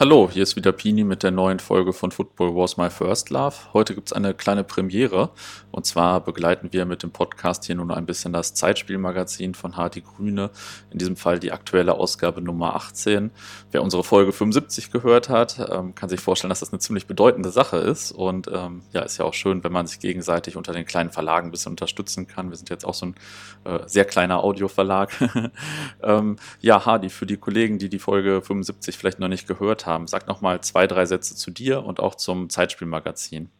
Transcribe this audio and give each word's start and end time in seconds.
Hallo, 0.00 0.30
hier 0.32 0.44
ist 0.44 0.54
wieder 0.54 0.70
Pini 0.70 1.02
mit 1.02 1.24
der 1.24 1.32
neuen 1.32 1.58
Folge 1.58 1.92
von 1.92 2.12
Football 2.12 2.54
Was 2.54 2.76
My 2.76 2.88
First 2.88 3.30
Love. 3.30 3.56
Heute 3.72 3.96
gibt 3.96 4.06
es 4.06 4.12
eine 4.12 4.32
kleine 4.32 4.62
Premiere 4.62 5.30
und 5.72 5.86
zwar 5.86 6.20
begleiten 6.20 6.72
wir 6.72 6.84
mit 6.84 7.02
dem 7.02 7.10
Podcast 7.10 7.64
hier 7.64 7.74
nun 7.74 7.90
ein 7.90 8.06
bisschen 8.06 8.32
das 8.32 8.54
Zeitspielmagazin 8.54 9.54
von 9.54 9.76
Hardy 9.76 10.02
Grüne, 10.02 10.50
in 10.92 10.98
diesem 10.98 11.16
Fall 11.16 11.40
die 11.40 11.50
aktuelle 11.50 11.94
Ausgabe 11.94 12.40
Nummer 12.40 12.76
18. 12.76 13.32
Wer 13.72 13.82
unsere 13.82 14.04
Folge 14.04 14.30
75 14.30 14.92
gehört 14.92 15.28
hat, 15.30 15.58
ähm, 15.68 15.96
kann 15.96 16.08
sich 16.08 16.20
vorstellen, 16.20 16.50
dass 16.50 16.60
das 16.60 16.72
eine 16.72 16.78
ziemlich 16.78 17.08
bedeutende 17.08 17.50
Sache 17.50 17.78
ist 17.78 18.12
und 18.12 18.46
ähm, 18.54 18.82
ja, 18.92 19.00
ist 19.02 19.18
ja 19.18 19.24
auch 19.24 19.34
schön, 19.34 19.64
wenn 19.64 19.72
man 19.72 19.88
sich 19.88 19.98
gegenseitig 19.98 20.56
unter 20.56 20.72
den 20.72 20.84
kleinen 20.84 21.10
Verlagen 21.10 21.48
ein 21.48 21.50
bisschen 21.50 21.72
unterstützen 21.72 22.28
kann. 22.28 22.50
Wir 22.50 22.56
sind 22.56 22.70
jetzt 22.70 22.84
auch 22.84 22.94
so 22.94 23.06
ein 23.06 23.14
äh, 23.64 23.80
sehr 23.86 24.04
kleiner 24.04 24.44
Audioverlag. 24.44 25.10
ähm, 26.04 26.36
ja, 26.60 26.86
Hardy, 26.86 27.08
für 27.08 27.26
die 27.26 27.36
Kollegen, 27.36 27.80
die 27.80 27.88
die 27.88 27.98
Folge 27.98 28.42
75 28.42 28.96
vielleicht 28.96 29.18
noch 29.18 29.26
nicht 29.26 29.48
gehört 29.48 29.86
haben, 29.86 29.87
haben. 29.88 30.06
Sag 30.06 30.28
noch 30.28 30.40
mal 30.40 30.60
zwei, 30.60 30.86
drei 30.86 31.04
Sätze 31.04 31.34
zu 31.34 31.50
dir 31.50 31.84
und 31.84 31.98
auch 31.98 32.14
zum 32.14 32.48
Zeitspielmagazin. 32.48 33.50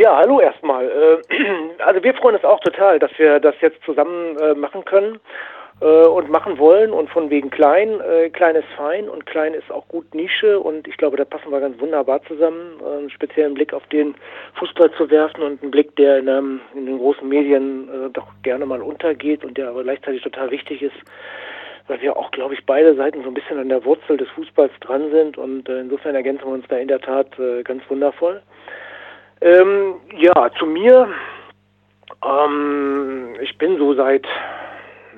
Ja, 0.00 0.16
hallo 0.16 0.40
erstmal. 0.40 0.86
Äh, 0.88 1.18
also 1.84 2.02
wir 2.02 2.14
freuen 2.14 2.36
uns 2.36 2.44
auch 2.44 2.60
total, 2.60 2.98
dass 2.98 3.10
wir 3.18 3.38
das 3.38 3.54
jetzt 3.60 3.82
zusammen 3.84 4.34
äh, 4.38 4.54
machen 4.54 4.82
können 4.86 5.20
äh, 5.82 6.06
und 6.06 6.30
machen 6.30 6.56
wollen 6.56 6.90
und 6.92 7.10
von 7.10 7.28
wegen 7.28 7.50
klein. 7.50 8.00
Klein 8.32 8.56
ist 8.56 8.68
fein 8.78 9.10
und 9.10 9.26
klein 9.26 9.52
ist 9.52 9.70
auch 9.70 9.86
gut 9.88 10.14
Nische 10.14 10.58
und 10.58 10.88
ich 10.88 10.96
glaube, 10.96 11.18
da 11.18 11.26
passen 11.26 11.50
wir 11.50 11.60
ganz 11.60 11.78
wunderbar 11.78 12.22
zusammen, 12.22 12.80
einen 12.82 13.10
speziellen 13.10 13.52
Blick 13.52 13.74
auf 13.74 13.86
den 13.88 14.14
Fußball 14.54 14.90
zu 14.92 15.10
werfen 15.10 15.42
und 15.42 15.60
einen 15.60 15.70
Blick, 15.70 15.94
der 15.96 16.20
in, 16.20 16.28
ähm, 16.28 16.60
in 16.74 16.86
den 16.86 16.96
großen 16.96 17.28
Medien 17.28 18.10
doch 18.14 18.28
gerne 18.42 18.64
mal 18.64 18.80
untergeht 18.80 19.44
und 19.44 19.58
der 19.58 19.68
aber 19.68 19.82
gleichzeitig 19.82 20.22
total 20.22 20.50
wichtig 20.50 20.80
ist 20.80 20.96
weil 21.90 22.00
wir 22.00 22.16
auch, 22.16 22.30
glaube 22.30 22.54
ich, 22.54 22.64
beide 22.64 22.94
Seiten 22.94 23.22
so 23.22 23.28
ein 23.28 23.34
bisschen 23.34 23.58
an 23.58 23.68
der 23.68 23.84
Wurzel 23.84 24.16
des 24.16 24.28
Fußballs 24.30 24.72
dran 24.80 25.10
sind 25.10 25.36
und 25.36 25.68
äh, 25.68 25.80
insofern 25.80 26.14
ergänzen 26.14 26.44
wir 26.44 26.52
uns 26.52 26.64
da 26.68 26.76
in 26.76 26.86
der 26.86 27.00
Tat 27.00 27.36
äh, 27.38 27.64
ganz 27.64 27.82
wundervoll. 27.90 28.40
Ähm, 29.40 29.96
ja, 30.16 30.50
zu 30.56 30.66
mir. 30.66 31.08
Ähm, 32.24 33.34
ich 33.40 33.58
bin 33.58 33.76
so 33.76 33.94
seit, 33.94 34.24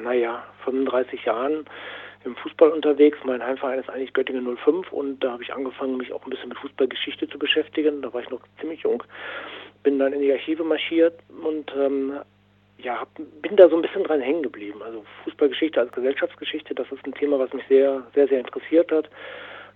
naja, 0.02 0.42
35 0.64 1.26
Jahren 1.26 1.66
im 2.24 2.36
Fußball 2.36 2.70
unterwegs. 2.70 3.18
Mein 3.24 3.44
Heimverein 3.44 3.80
ist 3.80 3.90
eigentlich 3.90 4.14
Göttingen 4.14 4.56
05 4.56 4.90
und 4.92 5.22
da 5.22 5.32
habe 5.32 5.42
ich 5.42 5.52
angefangen, 5.52 5.98
mich 5.98 6.10
auch 6.10 6.24
ein 6.24 6.30
bisschen 6.30 6.48
mit 6.48 6.58
Fußballgeschichte 6.58 7.28
zu 7.28 7.38
beschäftigen. 7.38 8.00
Da 8.00 8.14
war 8.14 8.22
ich 8.22 8.30
noch 8.30 8.40
ziemlich 8.60 8.80
jung. 8.80 9.02
Bin 9.82 9.98
dann 9.98 10.14
in 10.14 10.22
die 10.22 10.32
Archive 10.32 10.64
marschiert 10.64 11.18
und 11.44 11.70
ähm, 11.76 12.14
ja, 12.78 13.06
bin 13.42 13.56
da 13.56 13.68
so 13.68 13.76
ein 13.76 13.82
bisschen 13.82 14.04
dran 14.04 14.20
hängen 14.20 14.42
geblieben. 14.42 14.82
Also 14.82 15.04
Fußballgeschichte 15.24 15.80
als 15.80 15.92
Gesellschaftsgeschichte, 15.92 16.74
das 16.74 16.90
ist 16.90 17.04
ein 17.06 17.14
Thema, 17.14 17.38
was 17.38 17.52
mich 17.52 17.64
sehr, 17.68 18.02
sehr, 18.14 18.28
sehr 18.28 18.40
interessiert 18.40 18.90
hat. 18.90 19.08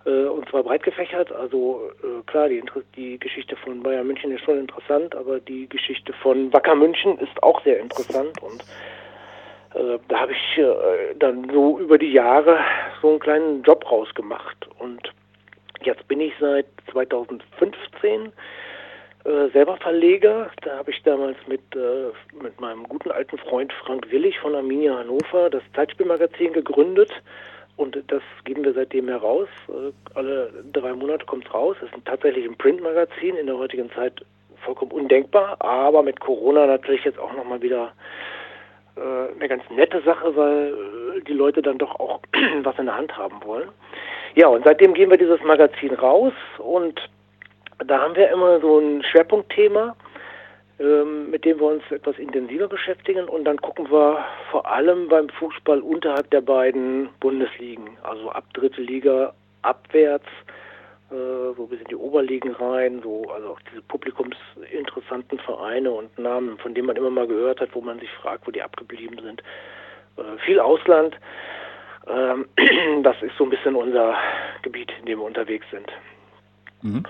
Äh, 0.05 0.25
und 0.25 0.49
zwar 0.49 0.63
breit 0.63 0.83
gefächert. 0.83 1.31
Also 1.31 1.91
äh, 2.03 2.23
klar, 2.25 2.49
die, 2.49 2.63
die 2.95 3.19
Geschichte 3.19 3.55
von 3.57 3.83
Bayern 3.83 4.07
München 4.07 4.31
ist 4.31 4.43
schon 4.43 4.59
interessant, 4.59 5.15
aber 5.15 5.39
die 5.39 5.67
Geschichte 5.67 6.13
von 6.13 6.51
Wacker 6.53 6.75
München 6.75 7.17
ist 7.19 7.43
auch 7.43 7.63
sehr 7.63 7.79
interessant. 7.79 8.41
Und 8.41 8.63
äh, 9.75 9.99
da 10.07 10.19
habe 10.21 10.31
ich 10.31 10.57
äh, 10.57 11.15
dann 11.19 11.49
so 11.51 11.79
über 11.79 11.97
die 11.97 12.11
Jahre 12.11 12.59
so 13.01 13.09
einen 13.09 13.19
kleinen 13.19 13.63
Job 13.63 13.89
rausgemacht. 13.89 14.67
Und 14.79 15.13
jetzt 15.81 16.07
bin 16.07 16.21
ich 16.21 16.33
seit 16.39 16.65
2015 16.91 18.31
äh, 19.27 19.49
selber 19.49 19.75
Verleger. 19.77 20.49
Da 20.61 20.77
habe 20.77 20.91
ich 20.91 21.03
damals 21.03 21.37
mit, 21.47 21.61
äh, 21.75 22.11
mit 22.41 22.59
meinem 22.61 22.83
guten 22.83 23.11
alten 23.11 23.37
Freund 23.37 23.73
Frank 23.73 24.09
Willig 24.09 24.39
von 24.39 24.55
Arminia 24.55 24.97
Hannover 24.97 25.49
das 25.49 25.63
Zeitspielmagazin 25.75 26.53
gegründet. 26.53 27.11
Und 27.75 28.01
das 28.07 28.23
geben 28.45 28.63
wir 28.63 28.73
seitdem 28.73 29.09
heraus. 29.09 29.49
Äh, 29.67 29.91
alle 30.15 30.51
drei 30.71 30.93
Monate 30.93 31.25
kommt 31.25 31.45
es 31.45 31.53
raus. 31.53 31.75
Es 31.81 31.95
ist 31.95 32.05
tatsächlich 32.05 32.45
ein 32.45 32.57
Printmagazin, 32.57 33.35
in 33.35 33.47
der 33.47 33.57
heutigen 33.57 33.91
Zeit 33.91 34.23
vollkommen 34.63 34.91
undenkbar, 34.91 35.57
aber 35.59 36.01
mit 36.03 36.19
Corona 36.19 36.65
natürlich 36.65 37.03
jetzt 37.03 37.19
auch 37.19 37.33
nochmal 37.33 37.61
wieder 37.61 37.91
äh, 38.95 39.35
eine 39.35 39.47
ganz 39.47 39.63
nette 39.69 40.01
Sache, 40.01 40.35
weil 40.35 40.73
die 41.27 41.33
Leute 41.33 41.61
dann 41.61 41.77
doch 41.77 41.99
auch 41.99 42.21
was 42.63 42.79
in 42.79 42.85
der 42.85 42.97
Hand 42.97 43.17
haben 43.17 43.43
wollen. 43.43 43.69
Ja, 44.35 44.47
und 44.47 44.63
seitdem 44.63 44.93
geben 44.93 45.11
wir 45.11 45.17
dieses 45.17 45.41
Magazin 45.43 45.93
raus 45.93 46.33
und 46.59 46.99
da 47.85 47.99
haben 47.99 48.15
wir 48.15 48.29
immer 48.29 48.59
so 48.59 48.79
ein 48.79 49.03
Schwerpunktthema, 49.03 49.95
ähm, 50.79 51.31
mit 51.31 51.45
dem 51.45 51.59
wir 51.59 51.67
uns 51.67 51.83
etwas 51.89 52.17
intensiver 52.17 52.67
beschäftigen 52.67 53.27
und 53.27 53.45
dann 53.45 53.57
gucken 53.57 53.89
wir 53.91 54.23
vor 54.51 54.65
allem 54.67 55.07
beim 55.07 55.29
Fußball 55.29 55.81
unterhalb 55.81 56.29
der 56.31 56.41
beiden 56.41 57.09
Bundesligen, 57.19 57.97
also 58.03 58.29
ab 58.29 58.45
dritte 58.53 58.81
Liga 58.81 59.33
abwärts, 59.63 60.27
äh, 61.09 61.55
so 61.55 61.67
bis 61.69 61.79
in 61.79 61.87
die 61.87 61.95
Oberligen 61.95 62.51
rein, 62.53 63.01
so 63.01 63.23
also 63.31 63.49
auch 63.49 63.59
diese 63.71 63.81
publikumsinteressanten 63.83 65.39
Vereine 65.39 65.91
und 65.91 66.17
Namen, 66.19 66.57
von 66.57 66.73
denen 66.73 66.87
man 66.87 66.95
immer 66.95 67.09
mal 67.09 67.27
gehört 67.27 67.61
hat, 67.61 67.69
wo 67.73 67.81
man 67.81 67.99
sich 67.99 68.09
fragt, 68.21 68.45
wo 68.45 68.51
die 68.51 68.61
abgeblieben 68.61 69.19
sind. 69.23 69.41
Äh, 70.17 70.37
viel 70.45 70.59
Ausland. 70.59 71.17
Ähm, 72.07 72.47
das 73.03 73.15
ist 73.21 73.35
so 73.37 73.45
ein 73.45 73.49
bisschen 73.49 73.75
unser 73.75 74.15
Gebiet, 74.61 74.91
in 74.99 75.05
dem 75.05 75.19
wir 75.19 75.25
unterwegs 75.25 75.65
sind. 75.71 75.87
Mhm. 76.81 77.03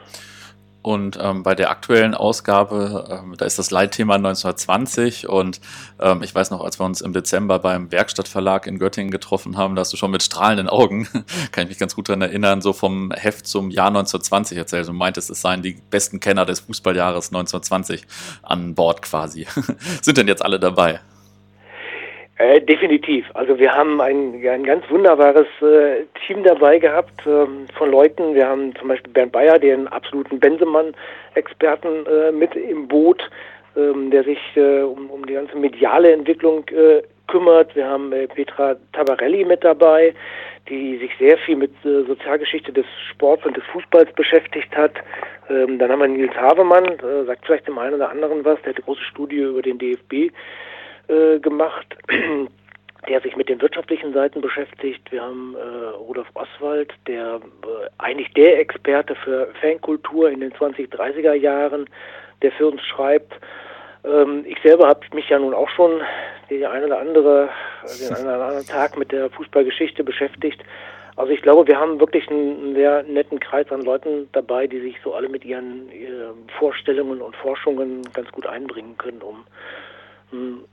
Und 0.81 1.17
ähm, 1.21 1.43
bei 1.43 1.53
der 1.53 1.69
aktuellen 1.69 2.13
Ausgabe, 2.13 3.07
ähm, 3.09 3.35
da 3.38 3.45
ist 3.45 3.59
das 3.59 3.71
Leitthema 3.71 4.15
1920 4.15 5.27
und 5.27 5.59
ähm, 5.99 6.23
ich 6.23 6.33
weiß 6.33 6.51
noch, 6.51 6.63
als 6.63 6.79
wir 6.79 6.85
uns 6.85 7.01
im 7.01 7.11
Dezember 7.11 7.59
beim 7.59 7.91
Werkstattverlag 7.91 8.67
in 8.67 8.79
Göttingen 8.79 9.11
getroffen 9.11 9.57
haben, 9.57 9.75
da 9.75 9.81
hast 9.81 9.91
du 9.91 9.97
schon 9.97 10.11
mit 10.11 10.23
strahlenden 10.23 10.69
Augen, 10.69 11.07
kann 11.51 11.63
ich 11.63 11.69
mich 11.69 11.77
ganz 11.77 11.95
gut 11.95 12.07
daran 12.07 12.21
erinnern, 12.21 12.61
so 12.61 12.71
vom 12.71 13.11
Heft 13.11 13.47
zum 13.47 13.69
Jahr 13.69 13.88
1920 13.88 14.57
erzählt 14.57 14.88
und 14.88 14.95
meintest, 14.95 15.29
es 15.29 15.41
seien 15.41 15.61
die 15.61 15.77
besten 15.89 16.19
Kenner 16.19 16.45
des 16.45 16.61
Fußballjahres 16.61 17.29
1920 17.29 18.05
an 18.44 18.73
Bord 18.73 19.01
quasi. 19.01 19.45
Sind 20.01 20.17
denn 20.17 20.27
jetzt 20.27 20.44
alle 20.44 20.59
dabei? 20.59 21.01
Äh, 22.40 22.62
definitiv. 22.62 23.25
Also 23.34 23.58
wir 23.58 23.74
haben 23.74 24.00
ein, 24.00 24.46
ein 24.48 24.64
ganz 24.64 24.88
wunderbares 24.92 25.48
äh, 25.62 26.03
Team 26.25 26.44
dabei 26.44 26.78
gehabt 26.78 27.25
ähm, 27.25 27.66
von 27.75 27.90
Leuten. 27.90 28.36
Wir 28.36 28.48
haben 28.48 28.75
zum 28.75 28.90
Beispiel 28.90 29.12
Bernd 29.12 29.31
Bayer, 29.31 29.58
den 29.58 29.88
absoluten 29.88 30.40
Bensemann-Experten 30.40 32.06
äh, 32.06 32.31
mit 32.31 32.56
im 32.56 32.88
Boot, 32.88 33.28
ähm, 33.75 34.12
der 34.12 34.24
sich 34.24 34.38
äh, 34.56 34.81
um, 34.81 35.09
um 35.09 35.25
die 35.25 35.34
ganze 35.34 35.58
mediale 35.58 36.12
Entwicklung 36.12 36.64
äh, 36.68 37.02
kümmert. 37.28 37.75
Wir 37.75 37.88
haben 37.88 38.14
äh, 38.14 38.28
Petra 38.28 38.75
Tabarelli 38.94 39.44
mit 39.44 39.64
dabei, 39.64 40.14
die 40.69 40.98
sich 40.98 41.12
sehr 41.18 41.40
viel 41.40 41.56
mit 41.56 41.72
Sozialgeschichte 41.81 42.72
des 42.72 42.86
Sports 43.09 43.46
und 43.46 43.58
des 43.58 43.64
Fußballs 43.72 44.14
beschäftigt 44.14 44.75
hat. 44.78 44.92
Ähm, 45.50 45.80
dann 45.80 45.90
haben 45.90 46.02
wir 46.02 46.08
Nils 46.08 46.36
Havemann, 46.36 46.98
sagt 47.25 47.46
vielleicht 47.46 47.68
dem 47.68 47.80
einen 47.80 47.96
oder 47.96 48.12
anderen 48.12 48.46
was, 48.46 48.62
der 48.62 48.72
hat 48.72 48.75
eine 48.75 48.86
große 48.86 49.04
Studie 49.06 49.38
über 49.38 49.62
den 49.62 49.80
DFB 49.80 50.34
äh, 51.07 51.40
gemacht, 51.40 51.97
der 53.09 53.22
sich 53.22 53.35
mit 53.35 53.50
den 53.50 53.62
wirtschaftlichen 53.62 54.13
Seiten 54.13 54.41
beschäftigt. 54.41 55.12
Wir 55.12 55.22
haben 55.22 55.56
äh, 55.56 55.88
Rudolf 55.95 56.28
Oswald, 56.34 56.94
der 57.07 57.35
äh, 57.35 57.90
eigentlich 57.97 58.34
der 58.34 58.59
Experte 58.59 59.16
für 59.16 59.47
Fankultur 59.62 60.29
in 60.29 60.41
den 60.41 60.53
20, 60.56 60.90
30er 60.91 61.34
Jahren, 61.34 61.90
der 62.41 62.51
für 62.51 62.68
uns 62.68 62.81
schreibt. 62.84 63.34
Ähm, 64.03 64.44
ich 64.45 64.57
selber 64.62 64.88
habe 64.88 65.01
mich 65.13 65.29
ja 65.29 65.40
nun 65.40 65.53
auch 65.53 65.69
schon 65.69 66.01
den 66.50 66.66
einen 66.66 66.85
oder 66.85 67.00
andere, 67.00 67.50
den 68.00 68.16
einen 68.16 68.25
oder 68.25 68.45
anderen 68.45 68.66
Tag 68.66 68.97
mit 68.97 69.12
der 69.12 69.29
Fußballgeschichte 69.29 70.03
beschäftigt. 70.03 70.63
Also 71.16 71.31
ich 71.31 71.41
glaube, 71.41 71.68
wir 71.68 71.79
haben 71.79 72.00
wirklich 72.00 72.29
einen, 72.29 72.75
sehr 72.75 73.03
netten 73.03 73.39
Kreis 73.39 73.72
an 73.72 73.81
Leuten 73.81 74.29
dabei, 74.34 74.68
die 74.68 74.79
sich 74.79 74.97
so 75.03 75.16
alle 75.16 75.28
mit 75.28 75.44
ihren, 75.44 75.91
ihren 75.91 76.47
Vorstellungen 76.59 77.22
und 77.22 77.35
Forschungen 77.35 78.03
ganz 78.13 78.31
gut 78.31 78.45
einbringen 78.45 78.97
können, 78.97 79.22
um 79.22 80.63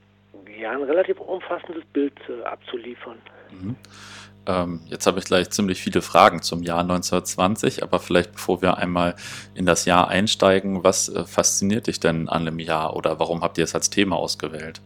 ja, 0.59 0.71
ein 0.71 0.83
relativ 0.83 1.19
umfassendes 1.19 1.83
Bild 1.93 2.13
äh, 2.29 2.43
abzuliefern. 2.43 3.17
Mhm. 3.51 3.75
Ähm, 4.47 4.81
jetzt 4.85 5.07
habe 5.07 5.19
ich 5.19 5.25
gleich 5.25 5.49
ziemlich 5.49 5.81
viele 5.81 6.01
Fragen 6.01 6.41
zum 6.41 6.61
Jahr 6.61 6.81
1920, 6.81 7.81
aber 7.83 7.99
vielleicht 7.99 8.33
bevor 8.33 8.61
wir 8.61 8.77
einmal 8.77 9.15
in 9.55 9.65
das 9.65 9.85
Jahr 9.85 10.07
einsteigen, 10.07 10.83
was 10.83 11.09
äh, 11.09 11.25
fasziniert 11.25 11.87
dich 11.87 11.99
denn 11.99 12.29
an 12.29 12.45
dem 12.45 12.59
Jahr 12.59 12.95
oder 12.95 13.19
warum 13.19 13.41
habt 13.41 13.57
ihr 13.57 13.63
es 13.63 13.73
als 13.73 13.89
Thema 13.89 14.17
ausgewählt? 14.17 14.81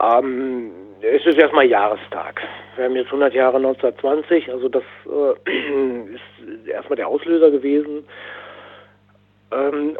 Ähm, 0.00 0.70
es 1.00 1.26
ist 1.26 1.38
erstmal 1.38 1.66
Jahrestag. 1.66 2.40
Wir 2.76 2.84
haben 2.84 2.96
jetzt 2.96 3.06
100 3.06 3.34
Jahre 3.34 3.56
1920, 3.56 4.50
also 4.50 4.68
das 4.68 4.84
äh, 5.06 5.50
ist 6.14 6.68
erstmal 6.68 6.96
der 6.96 7.08
Auslöser 7.08 7.50
gewesen. 7.50 8.04
Ähm, 9.50 9.98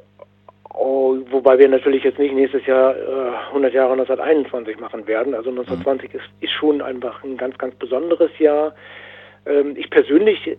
Oh, 0.74 1.19
wobei 1.30 1.58
wir 1.58 1.69
natürlich 1.69 2.02
jetzt 2.02 2.19
nicht 2.19 2.34
nächstes 2.34 2.64
Jahr 2.66 2.96
äh, 2.96 3.48
100 3.48 3.74
Jahre 3.74 3.92
1921 3.92 4.80
machen 4.80 5.06
werden. 5.06 5.34
Also 5.34 5.50
1920 5.50 6.14
ist, 6.14 6.24
ist 6.40 6.52
schon 6.52 6.80
einfach 6.80 7.22
ein 7.24 7.36
ganz, 7.36 7.58
ganz 7.58 7.74
besonderes 7.74 8.30
Jahr. 8.38 8.74
Ähm, 9.44 9.74
ich 9.76 9.90
persönlich 9.90 10.56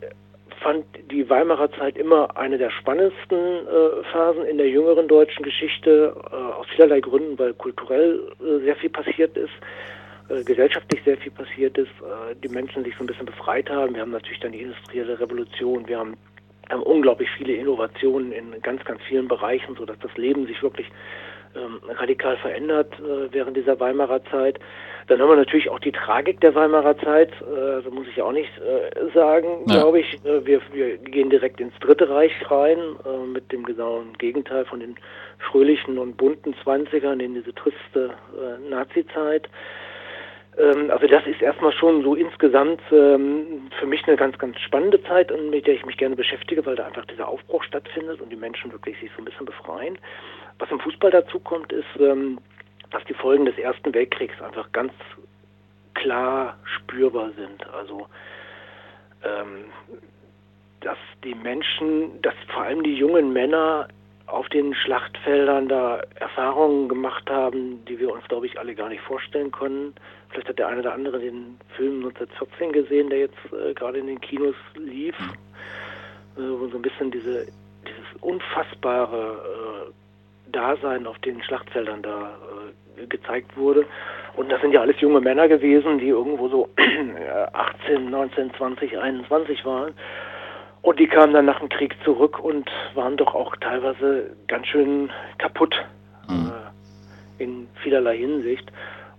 fand 0.62 0.86
die 1.12 1.30
Weimarer 1.30 1.72
Zeit 1.72 1.98
immer 1.98 2.38
eine 2.38 2.58
der 2.58 2.70
spannendsten 2.70 3.38
äh, 3.38 4.04
Phasen 4.12 4.46
in 4.46 4.58
der 4.58 4.70
jüngeren 4.70 5.08
deutschen 5.08 5.44
Geschichte, 5.44 6.16
äh, 6.32 6.36
aus 6.36 6.68
vielerlei 6.76 7.02
Gründen, 7.02 7.38
weil 7.40 7.54
kulturell 7.54 8.20
äh, 8.40 8.64
sehr 8.64 8.76
viel 8.76 8.90
passiert 8.90 9.36
ist. 9.36 9.52
äh, 10.30 10.44
gesellschaftlich 10.44 11.02
sehr 11.04 11.18
viel 11.18 11.32
passiert 11.32 11.78
ist, 11.78 11.90
äh, 12.02 12.36
die 12.42 12.50
Menschen 12.50 12.84
sich 12.84 12.96
so 12.98 13.04
ein 13.04 13.08
bisschen 13.08 13.26
befreit 13.26 13.70
haben. 13.70 13.94
Wir 13.96 14.02
haben 14.02 14.12
natürlich 14.12 14.40
dann 14.40 14.52
die 14.52 14.62
industrielle 14.62 15.20
Revolution, 15.20 15.88
wir 15.88 16.00
haben, 16.00 16.16
haben 16.70 16.84
unglaublich 16.84 17.30
viele 17.38 17.54
Innovationen 17.54 18.32
in 18.32 18.62
ganz, 18.62 18.84
ganz 18.86 19.02
vielen 19.04 19.28
Bereichen, 19.28 19.76
sodass 19.76 19.98
das 20.00 20.16
Leben 20.18 20.48
sich 20.48 20.62
wirklich 20.64 20.88
ähm, 21.56 21.80
radikal 21.88 22.38
verändert 22.38 22.94
äh, 23.00 23.32
während 23.32 23.56
dieser 23.58 23.80
Weimarer 23.80 24.24
Zeit. 24.26 24.60
Dann 25.08 25.22
haben 25.22 25.30
wir 25.30 25.36
natürlich 25.36 25.70
auch 25.70 25.80
die 25.80 25.92
Tragik 25.92 26.40
der 26.42 26.56
Weimarer 26.56 26.98
Zeit, 26.98 27.32
äh, 27.42 27.88
muss 27.90 28.08
ich 28.08 28.22
auch 28.22 28.32
nicht 28.32 28.50
äh, 28.58 29.12
sagen, 29.14 29.64
ja. 29.68 29.76
glaube 29.76 30.00
ich. 30.00 30.14
Äh, 30.26 30.46
wir, 30.46 30.62
wir 30.72 30.98
gehen 30.98 31.30
direkt 31.30 31.60
ins 31.60 31.78
Dritte 31.80 32.10
Reich 32.10 32.34
rein, 32.50 32.80
äh, 33.06 33.28
mit 33.28 33.52
dem 33.52 33.64
genauen 33.64 34.14
Gegenteil 34.18 34.66
von 34.66 34.80
den 34.80 34.96
fröhlichen 35.40 35.98
und 35.98 36.18
bunten 36.18 36.56
Zwanzigern 36.64 37.20
in 37.20 37.36
diese 37.36 37.54
triste 37.54 38.12
äh, 38.34 38.70
Nazi-Zeit. 38.70 39.50
Ähm, 40.58 40.92
also 40.92 41.08
das 41.08 41.26
ist 41.26 41.42
erstmal 41.42 41.72
schon 41.74 42.04
so 42.04 42.16
insgesamt 42.16 42.82
ähm, 42.92 43.70
für 43.80 43.86
mich 43.86 44.06
eine 44.08 44.18
ganz, 44.18 44.38
ganz 44.38 44.60
spannende 44.60 45.02
Zeit, 45.04 45.32
mit 45.50 45.68
der 45.68 45.76
ich 45.76 45.86
mich 45.86 45.98
gerne 45.98 46.16
beschäftige, 46.16 46.66
weil 46.66 46.76
da 46.76 46.86
einfach 46.86 47.06
dieser 47.06 47.28
Aufbruch 47.28 47.64
stattfindet 47.64 48.22
und 48.22 48.30
die 48.30 48.36
Menschen 48.36 48.72
wirklich 48.72 49.00
sich 49.00 49.10
so 49.16 49.22
ein 49.22 49.26
bisschen 49.26 49.46
befreien. 49.46 49.98
Was 50.60 50.70
im 50.70 50.80
Fußball 50.80 51.12
dazu 51.12 51.40
kommt, 51.40 51.72
ist, 51.72 51.86
ähm, 52.00 52.40
dass 52.92 53.04
die 53.06 53.14
Folgen 53.14 53.46
des 53.46 53.58
Ersten 53.58 53.94
Weltkriegs 53.94 54.40
einfach 54.42 54.72
ganz 54.72 54.94
klar 55.96 56.58
spürbar 56.66 57.32
sind. 57.36 57.68
Also 57.74 58.08
ähm, 59.24 59.66
dass 60.82 60.98
die 61.24 61.36
Menschen, 61.36 62.22
dass 62.22 62.34
vor 62.54 62.64
allem 62.64 62.84
die 62.84 62.96
jungen 62.96 63.32
Männer 63.32 63.88
auf 64.28 64.48
den 64.50 64.74
Schlachtfeldern 64.74 65.68
da 65.68 66.02
Erfahrungen 66.16 66.88
gemacht 66.88 67.30
haben, 67.30 67.84
die 67.86 68.00
wir 68.00 68.12
uns, 68.12 68.24
glaube 68.28 68.46
ich, 68.46 68.58
alle 68.58 68.74
gar 68.74 68.90
nicht 68.90 69.02
vorstellen 69.02 69.52
können. 69.52 69.94
Vielleicht 70.30 70.50
hat 70.50 70.60
der 70.60 70.68
eine 70.68 70.80
oder 70.80 70.94
andere 70.94 71.20
den 71.20 71.60
Film 71.76 72.06
1914 72.06 72.72
gesehen, 72.72 73.10
der 73.10 73.20
jetzt 73.20 73.38
äh, 73.52 73.74
gerade 73.74 74.00
in 74.00 74.08
den 74.08 74.22
Kinos 74.22 74.56
lief, 74.76 75.16
äh, 76.38 76.42
wo 76.42 76.68
so 76.68 76.78
ein 76.78 76.82
bisschen 76.82 77.12
diese, 77.12 77.46
dieses 77.86 78.22
unfassbare 78.22 79.90
äh, 79.90 80.52
Dasein 80.52 81.06
auf 81.06 81.20
den 81.20 81.44
Schlachtfeldern 81.44 82.02
da 82.02 82.38
äh, 82.98 83.06
gezeigt 83.08 83.58
wurde. 83.58 83.86
Und 84.36 84.52
das 84.52 84.62
sind 84.62 84.72
ja 84.72 84.82
alles 84.82 85.00
junge 85.02 85.22
Männer 85.22 85.48
gewesen, 85.48 86.00
die 86.00 86.08
irgendwo 86.08 86.48
so 86.48 86.70
18, 87.54 88.10
19, 88.10 88.54
20, 88.56 88.98
21 88.98 89.66
waren. 89.66 89.94
Und 90.84 91.00
die 91.00 91.08
kamen 91.08 91.34
dann 91.34 91.46
nach 91.46 91.60
dem 91.60 91.70
Krieg 91.70 91.96
zurück 92.04 92.40
und 92.40 92.70
waren 92.94 93.16
doch 93.16 93.34
auch 93.34 93.56
teilweise 93.56 94.36
ganz 94.48 94.68
schön 94.68 95.10
kaputt 95.38 95.74
mhm. 96.28 96.52
äh, 97.40 97.44
in 97.44 97.68
vielerlei 97.82 98.18
Hinsicht. 98.18 98.70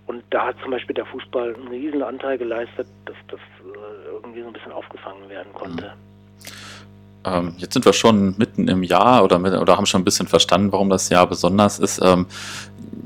Und 0.05 0.23
da 0.29 0.45
hat 0.45 0.55
zum 0.61 0.69
Beispiel 0.71 0.93
der 0.93 1.07
Fußball 1.07 1.55
einen 1.55 1.67
riesen 1.67 2.03
Anteil 2.03 2.37
geleistet, 2.37 2.87
dass 3.05 3.15
das 3.29 3.39
äh, 3.39 4.09
irgendwie 4.13 4.41
so 4.41 4.47
ein 4.47 4.53
bisschen 4.53 4.71
aufgefangen 4.71 5.27
werden 5.27 5.51
konnte. 5.53 5.85
Mhm. 5.85 6.05
Ähm, 7.25 7.55
jetzt 7.57 7.73
sind 7.73 7.83
wir 7.83 7.93
schon 7.93 8.35
mitten 8.37 8.67
im 8.67 8.83
Jahr 8.83 9.23
oder, 9.23 9.39
mit, 9.39 9.53
oder 9.53 9.77
haben 9.77 9.87
schon 9.87 10.01
ein 10.01 10.05
bisschen 10.05 10.27
verstanden, 10.27 10.71
warum 10.71 10.91
das 10.91 11.09
Jahr 11.09 11.25
besonders 11.25 11.79
ist. 11.79 11.99
Ähm, 12.03 12.27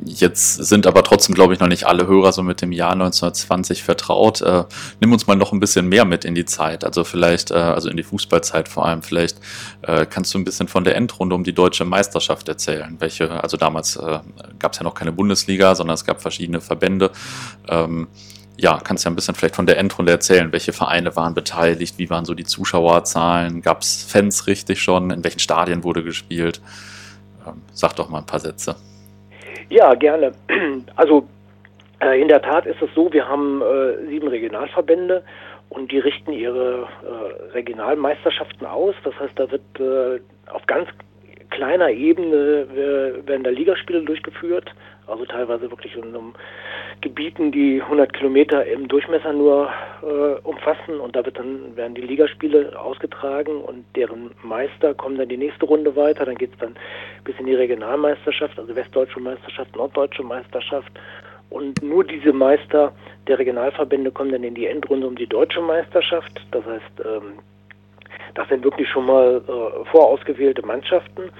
jetzt 0.06 0.56
sind 0.56 0.88
aber 0.88 1.04
trotzdem, 1.04 1.36
glaube 1.36 1.54
ich, 1.54 1.60
noch 1.60 1.68
nicht 1.68 1.86
alle 1.86 2.08
Hörer 2.08 2.32
so 2.32 2.44
mit 2.44 2.62
dem 2.62 2.72
Jahr 2.72 2.94
1920 2.94 3.84
vertraut. 3.84 4.42
Äh, 4.42 4.66
nimm 5.00 5.12
uns 5.12 5.28
mal 5.28 5.36
noch 5.36 5.52
ein 5.52 5.60
bisschen 5.60 5.88
mehr 5.88 6.06
mit 6.06 6.26
in 6.26 6.36
die 6.36 6.46
Zeit, 6.46 6.84
also 6.84 7.04
vielleicht, 7.04 7.52
äh, 7.52 7.56
also 7.56 7.90
in 7.90 7.98
die 7.98 8.04
Fußballzeit 8.04 8.68
vor 8.68 8.86
allem. 8.86 9.02
Vielleicht 9.02 9.38
äh, 9.82 10.06
kannst 10.06 10.34
du 10.34 10.40
ein 10.40 10.44
bisschen 10.44 10.68
von 10.68 10.84
der 10.84 10.96
Endrunde 10.96 11.36
um 11.36 11.44
die 11.44 11.54
deutsche 11.54 11.86
Meisterschaft 11.86 12.48
erzählen. 12.48 12.96
Welche, 13.00 13.44
also 13.44 13.58
damals 13.58 13.96
äh, 13.96 14.20
gab 14.60 14.74
es 14.74 14.80
ja 14.80 14.84
noch 14.84 14.96
keine 14.96 15.12
Bundesliga, 15.12 15.76
sondern 15.76 15.96
es 15.96 16.06
gab 16.06 16.22
verschiedene 16.22 16.62
Verbände. 16.62 17.12
Ähm, 17.68 18.08
ja, 18.58 18.78
kannst 18.84 19.06
ja 19.06 19.12
ein 19.12 19.16
bisschen 19.16 19.36
vielleicht 19.36 19.56
von 19.56 19.66
der 19.66 19.78
Endrunde 19.78 20.12
erzählen. 20.12 20.52
Welche 20.52 20.74
Vereine 20.74 21.16
waren 21.16 21.34
beteiligt? 21.34 21.98
Wie 21.98 22.10
waren 22.10 22.26
so 22.26 22.34
die 22.34 22.44
Zuschauerzahlen? 22.44 23.62
Gab 23.62 23.82
es 23.82 24.04
Fans 24.04 24.48
richtig 24.48 24.82
schon? 24.82 25.12
In 25.12 25.24
welchen 25.24 25.40
Stadien 25.40 25.84
wurde 25.84 26.04
gespielt? 26.04 26.62
Ähm, 27.48 27.62
sag 27.74 27.96
doch 27.96 28.10
mal 28.10 28.20
ein 28.20 28.26
paar 28.26 28.42
Sätze. 28.42 28.76
Ja, 29.70 29.94
gerne. 29.94 30.34
Also 30.96 31.28
äh, 32.02 32.22
in 32.22 32.28
der 32.28 32.42
Tat 32.42 32.66
ist 32.66 32.82
es 32.82 32.90
so, 32.96 33.12
wir 33.14 33.28
haben 33.28 33.62
äh, 33.62 34.08
sieben 34.08 34.28
Regionalverbände 34.28 35.24
und 35.70 35.92
die 35.92 36.00
richten 36.00 36.32
ihre 36.32 36.88
äh, 37.04 37.52
Regionalmeisterschaften 37.54 38.66
aus. 38.66 38.96
Das 39.04 39.18
heißt, 39.20 39.34
da 39.38 39.50
wird 39.52 39.80
äh, 39.80 40.20
auf 40.52 40.66
ganz 40.66 40.90
kleiner 41.50 41.90
Ebene 41.90 42.68
äh, 42.72 43.28
werden 43.28 43.44
da 43.44 43.50
Ligaspiele 43.50 44.02
durchgeführt, 44.02 44.72
also 45.10 45.26
teilweise 45.26 45.70
wirklich 45.70 45.96
in 45.96 46.04
einem 46.04 46.34
Gebieten, 47.02 47.52
die 47.52 47.82
100 47.82 48.14
Kilometer 48.14 48.66
im 48.66 48.88
Durchmesser 48.88 49.34
nur 49.34 49.70
äh, 50.02 50.40
umfassen 50.44 51.00
und 51.00 51.16
da 51.16 51.26
wird 51.26 51.38
dann 51.38 51.76
werden 51.76 51.96
die 51.96 52.02
Ligaspiele 52.02 52.80
ausgetragen 52.80 53.62
und 53.62 53.86
deren 53.96 54.32
Meister 54.44 54.94
kommen 54.94 55.18
dann 55.18 55.30
die 55.30 55.38
nächste 55.38 55.66
Runde 55.66 55.96
weiter. 55.96 56.26
Dann 56.26 56.36
geht 56.36 56.52
es 56.54 56.60
dann 56.60 56.76
bis 57.24 57.36
in 57.40 57.46
die 57.46 57.56
Regionalmeisterschaft, 57.56 58.60
also 58.60 58.76
Westdeutsche 58.76 59.20
Meisterschaft, 59.20 59.76
Norddeutsche 59.76 60.24
Meisterschaft 60.24 60.92
und 61.50 61.82
nur 61.82 62.04
diese 62.04 62.32
Meister 62.32 62.92
der 63.28 63.40
Regionalverbände 63.40 64.12
kommen 64.12 64.32
dann 64.32 64.44
in 64.44 64.56
die 64.56 64.68
Endrunde 64.68 65.08
um 65.08 65.16
die 65.16 65.28
deutsche 65.28 65.62
Meisterschaft. 65.62 66.42
Das 66.52 66.66
heißt, 66.66 67.06
ähm, 67.06 67.40
das 68.36 68.48
sind 68.50 68.64
wirklich 68.64 68.90
schon 68.90 69.06
mal 69.06 69.42
äh, 69.48 69.86
vorausgewählte 69.90 70.66
Mannschaften. 70.66 71.32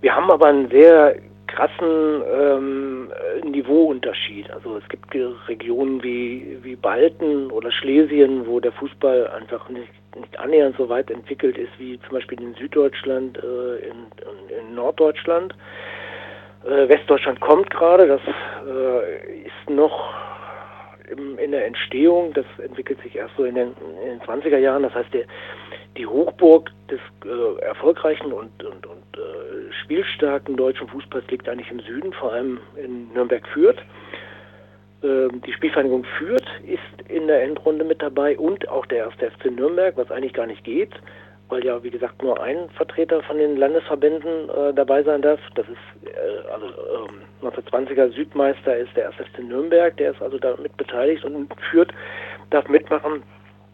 Wir 0.00 0.14
haben 0.14 0.30
aber 0.30 0.46
einen 0.46 0.68
sehr 0.70 1.16
krassen 1.48 2.22
ähm, 2.32 3.12
Niveauunterschied. 3.44 4.50
Also 4.50 4.76
es 4.76 4.88
gibt 4.88 5.12
Regionen 5.48 6.02
wie, 6.02 6.58
wie 6.62 6.76
Balten 6.76 7.50
oder 7.50 7.72
Schlesien, 7.72 8.46
wo 8.46 8.60
der 8.60 8.72
Fußball 8.72 9.28
einfach 9.28 9.68
nicht, 9.68 9.90
nicht 10.16 10.38
annähernd 10.38 10.76
so 10.76 10.88
weit 10.88 11.10
entwickelt 11.10 11.58
ist 11.58 11.72
wie 11.78 11.98
zum 12.00 12.10
Beispiel 12.10 12.40
in 12.40 12.54
Süddeutschland, 12.54 13.38
äh, 13.38 13.88
in, 13.88 14.68
in, 14.68 14.74
Norddeutschland. 14.74 15.54
Äh, 16.64 16.88
Westdeutschland 16.88 17.40
kommt 17.40 17.70
gerade, 17.70 18.06
das 18.06 18.20
äh, 18.66 19.42
ist 19.42 19.70
noch 19.70 20.14
im, 21.10 21.38
in 21.38 21.50
der 21.50 21.66
Entstehung, 21.66 22.32
das 22.34 22.46
entwickelt 22.62 23.00
sich 23.02 23.16
erst 23.16 23.34
so 23.36 23.44
in 23.44 23.54
den, 23.54 23.74
in 24.04 24.18
den 24.18 24.20
20er 24.20 24.58
Jahren. 24.58 24.82
Das 24.82 24.94
heißt, 24.94 25.12
der, 25.12 25.24
die 25.98 26.06
Hochburg 26.06 26.70
des 26.90 27.00
äh, 27.24 27.60
erfolgreichen 27.62 28.32
und, 28.32 28.64
und, 28.64 28.86
und 28.86 29.16
äh, 29.16 29.72
spielstarken 29.82 30.56
deutschen 30.56 30.88
Fußballs 30.88 31.26
liegt 31.28 31.48
eigentlich 31.48 31.70
im 31.70 31.80
Süden, 31.80 32.12
vor 32.12 32.32
allem 32.32 32.60
in 32.76 33.12
Nürnberg-Fürth. 33.12 33.78
Äh, 35.02 35.28
die 35.46 35.52
Spielvereinigung 35.52 36.04
Fürth 36.16 36.46
ist 36.64 37.10
in 37.10 37.26
der 37.26 37.42
Endrunde 37.42 37.84
mit 37.84 38.00
dabei 38.00 38.38
und 38.38 38.68
auch 38.68 38.86
der 38.86 38.98
erste 38.98 39.30
FC 39.30 39.46
Nürnberg, 39.50 39.96
was 39.96 40.10
eigentlich 40.10 40.32
gar 40.32 40.46
nicht 40.46 40.64
geht, 40.64 40.94
weil 41.48 41.64
ja, 41.64 41.82
wie 41.82 41.90
gesagt, 41.90 42.22
nur 42.22 42.40
ein 42.40 42.70
Vertreter 42.70 43.22
von 43.24 43.38
den 43.38 43.56
Landesverbänden 43.56 44.48
äh, 44.48 44.74
dabei 44.74 45.02
sein 45.02 45.22
darf. 45.22 45.40
Das 45.56 45.66
ist, 45.68 46.08
äh, 46.08 46.52
also 46.52 46.66
1920er 47.42 48.06
ähm, 48.06 48.12
Südmeister 48.12 48.76
ist 48.76 48.94
der 48.96 49.04
erste 49.04 49.24
FC 49.24 49.40
Nürnberg, 49.40 49.96
der 49.96 50.12
ist 50.12 50.22
also 50.22 50.38
damit 50.38 50.76
beteiligt 50.76 51.24
und 51.24 51.52
Fürth 51.70 51.92
darf 52.50 52.68
mitmachen 52.68 53.22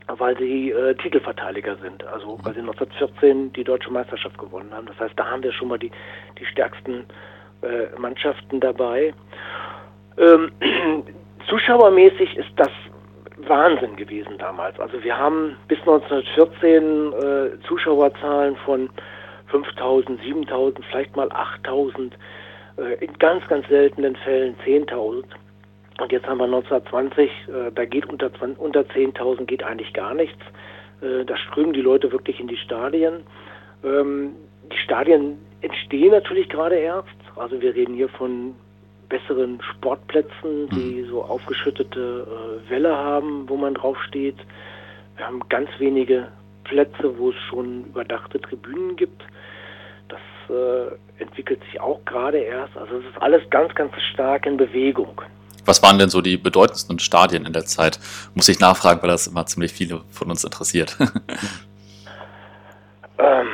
weil 0.08 0.36
sie 0.38 0.70
äh, 0.70 0.94
Titelverteidiger 0.94 1.76
sind, 1.76 2.04
also 2.04 2.38
weil 2.42 2.54
sie 2.54 2.60
1914 2.60 3.52
die 3.52 3.64
deutsche 3.64 3.90
Meisterschaft 3.90 4.38
gewonnen 4.38 4.72
haben. 4.72 4.86
Das 4.86 4.98
heißt, 5.00 5.14
da 5.16 5.30
haben 5.30 5.42
wir 5.42 5.52
schon 5.52 5.68
mal 5.68 5.78
die, 5.78 5.90
die 6.38 6.46
stärksten 6.46 7.06
äh, 7.62 7.98
Mannschaften 7.98 8.60
dabei. 8.60 9.14
Ähm, 10.18 10.52
zuschauermäßig 11.48 12.36
ist 12.36 12.50
das 12.56 12.70
Wahnsinn 13.36 13.96
gewesen 13.96 14.38
damals. 14.38 14.78
Also 14.78 15.02
wir 15.02 15.18
haben 15.18 15.56
bis 15.68 15.78
1914 15.80 17.12
äh, 17.12 17.66
Zuschauerzahlen 17.66 18.56
von 18.64 18.90
5000, 19.48 20.20
7000, 20.22 20.84
vielleicht 20.90 21.16
mal 21.16 21.30
8000, 21.32 22.16
äh, 22.76 23.04
in 23.04 23.12
ganz, 23.18 23.46
ganz 23.48 23.66
seltenen 23.68 24.16
Fällen 24.16 24.56
10.000. 24.64 25.24
Und 26.00 26.10
jetzt 26.10 26.26
haben 26.26 26.38
wir 26.38 26.44
1920, 26.44 27.30
äh, 27.30 27.72
da 27.74 27.84
geht 27.84 28.06
unter, 28.06 28.30
unter 28.58 28.80
10.000 28.80 29.44
geht 29.44 29.62
eigentlich 29.62 29.92
gar 29.92 30.14
nichts. 30.14 30.40
Äh, 31.00 31.24
da 31.24 31.36
strömen 31.36 31.72
die 31.72 31.82
Leute 31.82 32.10
wirklich 32.10 32.40
in 32.40 32.48
die 32.48 32.56
Stadien. 32.56 33.24
Ähm, 33.84 34.34
die 34.72 34.78
Stadien 34.78 35.38
entstehen 35.60 36.10
natürlich 36.10 36.48
gerade 36.48 36.76
erst. 36.76 37.08
Also 37.36 37.60
wir 37.60 37.74
reden 37.74 37.94
hier 37.94 38.08
von 38.08 38.54
besseren 39.08 39.60
Sportplätzen, 39.62 40.68
die 40.70 41.02
mhm. 41.02 41.08
so 41.08 41.22
aufgeschüttete 41.22 42.26
äh, 42.26 42.70
Wälle 42.70 42.96
haben, 42.96 43.48
wo 43.48 43.56
man 43.56 43.74
draufsteht. 43.74 44.36
Wir 45.16 45.26
haben 45.26 45.40
ganz 45.48 45.70
wenige 45.78 46.28
Plätze, 46.64 47.18
wo 47.18 47.30
es 47.30 47.36
schon 47.48 47.84
überdachte 47.84 48.40
Tribünen 48.40 48.96
gibt. 48.96 49.22
Das 50.08 50.20
äh, 50.48 51.22
entwickelt 51.22 51.62
sich 51.64 51.80
auch 51.80 52.04
gerade 52.04 52.38
erst. 52.38 52.76
Also 52.76 52.96
es 52.96 53.04
ist 53.04 53.22
alles 53.22 53.48
ganz, 53.50 53.74
ganz 53.74 53.92
stark 54.12 54.46
in 54.46 54.56
Bewegung. 54.56 55.20
Was 55.64 55.82
waren 55.82 55.98
denn 55.98 56.10
so 56.10 56.20
die 56.20 56.36
bedeutendsten 56.36 56.98
Stadien 56.98 57.46
in 57.46 57.52
der 57.52 57.64
Zeit? 57.64 57.98
Muss 58.34 58.48
ich 58.48 58.60
nachfragen, 58.60 59.02
weil 59.02 59.10
das 59.10 59.26
immer 59.26 59.46
ziemlich 59.46 59.72
viele 59.72 60.02
von 60.10 60.30
uns 60.30 60.44
interessiert. 60.44 60.96
ähm, 63.18 63.48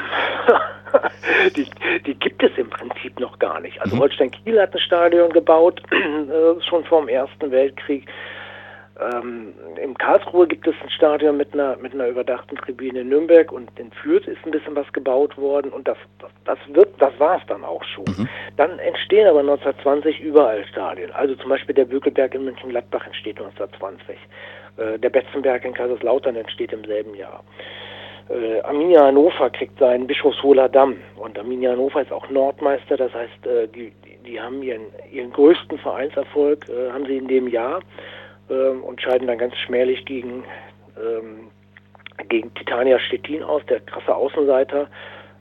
die, 1.56 1.66
die, 2.06 2.14
gibt 2.14 2.42
es 2.42 2.50
im 2.56 2.70
Prinzip 2.70 3.18
noch 3.20 3.38
gar 3.38 3.60
nicht. 3.60 3.80
Also 3.80 3.96
mhm. 3.96 4.00
Holstein 4.00 4.30
Kiel 4.30 4.60
hat 4.60 4.74
ein 4.74 4.80
Stadion 4.80 5.30
gebaut, 5.30 5.80
äh, 5.90 6.60
schon 6.68 6.84
vor 6.84 7.00
dem 7.00 7.08
Ersten 7.08 7.50
Weltkrieg. 7.50 8.06
Ähm, 9.00 9.54
in 9.82 9.96
Karlsruhe 9.96 10.46
gibt 10.46 10.66
es 10.66 10.74
ein 10.82 10.90
Stadion 10.90 11.36
mit 11.36 11.54
einer, 11.54 11.76
mit 11.76 11.94
einer 11.94 12.08
überdachten 12.08 12.56
Tribüne 12.56 13.00
in 13.00 13.08
Nürnberg 13.08 13.50
und 13.52 13.70
in 13.78 13.90
Fürth 13.92 14.26
ist 14.26 14.44
ein 14.44 14.50
bisschen 14.50 14.76
was 14.76 14.92
gebaut 14.92 15.36
worden 15.38 15.70
und 15.72 15.88
das, 15.88 15.96
das, 16.18 16.30
das 16.44 16.58
wird, 16.68 16.88
das 16.98 17.18
war 17.18 17.38
es 17.38 17.46
dann 17.46 17.64
auch 17.64 17.82
schon. 17.84 18.04
Mhm. 18.04 18.28
Dann 18.56 18.78
entstehen 18.78 19.26
aber 19.26 19.40
1920 19.40 20.20
überall 20.20 20.64
Stadien. 20.66 21.10
Also 21.12 21.34
zum 21.36 21.48
Beispiel 21.48 21.74
der 21.74 21.86
Bökelberg 21.86 22.34
in 22.34 22.44
München-Gladbach 22.44 23.06
entsteht 23.06 23.38
1920. 23.40 24.16
Äh, 24.76 24.98
der 24.98 25.10
Betzenberg 25.10 25.64
in 25.64 25.74
Kaiserslautern 25.74 26.36
entsteht 26.36 26.72
im 26.72 26.84
selben 26.84 27.14
Jahr. 27.14 27.42
Äh, 28.28 28.60
Arminia 28.60 29.06
Hannover 29.06 29.50
kriegt 29.50 29.78
seinen 29.78 30.06
Bischofshohler 30.06 30.68
Damm 30.68 30.96
und 31.16 31.38
Arminia 31.38 31.72
Hannover 31.72 32.02
ist 32.02 32.12
auch 32.12 32.28
Nordmeister, 32.30 32.96
das 32.96 33.12
heißt, 33.12 33.46
äh, 33.46 33.66
die, 33.68 33.92
die 34.24 34.40
haben 34.40 34.62
ihren, 34.62 34.82
ihren 35.10 35.32
größten 35.32 35.78
Vereinserfolg, 35.78 36.68
äh, 36.68 36.92
haben 36.92 37.06
sie 37.06 37.16
in 37.16 37.26
dem 37.26 37.48
Jahr 37.48 37.80
ähm, 38.50 38.82
und 38.82 39.00
scheiden 39.00 39.26
dann 39.28 39.38
ganz 39.38 39.56
schmählich 39.56 40.04
gegen, 40.04 40.44
ähm, 40.98 41.50
gegen 42.28 42.52
Titania 42.54 42.98
Stettin 42.98 43.42
aus, 43.42 43.62
der 43.66 43.80
krasse 43.80 44.14
Außenseiter. 44.14 44.88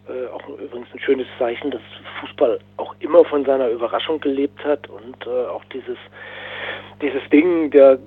Äh, 0.07 0.27
auch 0.33 0.47
übrigens 0.47 0.87
ein 0.93 0.99
schönes 0.99 1.27
Zeichen, 1.37 1.71
dass 1.71 1.81
Fußball 2.19 2.59
auch 2.77 2.95
immer 2.99 3.23
von 3.25 3.45
seiner 3.45 3.69
Überraschung 3.69 4.19
gelebt 4.19 4.63
hat 4.63 4.87
und 4.89 5.27
äh, 5.27 5.47
auch 5.47 5.63
dieses, 5.65 5.97
dieses 7.01 7.21
Ding 7.29 7.69
der 7.71 7.99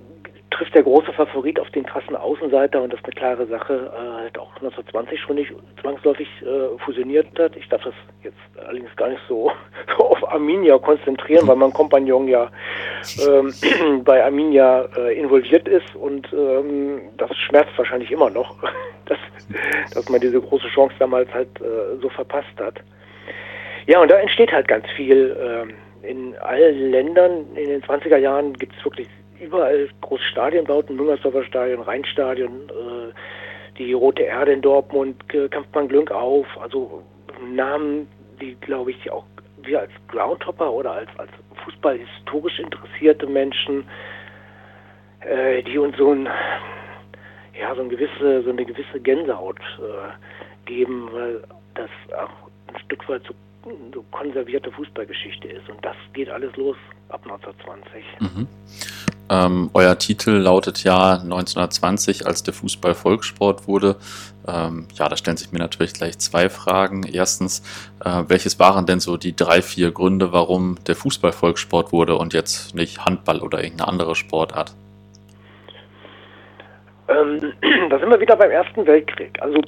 trifft 0.52 0.74
der 0.74 0.82
große 0.82 1.12
Favorit 1.12 1.58
auf 1.58 1.70
den 1.70 1.84
krassen 1.84 2.14
Außenseiter 2.14 2.82
und 2.82 2.92
das 2.92 3.00
ist 3.00 3.06
eine 3.06 3.14
klare 3.14 3.46
Sache, 3.46 3.92
äh, 3.94 4.22
halt 4.22 4.38
auch 4.38 4.54
1920 4.56 5.20
schon 5.20 5.36
nicht 5.36 5.52
zwangsläufig 5.80 6.28
äh, 6.42 6.78
fusioniert 6.84 7.26
hat. 7.38 7.56
Ich 7.56 7.68
darf 7.68 7.82
das 7.82 7.94
jetzt 8.22 8.36
allerdings 8.58 8.94
gar 8.96 9.08
nicht 9.08 9.22
so, 9.28 9.50
so 9.96 10.04
auf 10.10 10.32
Arminia 10.32 10.78
konzentrieren, 10.78 11.46
weil 11.48 11.56
mein 11.56 11.72
Kompagnon 11.72 12.28
ja 12.28 12.50
ähm, 13.26 13.52
bei 14.04 14.24
Arminia 14.24 14.88
äh, 14.96 15.18
involviert 15.18 15.66
ist 15.68 15.94
und 15.96 16.32
ähm, 16.32 17.02
das 17.16 17.34
schmerzt 17.36 17.76
wahrscheinlich 17.76 18.10
immer 18.10 18.30
noch, 18.30 18.56
dass, 19.06 19.18
dass 19.94 20.08
man 20.08 20.20
diese 20.20 20.40
große 20.40 20.68
Chance 20.68 20.94
damals 20.98 21.32
halt 21.32 21.48
äh, 21.60 22.00
so 22.00 22.08
verpasst 22.08 22.58
hat. 22.58 22.80
Ja, 23.86 24.00
und 24.00 24.10
da 24.10 24.16
entsteht 24.16 24.52
halt 24.52 24.68
ganz 24.68 24.86
viel. 24.96 25.66
Äh, 25.68 25.72
in 26.02 26.36
allen 26.38 26.90
Ländern 26.90 27.46
in 27.54 27.68
den 27.68 27.80
20er 27.80 28.16
Jahren 28.16 28.54
gibt 28.54 28.74
es 28.76 28.84
wirklich 28.84 29.08
überall 29.42 29.88
große 30.00 30.24
Stadienbauten, 30.24 30.96
Müngersdorfer 30.96 31.44
Stadion, 31.44 31.82
Rheinstadion, 31.82 32.68
äh, 32.70 33.12
die 33.78 33.92
Rote 33.92 34.22
Erde 34.22 34.52
in 34.52 34.62
Dortmund, 34.62 35.16
Kampfmann 35.28 35.88
Glünk 35.88 36.10
auf, 36.10 36.46
also 36.60 37.02
Namen, 37.42 38.08
die 38.40 38.54
glaube 38.60 38.90
ich 38.90 39.10
auch 39.10 39.24
wir 39.64 39.80
als 39.80 39.92
Groundhopper 40.08 40.72
oder 40.72 40.92
als, 40.92 41.08
als 41.18 41.30
Fußball 41.64 41.98
historisch 41.98 42.58
interessierte 42.58 43.26
Menschen, 43.26 43.84
äh, 45.20 45.62
die 45.62 45.78
uns 45.78 45.96
so 45.96 46.12
ein 46.12 46.28
ja 47.58 47.74
so 47.74 47.82
ein 47.82 47.88
gewisse 47.88 48.42
so 48.42 48.50
eine 48.50 48.64
gewisse 48.64 49.00
Gänsehaut 49.00 49.60
äh, 49.78 50.66
geben, 50.66 51.08
weil 51.12 51.42
das 51.74 51.90
auch 52.16 52.48
ein 52.68 52.80
Stück 52.84 53.08
weit 53.08 53.22
so, 53.26 53.34
so 53.94 54.04
konservierte 54.10 54.72
Fußballgeschichte 54.72 55.48
ist 55.48 55.68
und 55.68 55.84
das 55.84 55.96
geht 56.12 56.28
alles 56.28 56.56
los 56.56 56.76
ab 57.08 57.22
1920. 57.24 58.04
Mhm. 58.20 58.48
Ähm, 59.30 59.70
euer 59.72 59.98
Titel 59.98 60.30
lautet 60.32 60.84
ja 60.84 61.14
1920, 61.14 62.26
als 62.26 62.42
der 62.42 62.54
Fußball 62.54 62.94
Volkssport 62.94 63.66
wurde. 63.66 63.96
Ähm, 64.46 64.88
ja, 64.94 65.08
da 65.08 65.16
stellen 65.16 65.36
sich 65.36 65.52
mir 65.52 65.58
natürlich 65.58 65.94
gleich 65.94 66.18
zwei 66.18 66.48
Fragen. 66.48 67.04
Erstens, 67.04 67.62
äh, 68.04 68.24
welches 68.28 68.58
waren 68.58 68.86
denn 68.86 69.00
so 69.00 69.16
die 69.16 69.34
drei, 69.34 69.62
vier 69.62 69.92
Gründe, 69.92 70.32
warum 70.32 70.76
der 70.86 70.96
Fußball 70.96 71.32
Volkssport 71.32 71.92
wurde 71.92 72.16
und 72.16 72.34
jetzt 72.34 72.74
nicht 72.74 73.04
Handball 73.04 73.40
oder 73.40 73.62
irgendeine 73.62 73.88
andere 73.88 74.14
Sportart? 74.14 74.74
Ähm, 77.08 77.52
da 77.90 77.98
sind 77.98 78.10
wir 78.10 78.20
wieder 78.20 78.36
beim 78.36 78.50
Ersten 78.50 78.86
Weltkrieg. 78.86 79.40
Also 79.40 79.60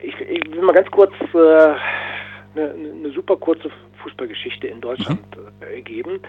ich, 0.00 0.14
ich 0.20 0.50
will 0.52 0.62
mal 0.62 0.72
ganz 0.74 0.90
kurz 0.90 1.12
äh, 1.34 1.74
eine, 2.54 2.70
eine 2.70 3.10
super 3.14 3.36
kurze 3.36 3.70
Fußballgeschichte 3.98 4.66
in 4.66 4.80
Deutschland 4.80 5.20
mhm. 5.36 5.66
äh, 5.76 5.82
geben. 5.82 6.20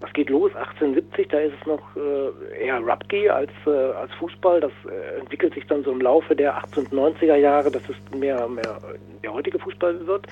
Das 0.00 0.12
geht 0.12 0.30
los 0.30 0.54
1870, 0.54 1.28
da 1.28 1.38
ist 1.38 1.54
es 1.60 1.66
noch 1.66 1.82
äh, 1.96 2.64
eher 2.64 2.80
Rugby 2.80 3.28
als, 3.28 3.50
äh, 3.66 3.70
als 3.70 4.12
Fußball. 4.14 4.60
Das 4.60 4.72
entwickelt 5.18 5.54
sich 5.54 5.66
dann 5.66 5.84
so 5.84 5.92
im 5.92 6.00
Laufe 6.00 6.34
der 6.34 6.58
1890er 6.58 7.36
Jahre, 7.36 7.70
dass 7.70 7.82
es 7.88 7.96
mehr, 8.18 8.48
mehr 8.48 8.80
der 9.22 9.32
heutige 9.32 9.58
Fußball 9.58 10.06
wird 10.06 10.26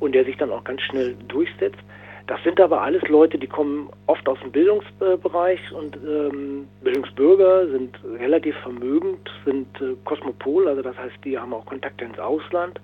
und 0.00 0.14
der 0.14 0.24
sich 0.24 0.36
dann 0.36 0.50
auch 0.50 0.64
ganz 0.64 0.82
schnell 0.82 1.14
durchsetzt. 1.28 1.78
Das 2.26 2.42
sind 2.42 2.58
aber 2.58 2.80
alles 2.80 3.02
Leute, 3.08 3.38
die 3.38 3.46
kommen 3.46 3.90
oft 4.06 4.26
aus 4.28 4.40
dem 4.40 4.50
Bildungsbereich 4.50 5.60
und 5.72 5.96
ähm, 5.96 6.68
Bildungsbürger, 6.82 7.68
sind 7.68 7.98
relativ 8.18 8.56
vermögend, 8.56 9.30
sind 9.44 9.68
äh, 9.82 9.94
Kosmopol, 10.04 10.68
also 10.68 10.80
das 10.80 10.96
heißt, 10.96 11.16
die 11.24 11.38
haben 11.38 11.52
auch 11.52 11.66
Kontakte 11.66 12.06
ins 12.06 12.18
Ausland. 12.18 12.80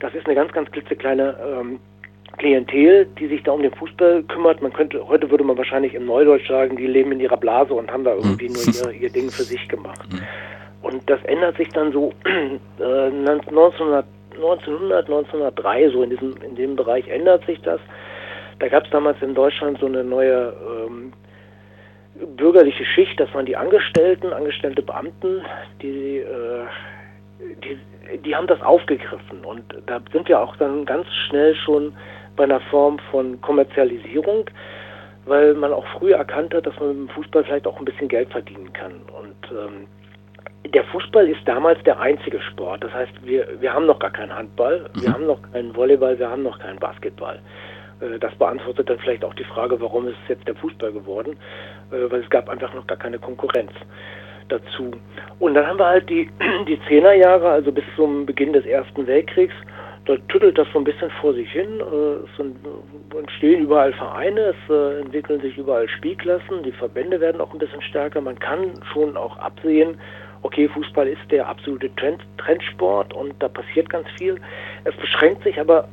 Das 0.00 0.14
ist 0.14 0.26
eine 0.26 0.34
ganz, 0.34 0.52
ganz 0.52 0.70
klitzekleine 0.70 1.36
ähm, 1.42 1.80
Klientel, 2.38 3.06
die 3.18 3.26
sich 3.28 3.42
da 3.42 3.52
um 3.52 3.62
den 3.62 3.72
Fußball 3.72 4.22
kümmert. 4.24 4.62
Man 4.62 4.72
könnte, 4.72 5.06
heute 5.06 5.30
würde 5.30 5.44
man 5.44 5.56
wahrscheinlich 5.56 5.94
im 5.94 6.06
Neudeutsch 6.06 6.48
sagen, 6.48 6.76
die 6.76 6.86
leben 6.86 7.12
in 7.12 7.20
ihrer 7.20 7.36
Blase 7.36 7.74
und 7.74 7.90
haben 7.90 8.04
da 8.04 8.14
irgendwie 8.14 8.48
nur 8.48 8.62
ihr, 8.66 9.02
ihr 9.02 9.10
Ding 9.10 9.30
für 9.30 9.42
sich 9.42 9.68
gemacht. 9.68 10.00
Mhm. 10.12 10.20
Und 10.82 11.08
das 11.08 11.22
ändert 11.24 11.56
sich 11.56 11.68
dann 11.70 11.92
so 11.92 12.12
äh, 12.78 12.84
1900, 12.84 14.04
1900, 14.34 15.06
1903, 15.06 15.90
so 15.90 16.02
in 16.02 16.10
diesem, 16.10 16.34
in 16.42 16.56
dem 16.56 16.76
Bereich 16.76 17.08
ändert 17.08 17.44
sich 17.46 17.60
das. 17.62 17.80
Da 18.58 18.68
gab 18.68 18.84
es 18.84 18.90
damals 18.90 19.20
in 19.22 19.34
Deutschland 19.34 19.78
so 19.80 19.86
eine 19.86 20.04
neue 20.04 20.54
ähm, 20.86 21.12
bürgerliche 22.36 22.84
Schicht, 22.84 23.18
das 23.18 23.32
waren 23.34 23.46
die 23.46 23.56
Angestellten, 23.56 24.32
angestellte 24.32 24.82
Beamten, 24.82 25.42
die, 25.82 26.18
äh, 26.18 26.66
die, 27.64 28.18
die 28.18 28.36
haben 28.36 28.46
das 28.46 28.60
aufgegriffen. 28.62 29.44
Und 29.44 29.62
da 29.86 30.00
sind 30.12 30.28
wir 30.28 30.40
auch 30.40 30.56
dann 30.56 30.84
ganz 30.84 31.06
schnell 31.28 31.54
schon 31.56 31.94
bei 32.36 32.44
einer 32.44 32.60
Form 32.60 32.98
von 33.10 33.40
Kommerzialisierung, 33.40 34.46
weil 35.26 35.54
man 35.54 35.72
auch 35.72 35.86
früh 35.98 36.12
erkannt 36.12 36.54
hat, 36.54 36.66
dass 36.66 36.78
man 36.78 36.88
mit 36.88 37.08
dem 37.08 37.14
Fußball 37.14 37.44
vielleicht 37.44 37.66
auch 37.66 37.78
ein 37.78 37.84
bisschen 37.84 38.08
Geld 38.08 38.30
verdienen 38.30 38.72
kann. 38.72 38.92
Und 39.18 39.50
ähm, 39.50 39.86
der 40.72 40.84
Fußball 40.84 41.28
ist 41.28 41.40
damals 41.46 41.82
der 41.84 42.00
einzige 42.00 42.40
Sport. 42.40 42.84
Das 42.84 42.92
heißt, 42.92 43.12
wir, 43.22 43.46
wir 43.60 43.72
haben 43.72 43.86
noch 43.86 43.98
gar 43.98 44.10
keinen 44.10 44.34
Handball, 44.34 44.88
wir 44.94 45.08
mhm. 45.08 45.12
haben 45.14 45.26
noch 45.26 45.40
keinen 45.52 45.74
Volleyball, 45.76 46.18
wir 46.18 46.30
haben 46.30 46.42
noch 46.42 46.58
keinen 46.58 46.78
Basketball. 46.78 47.38
Äh, 48.00 48.18
das 48.18 48.34
beantwortet 48.36 48.88
dann 48.88 48.98
vielleicht 48.98 49.24
auch 49.24 49.34
die 49.34 49.44
Frage, 49.44 49.80
warum 49.80 50.08
ist 50.08 50.16
es 50.24 50.30
jetzt 50.30 50.48
der 50.48 50.54
Fußball 50.56 50.92
geworden, 50.92 51.36
äh, 51.90 52.10
weil 52.10 52.22
es 52.22 52.30
gab 52.30 52.48
einfach 52.48 52.72
noch 52.74 52.86
gar 52.86 52.98
keine 52.98 53.18
Konkurrenz 53.18 53.72
dazu. 54.48 54.92
Und 55.38 55.54
dann 55.54 55.66
haben 55.66 55.78
wir 55.78 55.86
halt 55.86 56.08
die, 56.08 56.30
die 56.68 56.80
Zehnerjahre, 56.88 57.48
also 57.48 57.72
bis 57.72 57.84
zum 57.96 58.26
Beginn 58.26 58.52
des 58.52 58.66
Ersten 58.66 59.06
Weltkriegs, 59.06 59.54
da 60.06 60.16
tüttelt 60.28 60.58
das 60.58 60.68
so 60.72 60.78
ein 60.78 60.84
bisschen 60.84 61.10
vor 61.20 61.32
sich 61.34 61.50
hin. 61.50 61.80
Äh, 61.80 62.42
es 62.42 63.18
entstehen 63.18 63.62
überall 63.62 63.92
Vereine, 63.92 64.54
es 64.54 64.70
äh, 64.70 65.00
entwickeln 65.00 65.40
sich 65.40 65.56
überall 65.56 65.88
Spielklassen, 65.88 66.62
die 66.62 66.72
Verbände 66.72 67.20
werden 67.20 67.40
auch 67.40 67.52
ein 67.52 67.58
bisschen 67.58 67.82
stärker. 67.82 68.20
Man 68.20 68.38
kann 68.38 68.72
schon 68.92 69.16
auch 69.16 69.38
absehen, 69.38 69.98
okay, 70.42 70.68
Fußball 70.68 71.08
ist 71.08 71.30
der 71.30 71.48
absolute 71.48 71.94
Trend, 71.96 72.22
Trendsport 72.36 73.14
und 73.14 73.34
da 73.38 73.48
passiert 73.48 73.88
ganz 73.88 74.06
viel. 74.18 74.38
Es 74.84 74.94
beschränkt 74.96 75.42
sich 75.42 75.58
aber 75.58 75.88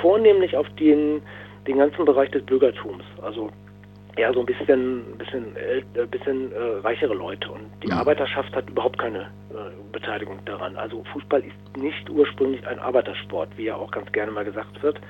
vornehmlich 0.00 0.56
auf 0.56 0.68
den, 0.78 1.20
den 1.66 1.78
ganzen 1.78 2.04
Bereich 2.04 2.30
des 2.30 2.44
Bürgertums. 2.44 3.04
Also 3.20 3.50
eher 4.20 4.32
so 4.34 4.40
ein 4.40 4.46
bisschen, 4.46 5.02
bisschen, 5.16 5.56
äh, 5.56 6.06
bisschen 6.06 6.52
äh, 6.52 6.78
reichere 6.84 7.14
Leute. 7.14 7.50
Und 7.50 7.70
die 7.82 7.88
mhm. 7.88 7.98
Arbeiterschaft 7.98 8.54
hat 8.54 8.68
überhaupt 8.68 8.98
keine 8.98 9.22
äh, 9.50 9.70
Beteiligung 9.92 10.38
daran. 10.44 10.76
Also 10.76 11.02
Fußball 11.12 11.40
ist 11.40 11.82
nicht 11.82 12.08
ursprünglich 12.10 12.66
ein 12.66 12.78
Arbeitersport, 12.78 13.48
wie 13.56 13.64
ja 13.64 13.76
auch 13.76 13.90
ganz 13.90 14.10
gerne 14.12 14.30
mal 14.30 14.44
gesagt 14.44 14.82
wird. 14.82 15.00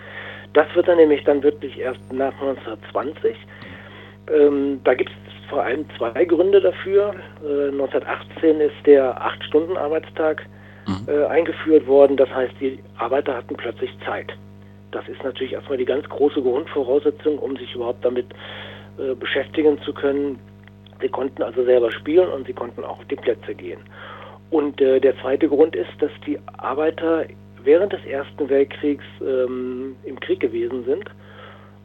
Das 0.53 0.67
wird 0.75 0.89
dann 0.89 0.97
nämlich 0.97 1.25
dann 1.25 1.43
wirklich 1.43 1.79
erst 1.79 2.01
nach 2.13 2.33
1920. 2.41 3.37
Ähm, 4.33 4.81
da 4.85 4.95
gibt 4.95 5.11
es 5.11 5.49
vor 5.49 5.63
allem 5.65 5.85
zwei 5.99 6.25
Gründe 6.25 6.61
dafür. 6.61 7.15
1918 7.43 8.61
äh, 8.61 8.67
ist 8.67 8.87
der 8.87 9.21
8-Stunden-Arbeitstag 9.21 10.47
mhm. 10.87 11.07
Äh, 11.09 11.25
eingeführt 11.27 11.87
worden. 11.87 12.17
Das 12.17 12.31
heißt, 12.31 12.55
die 12.61 12.79
Arbeiter 12.97 13.37
hatten 13.37 13.57
plötzlich 13.57 13.91
Zeit. 14.07 14.33
Das 14.93 15.07
ist 15.09 15.23
natürlich 15.23 15.53
erstmal 15.53 15.79
die 15.79 15.85
ganz 15.85 16.09
große 16.09 16.43
Grundvoraussetzung, 16.43 17.39
um 17.39 17.57
sich 17.57 17.75
überhaupt 17.75 18.05
damit 18.05 18.27
äh, 18.99 19.15
beschäftigen 19.15 19.81
zu 19.83 19.93
können. 19.93 20.39
Sie 21.01 21.09
konnten 21.09 21.43
also 21.43 21.65
selber 21.65 21.91
spielen 21.91 22.29
und 22.29 22.47
sie 22.47 22.53
konnten 22.53 22.85
auch 22.85 22.99
auf 22.99 23.05
die 23.07 23.17
Plätze 23.17 23.55
gehen. 23.55 23.81
Und 24.51 24.81
äh, 24.81 25.01
der 25.01 25.19
zweite 25.21 25.49
Grund 25.49 25.77
ist, 25.77 25.91
dass 26.01 26.11
die 26.27 26.39
Arbeiter 26.59 27.25
während 27.63 27.93
des 27.93 28.05
Ersten 28.05 28.49
Weltkriegs 28.49 29.05
ähm, 29.21 29.97
im 30.05 30.19
Krieg 30.19 30.41
gewesen 30.41 30.85
sind 30.85 31.05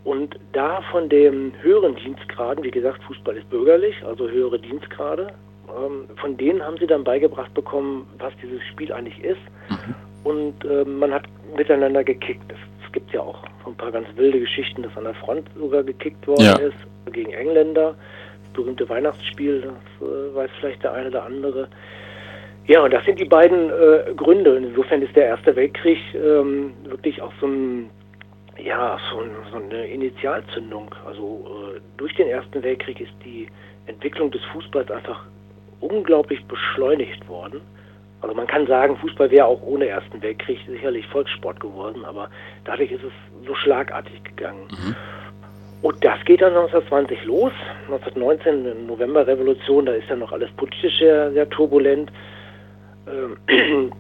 und 0.04 0.40
da 0.54 0.82
von 0.92 1.10
den 1.10 1.54
höheren 1.62 1.96
Dienstgraden, 1.96 2.64
wie 2.64 2.72
gesagt, 2.72 3.04
Fußball 3.04 3.38
ist 3.38 3.50
bürgerlich, 3.50 3.96
also 4.06 4.30
höhere 4.30 4.60
Dienstgrade, 4.60 5.34
ähm, 5.68 6.08
von 6.18 6.38
denen 6.38 6.64
haben 6.64 6.78
sie 6.78 6.88
dann 6.88 7.04
beigebracht 7.04 7.54
bekommen, 7.54 8.08
was 8.20 8.34
dieses 8.42 8.64
Spiel 8.72 8.92
eigentlich 8.94 9.22
ist. 9.24 9.42
Mhm. 9.70 9.96
Und 10.24 10.66
äh, 10.66 10.86
man 10.86 11.14
hat 11.14 11.24
miteinander 11.56 12.04
gekickt. 12.04 12.52
Es 12.52 12.92
gibt 12.92 13.12
ja 13.14 13.22
auch 13.22 13.44
ein 13.66 13.76
paar 13.76 13.92
ganz 13.92 14.08
wilde 14.16 14.40
Geschichten, 14.40 14.84
dass 14.84 14.96
an 14.96 15.06
der 15.06 15.16
Front 15.16 15.50
sogar 15.58 15.84
gekickt 15.84 16.28
worden 16.28 16.46
ja. 16.46 16.56
ist 16.58 16.78
gegen 17.12 17.34
Engländer. 17.34 17.96
berühmte 18.54 18.88
Weihnachtsspiel, 18.88 19.62
das 19.62 20.08
äh, 20.08 20.36
weiß 20.36 20.50
vielleicht 20.60 20.84
der 20.84 20.94
eine 20.94 21.10
oder 21.10 21.26
andere. 21.26 21.68
Ja, 22.68 22.84
und 22.84 22.94
das 22.94 23.06
sind 23.06 23.20
die 23.20 23.26
beiden 23.26 23.70
äh, 23.70 24.14
Gründe. 24.16 24.56
Insofern 24.56 25.02
ist 25.02 25.16
der 25.16 25.26
Erste 25.26 25.56
Weltkrieg 25.56 26.00
ähm, 26.16 26.74
wirklich 26.84 27.22
auch 27.22 27.34
so, 27.40 27.46
ein, 27.46 27.90
ja, 28.58 28.98
so, 29.12 29.20
ein, 29.20 29.30
so 29.52 29.58
eine 29.58 29.86
Initialzündung. 29.88 30.94
Also 31.06 31.74
äh, 31.76 31.80
durch 31.98 32.16
den 32.16 32.28
Ersten 32.28 32.64
Weltkrieg 32.64 33.00
ist 33.02 33.14
die 33.24 33.48
Entwicklung 33.86 34.32
des 34.32 34.42
Fußballs 34.46 34.90
einfach 34.90 35.26
unglaublich 35.80 36.44
beschleunigt 36.46 37.28
worden. 37.30 37.62
Also 38.22 38.36
man 38.36 38.48
kann 38.48 38.66
sagen, 38.66 38.98
Fußball 38.98 39.30
wäre 39.30 39.46
auch 39.46 39.62
ohne 39.62 39.88
Ersten 39.88 40.20
Weltkrieg 40.24 40.58
sicherlich 40.68 41.06
Volkssport 41.08 41.60
geworden, 41.60 42.04
aber 42.06 42.30
dadurch 42.64 42.92
ist 42.92 43.04
es 43.04 43.46
so 43.46 43.54
schlagartig 43.54 44.24
gegangen. 44.24 44.68
Mhm. 44.72 44.96
Und 45.86 46.04
das 46.04 46.18
geht 46.26 46.42
dann 46.42 46.56
1920 46.56 47.26
los. 47.26 47.52
1919, 47.86 48.66
in 48.66 48.88
Novemberrevolution, 48.88 49.86
da 49.86 49.92
ist 49.92 50.10
ja 50.10 50.16
noch 50.16 50.32
alles 50.32 50.50
politisch 50.54 50.98
sehr, 50.98 51.32
sehr 51.32 51.48
turbulent. 51.48 52.12
Ähm, 53.06 53.38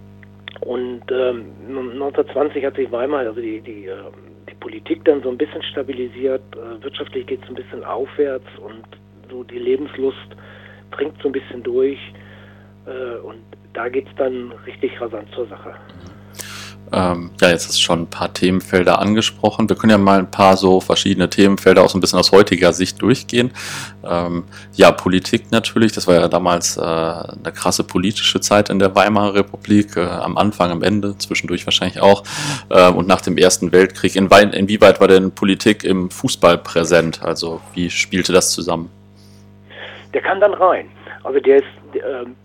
und 0.62 1.04
ähm, 1.12 1.46
1920 1.68 2.66
hat 2.66 2.76
sich 2.76 2.92
Weimar, 2.92 3.20
also 3.20 3.40
die, 3.40 3.62
die, 3.62 3.86
ähm, 3.86 4.16
die 4.50 4.56
Politik 4.56 5.06
dann 5.06 5.22
so 5.22 5.30
ein 5.30 5.38
bisschen 5.38 5.62
stabilisiert. 5.62 6.42
Äh, 6.56 6.84
wirtschaftlich 6.84 7.28
geht 7.28 7.44
es 7.44 7.50
ein 7.50 7.56
bisschen 7.56 7.84
aufwärts 7.84 8.48
und 8.58 8.84
so 9.30 9.44
die 9.44 9.60
Lebenslust 9.60 10.18
dringt 10.90 11.22
so 11.22 11.30
ein 11.30 11.34
bisschen 11.34 11.62
durch. 11.62 12.00
Äh, 12.88 13.20
und 13.20 13.44
da 13.74 13.90
geht 13.90 14.08
es 14.08 14.16
dann 14.16 14.52
richtig 14.66 15.00
rasant 15.00 15.30
zur 15.36 15.46
Sache. 15.46 15.76
Ähm, 16.92 17.32
ja, 17.42 17.50
jetzt 17.50 17.68
du 17.68 17.74
schon 17.82 18.04
ein 18.04 18.08
paar 18.08 18.34
Themenfelder 18.34 19.00
angesprochen. 19.00 19.68
Wir 19.68 19.76
können 19.76 19.92
ja 19.92 19.98
mal 19.98 20.20
ein 20.20 20.30
paar 20.30 20.56
so 20.58 20.80
verschiedene 20.80 21.30
Themenfelder 21.30 21.84
auch 21.84 21.90
so 21.90 21.98
ein 21.98 22.02
bisschen 22.02 22.20
aus 22.20 22.32
heutiger 22.32 22.74
Sicht 22.74 23.02
durchgehen. 23.02 23.52
Ähm, 24.04 24.44
ja, 24.74 24.92
Politik 24.92 25.52
natürlich, 25.52 25.92
das 25.92 26.08
war 26.08 26.16
ja 26.16 26.28
damals 26.28 26.78
äh, 26.78 26.82
eine 26.82 27.52
krasse 27.54 27.84
politische 27.84 28.40
Zeit 28.40 28.70
in 28.70 28.80
der 28.80 28.96
Weimarer 28.96 29.34
Republik, 29.34 29.98
äh, 29.98 30.02
am 30.02 30.38
Anfang, 30.38 30.72
am 30.72 30.84
Ende, 30.84 31.18
zwischendurch 31.18 31.66
wahrscheinlich 31.66 32.00
auch. 32.02 32.24
Äh, 32.70 32.90
und 32.90 33.08
nach 33.08 33.22
dem 33.22 33.38
Ersten 33.38 33.72
Weltkrieg, 33.72 34.16
in, 34.16 34.30
inwieweit 34.30 35.00
war 35.02 35.08
denn 35.08 35.32
Politik 35.32 35.84
im 35.84 36.10
Fußball 36.12 36.58
präsent? 36.60 37.24
Also 37.24 37.62
wie 37.74 37.90
spielte 37.90 38.32
das 38.32 38.52
zusammen? 38.52 38.90
Der 40.14 40.22
kann 40.22 40.40
dann 40.40 40.54
rein. 40.54 40.88
Also 41.24 41.40
der 41.40 41.58
ist, 41.58 41.66
ähm, 41.96 42.36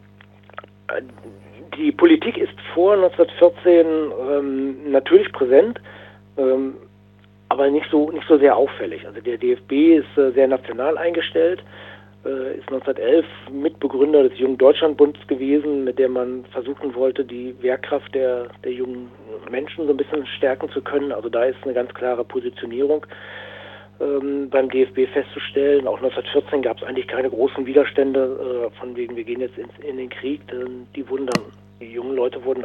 die 1.76 1.92
Politik 1.92 2.36
ist 2.36 2.54
vor 2.74 2.94
1914 2.94 3.86
ähm, 4.30 4.90
natürlich 4.90 5.32
präsent, 5.32 5.80
ähm, 6.36 6.76
aber 7.48 7.70
nicht 7.70 7.86
so 7.90 8.10
nicht 8.10 8.26
so 8.28 8.38
sehr 8.38 8.56
auffällig. 8.56 9.06
Also 9.06 9.20
der 9.20 9.38
DFB 9.38 9.72
ist 9.98 10.18
äh, 10.18 10.30
sehr 10.32 10.48
national 10.48 10.96
eingestellt, 10.98 11.62
äh, 12.24 12.58
ist 12.58 12.68
1911 12.70 13.26
Mitbegründer 13.50 14.28
des 14.28 14.38
Jungen 14.38 14.58
Deutschlandbunds 14.58 15.18
gewesen, 15.26 15.84
mit 15.84 15.98
dem 15.98 16.12
man 16.12 16.44
versuchen 16.52 16.94
wollte, 16.94 17.24
die 17.24 17.54
Wehrkraft 17.60 18.14
der 18.14 18.48
der 18.64 18.72
jungen 18.72 19.10
Menschen 19.50 19.86
so 19.86 19.92
ein 19.92 19.96
bisschen 19.96 20.26
stärken 20.26 20.68
zu 20.70 20.80
können. 20.80 21.12
Also 21.12 21.28
da 21.28 21.44
ist 21.44 21.58
eine 21.64 21.74
ganz 21.74 21.92
klare 21.94 22.24
Positionierung 22.24 23.06
ähm, 24.00 24.48
beim 24.50 24.68
DFB 24.70 25.06
festzustellen. 25.12 25.86
Auch 25.86 25.98
1914 25.98 26.62
gab 26.62 26.78
es 26.78 26.82
eigentlich 26.84 27.06
keine 27.06 27.30
großen 27.30 27.66
Widerstände 27.66 28.70
äh, 28.72 28.78
von 28.78 28.96
wegen, 28.96 29.16
wir 29.16 29.24
gehen 29.24 29.40
jetzt 29.40 29.58
in, 29.58 29.68
in 29.86 29.96
den 29.98 30.08
Krieg. 30.08 30.46
Denn 30.48 30.86
die 30.96 31.08
wurden 31.08 31.26
dann, 31.26 31.44
die 31.80 31.92
jungen 31.92 32.16
Leute 32.16 32.42
wurden, 32.44 32.64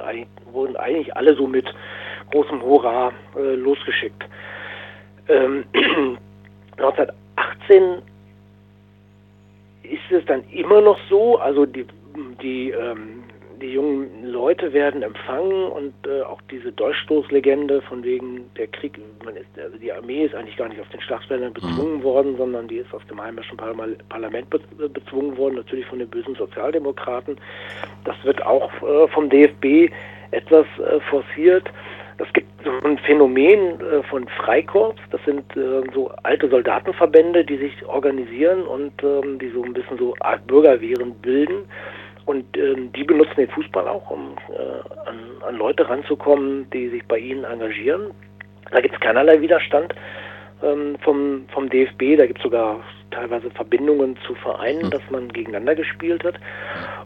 wurden 0.52 0.76
eigentlich 0.78 1.16
alle 1.16 1.36
so 1.36 1.48
mit 1.48 1.68
großem 2.32 2.62
Hurra 2.62 3.12
äh, 3.38 3.56
losgeschickt. 3.56 4.24
Ähm, 5.28 5.66
1918 6.78 8.02
ist 9.84 10.12
es 10.12 10.26
dann 10.26 10.44
immer 10.52 10.82
noch 10.82 10.98
so, 11.10 11.38
also 11.38 11.66
die, 11.66 11.86
die 12.42 12.72
ähm, 12.72 13.25
die 13.66 13.74
jungen 13.74 14.24
Leute 14.24 14.74
werden 14.74 15.02
empfangen 15.02 15.72
und 15.72 15.94
äh, 16.06 16.22
auch 16.22 16.40
diese 16.52 16.72
Dolchstoßlegende 16.72 17.82
von 17.82 18.04
wegen 18.04 18.50
der 18.58 18.68
Krieg, 18.68 19.00
man 19.24 19.36
ist, 19.36 19.48
also 19.58 19.78
die 19.78 19.92
Armee 19.92 20.26
ist 20.26 20.36
eigentlich 20.36 20.58
gar 20.58 20.70
nicht 20.70 20.80
auf 20.80 20.90
den 20.90 21.02
Schlachtfeldern 21.02 21.54
bezwungen 21.54 21.98
mhm. 21.98 22.04
worden, 22.04 22.38
sondern 22.38 22.68
die 22.68 22.78
ist 22.78 22.94
aus 22.94 23.02
dem 23.10 23.20
heimischen 23.20 23.58
Parlament 23.58 24.50
bezwungen 24.50 25.36
worden, 25.38 25.56
natürlich 25.56 25.88
von 25.88 25.98
den 25.98 26.10
bösen 26.10 26.36
Sozialdemokraten. 26.36 27.38
Das 28.04 28.16
wird 28.24 28.46
auch 28.46 28.72
äh, 28.84 29.08
vom 29.08 29.30
DFB 29.30 29.92
etwas 30.30 30.68
äh, 30.78 31.00
forciert. 31.10 31.68
Es 32.18 32.32
gibt 32.34 32.48
so 32.64 32.72
ein 32.88 33.00
Phänomen 33.00 33.82
äh, 33.82 34.04
von 34.04 34.28
Freikorps, 34.28 35.02
das 35.10 35.22
sind 35.26 35.44
äh, 35.58 35.82
so 35.94 36.12
alte 36.22 36.50
Soldatenverbände, 36.50 37.44
die 37.44 37.58
sich 37.58 37.86
organisieren 37.88 38.62
und 38.62 38.94
ähm, 39.04 39.40
die 39.40 39.50
so 39.50 39.64
ein 39.64 39.74
bisschen 39.74 39.98
so 39.98 40.14
Art 40.20 40.46
Bürgerwehren 40.46 41.16
bilden 41.16 41.66
und 42.26 42.46
ähm, 42.58 42.92
die 42.94 43.04
benutzen 43.04 43.36
den 43.38 43.50
Fußball 43.50 43.88
auch, 43.88 44.10
um 44.10 44.36
äh, 44.50 45.08
an, 45.10 45.20
an, 45.48 45.56
Leute 45.56 45.88
ranzukommen, 45.88 46.68
die 46.72 46.90
sich 46.90 47.06
bei 47.06 47.20
ihnen 47.20 47.44
engagieren. 47.44 48.12
Da 48.72 48.82
gibt 48.82 48.96
es 48.96 49.00
keinerlei 49.00 49.42
Widerstand 49.42 49.94
ähm, 50.64 50.98
vom, 51.04 51.46
vom 51.54 51.70
DFB. 51.70 52.18
Da 52.18 52.26
gibt 52.26 52.40
es 52.40 52.44
sogar 52.44 52.80
teilweise 53.12 53.52
Verbindungen 53.52 54.18
zu 54.26 54.34
Vereinen, 54.36 54.84
hm. 54.84 54.92
dass 54.92 55.02
man 55.12 55.30
gegeneinander 55.30 55.76
gespielt 55.76 56.24
hat. 56.24 56.36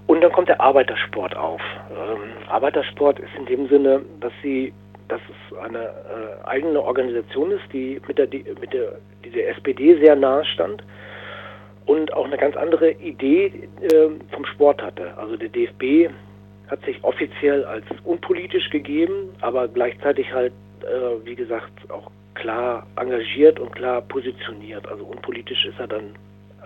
Und 0.07 0.21
dann 0.21 0.31
kommt 0.31 0.47
der 0.47 0.61
Arbeitersport 0.61 1.35
auf. 1.35 1.61
Ähm, 1.91 2.47
Arbeitersport 2.47 3.19
ist 3.19 3.35
in 3.37 3.45
dem 3.45 3.67
Sinne, 3.67 4.01
dass 4.21 4.33
sie 4.41 4.73
dass 5.09 5.21
es 5.27 5.57
eine 5.57 5.79
äh, 5.79 6.47
eigene 6.47 6.81
Organisation 6.81 7.49
ist, 7.51 7.63
die 7.73 7.99
mit 8.07 8.19
der, 8.19 8.27
die, 8.27 8.45
mit 8.61 8.71
der, 8.71 8.99
die 9.25 9.31
der 9.31 9.49
SPD 9.49 9.97
sehr 9.99 10.15
nahe 10.15 10.45
stand 10.45 10.83
und 11.89 12.13
auch 12.13 12.25
eine 12.25 12.37
ganz 12.37 12.55
andere 12.55 12.91
Idee 12.91 13.67
äh, 13.81 14.09
vom 14.31 14.45
Sport 14.45 14.79
hatte. 14.79 15.17
Also 15.17 15.35
der 15.37 15.49
DFB 15.49 16.13
hat 16.67 16.85
sich 16.85 17.03
offiziell 17.03 17.65
als 17.65 17.83
unpolitisch 18.03 18.69
gegeben, 18.69 19.29
aber 19.41 19.67
gleichzeitig 19.67 20.31
halt, 20.31 20.53
äh, 20.83 21.25
wie 21.25 21.33
gesagt, 21.33 21.71
auch 21.89 22.11
klar 22.35 22.85
engagiert 22.95 23.59
und 23.59 23.71
klar 23.71 24.03
positioniert. 24.03 24.87
Also 24.87 25.03
unpolitisch 25.03 25.65
ist 25.65 25.79
er 25.79 25.87
dann 25.87 26.13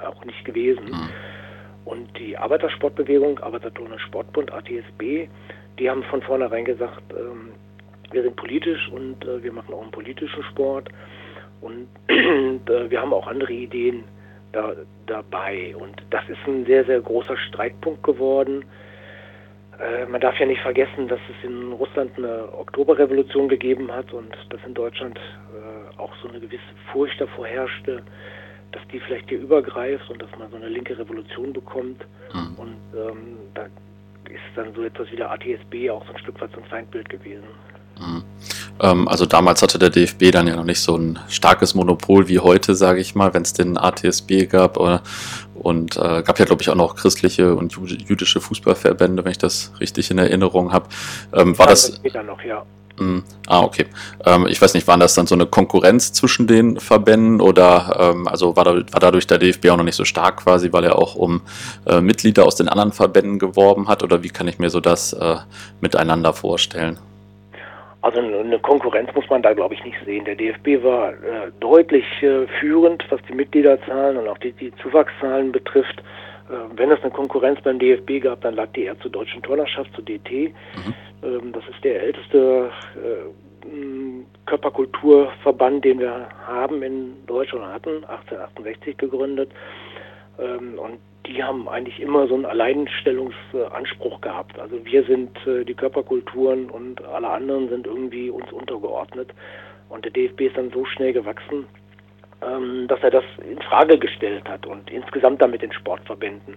auch 0.05 0.25
nicht 0.25 0.43
gewesen. 0.43 0.87
Mhm. 0.87 1.09
Und 1.85 2.19
die 2.19 2.37
Arbeitersportbewegung, 2.37 3.39
Arbeiterturner 3.39 3.99
Sportbund, 3.99 4.51
ATSB, 4.51 5.29
die 5.79 5.89
haben 5.89 6.03
von 6.03 6.21
vornherein 6.21 6.65
gesagt, 6.65 7.01
ähm, 7.17 7.53
wir 8.11 8.23
sind 8.23 8.35
politisch 8.35 8.89
und 8.89 9.23
äh, 9.23 9.41
wir 9.41 9.53
machen 9.53 9.73
auch 9.73 9.83
einen 9.83 9.91
politischen 9.91 10.43
Sport 10.51 10.89
und, 11.61 11.87
äh, 12.09 12.89
wir 12.89 12.99
haben 12.99 13.13
auch 13.13 13.27
andere 13.27 13.53
Ideen 13.53 14.03
da, 14.53 14.73
dabei. 15.07 15.75
Und 15.75 16.01
das 16.09 16.23
ist 16.29 16.39
ein 16.47 16.65
sehr, 16.65 16.85
sehr 16.85 17.01
großer 17.01 17.35
Streitpunkt 17.37 18.03
geworden. 18.03 18.63
Äh, 19.79 20.05
man 20.05 20.21
darf 20.21 20.39
ja 20.39 20.45
nicht 20.45 20.61
vergessen, 20.61 21.07
dass 21.07 21.19
es 21.29 21.47
in 21.47 21.73
Russland 21.73 22.11
eine 22.17 22.47
Oktoberrevolution 22.53 23.49
gegeben 23.49 23.91
hat 23.91 24.13
und 24.13 24.31
dass 24.49 24.61
in 24.65 24.73
Deutschland 24.73 25.17
äh, 25.17 25.99
auch 25.99 26.13
so 26.21 26.29
eine 26.29 26.39
gewisse 26.39 26.61
Furcht 26.91 27.19
davor 27.19 27.45
herrschte, 27.45 28.01
dass 28.71 28.81
die 28.91 28.99
vielleicht 28.99 29.29
hier 29.29 29.39
übergreift 29.39 30.09
und 30.09 30.21
dass 30.21 30.29
man 30.37 30.49
so 30.49 30.55
eine 30.55 30.69
linke 30.69 30.97
Revolution 30.97 31.53
bekommt. 31.53 32.05
Mhm. 32.33 32.55
Und 32.55 32.77
ähm, 32.95 33.37
da 33.53 33.65
ist 34.29 34.41
dann 34.55 34.73
so 34.73 34.83
etwas 34.83 35.11
wie 35.11 35.15
der 35.15 35.31
ATSB 35.31 35.89
auch 35.89 36.05
so 36.05 36.13
ein 36.13 36.19
Stück 36.19 36.39
weit 36.41 36.51
so 36.51 36.57
ein 36.57 36.65
Feindbild 36.65 37.09
gewesen. 37.09 37.47
Mhm. 37.99 38.23
Ähm, 38.83 39.07
also 39.07 39.25
damals 39.25 39.61
hatte 39.61 39.79
der 39.79 39.89
DFB 39.89 40.31
dann 40.31 40.47
ja 40.47 40.55
noch 40.55 40.65
nicht 40.65 40.81
so 40.81 40.95
ein 40.95 41.17
starkes 41.29 41.73
Monopol 41.73 42.27
wie 42.27 42.39
heute, 42.39 42.75
sage 42.75 42.99
ich 42.99 43.15
mal, 43.15 43.33
wenn 43.33 43.43
es 43.43 43.53
den 43.53 43.77
ATSB 43.77 44.45
gab. 44.45 44.77
Oder, 44.77 45.01
und 45.55 45.95
äh, 45.95 46.21
gab 46.21 46.37
ja, 46.37 46.45
glaube 46.45 46.61
ich, 46.61 46.69
auch 46.69 46.75
noch 46.75 46.95
christliche 46.95 47.55
und 47.55 47.75
jüdische 47.77 48.41
Fußballverbände, 48.41 49.23
wenn 49.23 49.31
ich 49.31 49.37
das 49.37 49.71
richtig 49.79 50.11
in 50.11 50.17
Erinnerung 50.17 50.73
habe. 50.73 50.89
Ähm, 51.33 51.57
war 51.57 51.67
das? 51.67 52.01
Noch, 52.27 52.41
ja. 52.43 52.65
Mm, 52.99 53.19
ah, 53.47 53.61
okay. 53.61 53.85
Ähm, 54.25 54.45
ich 54.47 54.61
weiß 54.61 54.73
nicht, 54.75 54.85
waren 54.87 54.99
das 54.99 55.15
dann 55.15 55.25
so 55.25 55.33
eine 55.33 55.45
Konkurrenz 55.45 56.11
zwischen 56.11 56.45
den 56.45 56.79
Verbänden 56.79 57.41
oder 57.41 58.11
ähm, 58.13 58.27
also 58.27 58.55
war, 58.55 58.65
da, 58.65 58.75
war 58.75 58.99
dadurch 58.99 59.25
der 59.25 59.39
DFB 59.39 59.69
auch 59.69 59.77
noch 59.77 59.83
nicht 59.83 59.95
so 59.95 60.05
stark 60.05 60.43
quasi, 60.43 60.71
weil 60.73 60.83
er 60.83 60.99
auch 60.99 61.15
um 61.15 61.41
äh, 61.87 62.01
Mitglieder 62.01 62.45
aus 62.45 62.55
den 62.55 62.67
anderen 62.67 62.91
Verbänden 62.91 63.39
geworben 63.39 63.87
hat 63.87 64.03
oder 64.03 64.21
wie 64.21 64.29
kann 64.29 64.47
ich 64.47 64.59
mir 64.59 64.69
so 64.69 64.79
das 64.79 65.13
äh, 65.13 65.37
miteinander 65.81 66.33
vorstellen? 66.33 66.99
Also 68.03 68.19
eine 68.19 68.59
Konkurrenz 68.59 69.09
muss 69.15 69.29
man 69.29 69.41
da, 69.41 69.53
glaube 69.53 69.75
ich, 69.75 69.83
nicht 69.85 69.95
sehen. 70.03 70.25
Der 70.25 70.35
DFB 70.35 70.83
war 70.83 71.13
äh, 71.13 71.51
deutlich 71.61 72.03
äh, 72.21 72.47
führend, 72.59 73.05
was 73.09 73.21
die 73.29 73.33
Mitgliederzahlen 73.33 74.17
und 74.17 74.27
auch 74.27 74.37
die, 74.39 74.51
die 74.51 74.75
Zuwachszahlen 74.75 75.53
betrifft. 75.53 76.03
Äh, 76.49 76.53
wenn 76.75 76.91
es 76.91 77.01
eine 77.01 77.11
Konkurrenz 77.11 77.61
beim 77.61 77.79
DFB 77.79 78.21
gab, 78.21 78.41
dann 78.41 78.55
lag 78.55 78.67
die 78.75 78.83
eher 78.83 78.99
zur 78.99 79.09
deutschen 79.09 79.41
Turnerschaft, 79.41 79.89
zur 79.95 80.03
DT. 80.03 80.29
Mhm. 80.31 80.93
Ähm, 81.23 81.51
das 81.53 81.63
ist 81.69 81.81
der 81.85 82.03
älteste 82.03 82.71
äh, 82.95 83.67
Körperkulturverband, 84.47 85.85
den 85.85 85.99
wir 85.99 86.27
haben 86.45 86.83
in 86.83 87.25
Deutschland 87.25 87.73
hatten, 87.73 88.03
1868 88.03 88.97
gegründet. 88.97 89.49
Ähm, 90.37 90.77
und 90.77 90.99
die 91.25 91.43
haben 91.43 91.69
eigentlich 91.69 91.99
immer 91.99 92.27
so 92.27 92.35
einen 92.35 92.45
Alleinstellungsanspruch 92.45 94.21
gehabt. 94.21 94.59
Also 94.59 94.83
wir 94.83 95.03
sind 95.05 95.35
äh, 95.47 95.63
die 95.63 95.73
Körperkulturen 95.73 96.69
und 96.69 97.03
alle 97.05 97.29
anderen 97.29 97.69
sind 97.69 97.87
irgendwie 97.87 98.29
uns 98.29 98.51
untergeordnet. 98.51 99.33
Und 99.89 100.05
der 100.05 100.11
DFB 100.11 100.41
ist 100.41 100.57
dann 100.57 100.71
so 100.71 100.85
schnell 100.85 101.13
gewachsen, 101.13 101.65
ähm, 102.41 102.87
dass 102.87 102.99
er 103.01 103.11
das 103.11 103.23
in 103.49 103.61
Frage 103.61 103.97
gestellt 103.97 104.47
hat 104.49 104.65
und 104.65 104.89
insgesamt 104.91 105.41
damit 105.41 105.61
den 105.61 105.71
Sportverbänden, 105.71 106.55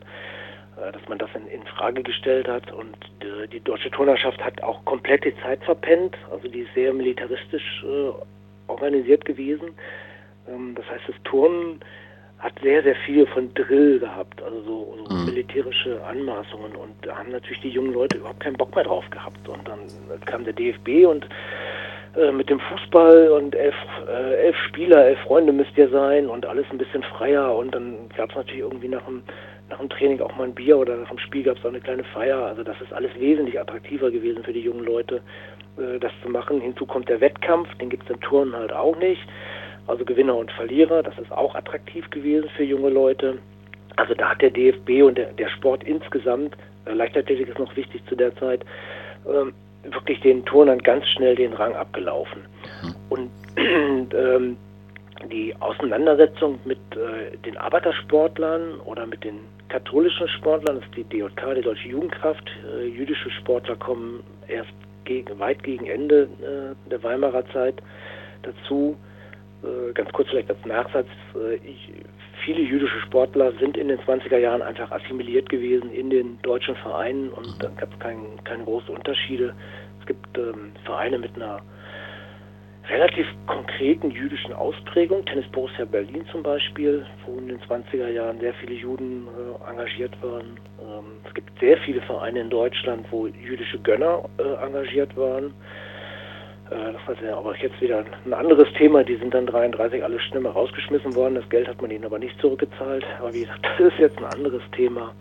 äh, 0.77 0.93
dass 0.93 1.09
man 1.09 1.19
das 1.19 1.31
in, 1.35 1.63
Frage 1.67 2.03
gestellt 2.03 2.49
hat 2.49 2.73
und 2.73 2.97
die, 3.23 3.49
die, 3.49 3.61
deutsche 3.61 3.91
Turnerschaft 3.91 4.43
hat 4.43 4.63
auch 4.63 4.85
komplett 4.85 5.25
die 5.25 5.37
Zeit 5.43 5.63
verpennt, 5.65 6.17
also 6.31 6.49
die 6.49 6.61
ist 6.61 6.75
sehr 6.75 6.93
militaristisch 6.93 7.85
äh, 7.85 8.11
organisiert 8.69 9.25
gewesen. 9.25 9.75
Ähm, 10.49 10.75
das 10.75 10.89
heißt, 10.91 11.05
das 11.07 11.17
Turnen 11.25 11.81
hat 12.39 12.53
sehr, 12.63 12.83
sehr 12.83 12.97
viel 12.97 13.27
von 13.27 13.53
Drill 13.55 13.99
gehabt, 13.99 14.43
also 14.43 14.61
so, 14.63 14.99
so 15.09 15.15
mhm. 15.15 15.25
militärische 15.25 16.03
Anmaßungen 16.05 16.77
und 16.77 16.95
da 17.03 17.17
haben 17.17 17.31
natürlich 17.31 17.61
die 17.61 17.71
jungen 17.71 17.95
Leute 17.95 18.19
überhaupt 18.19 18.41
keinen 18.41 18.57
Bock 18.57 18.75
mehr 18.75 18.85
drauf 18.85 19.09
gehabt 19.11 19.49
und 19.49 19.67
dann 19.67 19.81
kam 20.27 20.45
der 20.45 20.53
DFB 20.53 21.07
und 21.07 21.27
äh, 22.17 22.33
mit 22.33 22.49
dem 22.49 22.61
Fußball 22.61 23.31
und 23.31 23.55
elf, 23.55 23.75
äh, 24.09 24.47
elf 24.47 24.57
Spieler, 24.69 25.07
elf 25.07 25.19
Freunde 25.21 25.53
müsst 25.53 25.77
ihr 25.77 25.89
sein 25.91 26.29
und 26.29 26.47
alles 26.47 26.67
ein 26.71 26.79
bisschen 26.79 27.03
freier 27.03 27.55
und 27.55 27.75
dann 27.75 28.09
gab 28.17 28.31
es 28.31 28.37
natürlich 28.37 28.61
irgendwie 28.61 28.89
nach 28.89 29.05
dem, 29.05 29.23
nach 29.69 29.79
dem 29.79 29.91
Training 29.91 30.21
auch 30.21 30.35
mal 30.37 30.45
ein 30.45 30.55
Bier 30.55 30.79
oder 30.79 30.97
nach 30.97 31.09
dem 31.09 31.19
Spiel 31.19 31.43
gab 31.43 31.59
es 31.59 31.65
auch 31.65 31.69
eine 31.69 31.81
kleine 31.81 32.05
Feier. 32.05 32.39
Also 32.39 32.63
das 32.63 32.81
ist 32.81 32.93
alles 32.93 33.11
wesentlich 33.19 33.61
attraktiver 33.61 34.11
gewesen 34.11 34.45
für 34.45 34.53
die 34.53 34.61
jungen 34.61 34.85
Leute, 34.85 35.21
äh, 35.77 35.99
das 35.99 36.13
zu 36.23 36.31
machen. 36.31 36.61
Hinzu 36.61 36.87
kommt 36.87 37.09
der 37.11 37.21
Wettkampf, 37.21 37.75
den 37.77 37.91
gibt 37.91 38.05
es 38.05 38.11
in 38.11 38.21
Turnen 38.21 38.57
halt 38.57 38.73
auch 38.73 38.97
nicht. 38.97 39.23
Also 39.87 40.05
Gewinner 40.05 40.37
und 40.37 40.51
Verlierer, 40.53 41.03
das 41.03 41.19
ist 41.19 41.31
auch 41.33 41.55
attraktiv 41.55 42.09
gewesen 42.11 42.49
für 42.57 42.65
junge 42.65 42.91
Leute. 42.91 43.39
Also 43.97 44.15
da 44.15 44.31
hat 44.31 44.43
der 44.43 44.51
DFB 44.51 45.03
und 45.03 45.17
der, 45.17 45.33
der 45.33 45.49
Sport 45.49 45.85
insgesamt, 45.85 46.57
äh, 46.87 46.93
Leichtathletik 46.93 47.49
ist 47.49 47.59
noch 47.59 47.75
wichtig 47.77 48.03
zu 48.09 48.17
der 48.17 48.35
Zeit, 48.37 48.65
ähm, 49.27 49.53
wirklich 49.85 50.21
den 50.21 50.45
Turnern 50.45 50.79
ganz 50.81 51.07
schnell 51.09 51.37
den 51.37 51.53
Rang 51.53 51.75
abgelaufen. 51.75 52.43
Mhm. 52.83 52.95
Und 53.09 53.31
ähm, 54.15 54.57
die 55.33 55.55
Auseinandersetzung 55.61 56.59
mit 56.65 56.79
äh, 56.93 57.37
den 57.39 57.57
Arbeitersportlern 57.57 58.81
oder 58.81 59.07
mit 59.07 59.25
den 59.25 59.41
katholischen 59.69 60.29
Sportlern, 60.29 60.77
das 60.77 60.85
ist 60.85 60.97
die 60.97 61.05
DJK, 61.05 61.55
die 61.57 61.63
Deutsche 61.63 61.89
Jugendkraft, 61.89 62.51
äh, 62.79 62.87
jüdische 62.87 63.31
Sportler 63.31 63.77
kommen 63.77 64.23
erst 64.49 64.73
gegen, 65.05 65.39
weit 65.39 65.63
gegen 65.63 65.87
Ende 65.87 66.29
äh, 66.43 66.91
der 66.91 67.03
Weimarer 67.03 67.45
Zeit 67.53 67.77
dazu. 68.43 68.97
Äh, 69.67 69.93
ganz 69.93 70.13
kurz 70.13 70.29
vielleicht 70.29 70.51
als 70.51 70.65
Nachsatz, 70.65 71.09
äh, 71.35 71.57
ich, 71.57 71.93
viele 72.45 72.61
jüdische 72.61 73.01
Sportler 73.01 73.53
sind 73.59 73.77
in 73.77 73.89
den 73.89 73.99
20er 74.01 74.39
Jahren 74.39 74.63
einfach 74.63 74.91
assimiliert 74.93 75.49
gewesen 75.49 75.91
in 75.93 76.11
den 76.11 76.39
deutschen 76.43 76.77
Vereinen 76.77 77.31
und 77.31 77.63
da 77.63 77.69
gab 77.77 77.93
es 77.93 77.99
kein, 77.99 78.21
keine 78.45 78.65
großen 78.65 78.95
Unterschiede. 78.95 79.55
Es 80.01 80.07
gibt 80.07 80.39
ähm, 80.39 80.73
Vereine 80.85 81.19
mit 81.19 81.35
einer 81.35 81.61
relativ 82.89 83.27
konkreten 83.47 84.11
jüdischen 84.11 84.53
Ausprägung, 84.53 85.25
Tennis 85.25 85.47
Borussia 85.51 85.85
Berlin 85.85 86.25
zum 86.31 86.45
Beispiel, 86.45 87.05
wo 87.25 87.37
in 87.39 87.49
den 87.49 87.61
20er 87.61 88.09
Jahren 88.09 88.39
sehr 88.39 88.55
viele 88.55 88.75
Juden 88.75 89.27
äh, 89.27 89.71
engagiert 89.71 90.15
waren. 90.23 90.61
Ähm, 90.81 91.05
es 91.27 91.35
gibt 91.35 91.59
sehr 91.59 91.77
viele 91.79 92.01
Vereine 92.03 92.41
in 92.41 92.51
Deutschland, 92.51 93.05
wo 93.11 93.27
jüdische 93.27 93.81
Gönner 93.81 94.29
äh, 94.39 94.65
engagiert 94.65 95.17
waren. 95.17 95.53
Äh, 96.71 96.93
das 96.93 97.07
war 97.07 97.29
ja 97.29 97.37
aber 97.37 97.57
jetzt 97.57 97.81
wieder 97.81 98.05
ein 98.25 98.35
anderes 98.35 98.69
Thema. 98.75 99.05
Die 99.05 99.17
sind 99.17 99.35
dann 99.35 99.47
33 99.47 100.03
alle 100.03 100.19
schnell 100.21 100.43
mal 100.43 100.51
rausgeschmissen 100.51 101.15
worden. 101.15 101.37
Das 101.37 101.49
Geld 101.49 101.69
hat 101.69 101.81
man 101.81 101.91
ihnen 101.91 102.05
aber 102.05 102.19
nicht 102.19 102.41
zurückgezahlt. 102.41 103.05
Aber 103.19 103.33
wie 103.33 103.41
gesagt, 103.41 103.61
das 103.79 103.93
ist 103.93 103.99
jetzt 103.99 104.19
ein 104.19 104.27
anderes 104.27 104.63
Thema. 104.73 105.13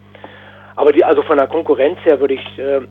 Aber 0.76 0.92
die, 0.92 1.04
also 1.04 1.22
von 1.22 1.38
der 1.38 1.48
Konkurrenz 1.48 1.98
her 2.04 2.20
würde 2.20 2.34
ich, 2.34 2.60
äh, 2.60 2.82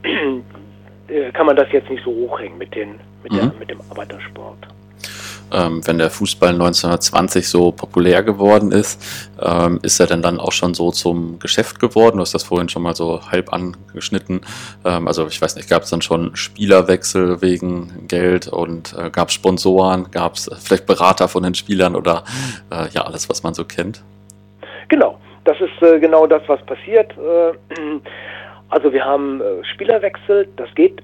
äh, 1.08 1.30
kann 1.32 1.46
man 1.46 1.56
das 1.56 1.70
jetzt 1.72 1.90
nicht 1.90 2.04
so 2.04 2.10
hochhängen 2.10 2.58
mit, 2.58 2.74
den, 2.74 3.00
mit, 3.22 3.32
mhm. 3.32 3.36
der, 3.36 3.52
mit 3.58 3.70
dem 3.70 3.80
Arbeitersport 3.90 4.68
ähm, 5.54 5.86
wenn 5.86 5.98
der 5.98 6.10
Fußball 6.10 6.50
1920 6.50 7.48
so 7.48 7.72
populär 7.72 8.22
geworden 8.22 8.72
ist, 8.72 9.00
ähm, 9.40 9.78
ist 9.82 10.00
er 10.00 10.06
denn 10.06 10.22
dann 10.22 10.40
auch 10.40 10.52
schon 10.52 10.74
so 10.74 10.90
zum 10.90 11.38
Geschäft 11.38 11.80
geworden? 11.80 12.16
Du 12.16 12.22
hast 12.22 12.34
das 12.34 12.42
vorhin 12.42 12.68
schon 12.68 12.82
mal 12.82 12.94
so 12.94 13.30
halb 13.30 13.52
angeschnitten. 13.52 14.40
Ähm, 14.84 15.06
also 15.06 15.26
ich 15.26 15.40
weiß 15.40 15.56
nicht, 15.56 15.68
gab 15.68 15.84
es 15.84 15.90
dann 15.90 16.02
schon 16.02 16.34
Spielerwechsel 16.34 17.40
wegen 17.40 18.06
Geld 18.08 18.48
und 18.48 18.94
äh, 18.98 19.10
gab 19.10 19.28
es 19.28 19.34
Sponsoren, 19.34 20.10
gab 20.10 20.34
es 20.34 20.50
vielleicht 20.62 20.86
Berater 20.86 21.28
von 21.28 21.42
den 21.42 21.54
Spielern 21.54 21.94
oder 21.96 22.24
äh, 22.70 22.88
ja, 22.90 23.02
alles, 23.02 23.28
was 23.28 23.42
man 23.42 23.54
so 23.54 23.64
kennt? 23.64 24.02
Genau, 24.88 25.18
das 25.44 25.56
ist 25.60 25.82
äh, 25.82 25.98
genau 26.00 26.26
das, 26.26 26.42
was 26.46 26.60
passiert. 26.66 27.12
Äh, 27.16 27.80
also 28.70 28.92
wir 28.92 29.04
haben 29.04 29.40
äh, 29.40 29.64
Spielerwechsel, 29.64 30.48
das 30.56 30.68
geht 30.74 31.02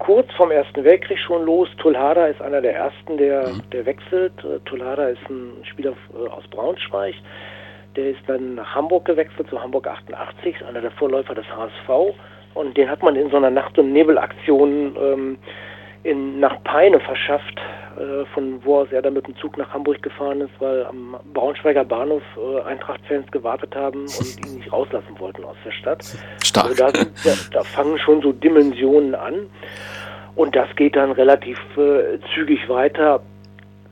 kurz 0.00 0.32
vom 0.32 0.50
Ersten 0.50 0.82
Weltkrieg 0.82 1.18
schon 1.18 1.44
los. 1.44 1.68
Tulhada 1.78 2.26
ist 2.26 2.42
einer 2.42 2.60
der 2.60 2.74
ersten, 2.74 3.16
der, 3.16 3.48
mhm. 3.48 3.62
der 3.70 3.86
wechselt. 3.86 4.32
Äh, 4.42 4.58
Tulhada 4.64 5.06
ist 5.08 5.22
ein 5.30 5.64
Spieler 5.64 5.92
äh, 6.12 6.28
aus 6.28 6.46
Braunschweig. 6.48 7.14
Der 7.96 8.10
ist 8.10 8.20
dann 8.26 8.56
nach 8.56 8.74
Hamburg 8.74 9.04
gewechselt, 9.04 9.48
zu 9.48 9.62
Hamburg 9.62 9.86
88, 9.86 10.64
einer 10.66 10.80
der 10.80 10.90
Vorläufer 10.92 11.34
des 11.34 11.46
HSV. 11.46 12.14
Und 12.54 12.76
den 12.76 12.90
hat 12.90 13.02
man 13.02 13.14
in 13.14 13.30
so 13.30 13.36
einer 13.36 13.50
Nacht- 13.50 13.78
und 13.78 13.92
Nebelaktion 13.92 14.96
ähm, 15.00 15.38
in, 16.02 16.40
nach 16.40 16.62
Peine 16.64 17.00
verschafft, 17.00 17.60
äh, 17.98 18.24
von 18.32 18.64
wo 18.64 18.78
aus 18.78 18.88
er 18.90 19.02
dann 19.02 19.14
mit 19.14 19.26
dem 19.26 19.36
Zug 19.36 19.58
nach 19.58 19.72
Hamburg 19.72 20.02
gefahren 20.02 20.40
ist, 20.40 20.52
weil 20.58 20.84
am 20.86 21.16
Braunschweiger 21.34 21.84
Bahnhof 21.84 22.22
äh, 22.36 22.62
Eintracht-Fans 22.62 23.30
gewartet 23.30 23.74
haben 23.76 24.02
und 24.02 24.38
ihn 24.46 24.56
nicht 24.56 24.72
rauslassen 24.72 25.18
wollten 25.18 25.44
aus 25.44 25.56
der 25.64 25.72
Stadt. 25.72 26.04
Stark. 26.42 26.66
Also 26.66 26.84
da, 26.84 26.90
da, 26.92 27.34
da 27.52 27.62
fangen 27.64 27.98
schon 27.98 28.22
so 28.22 28.32
Dimensionen 28.32 29.14
an. 29.14 29.50
Und 30.36 30.56
das 30.56 30.74
geht 30.76 30.96
dann 30.96 31.12
relativ 31.12 31.58
äh, 31.76 32.18
zügig 32.34 32.68
weiter, 32.68 33.20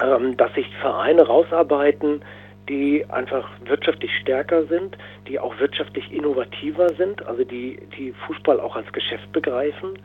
ähm, 0.03 0.37
dass 0.37 0.53
sich 0.55 0.66
Vereine 0.81 1.27
rausarbeiten, 1.27 2.23
die 2.68 3.05
einfach 3.09 3.49
wirtschaftlich 3.64 4.11
stärker 4.21 4.64
sind, 4.64 4.97
die 5.27 5.38
auch 5.38 5.59
wirtschaftlich 5.59 6.11
innovativer 6.12 6.94
sind, 6.94 7.27
also 7.27 7.44
die, 7.44 7.81
die 7.97 8.12
Fußball 8.27 8.61
auch 8.61 8.77
als 8.77 8.90
Geschäft 8.92 9.31
begreifen 9.33 9.99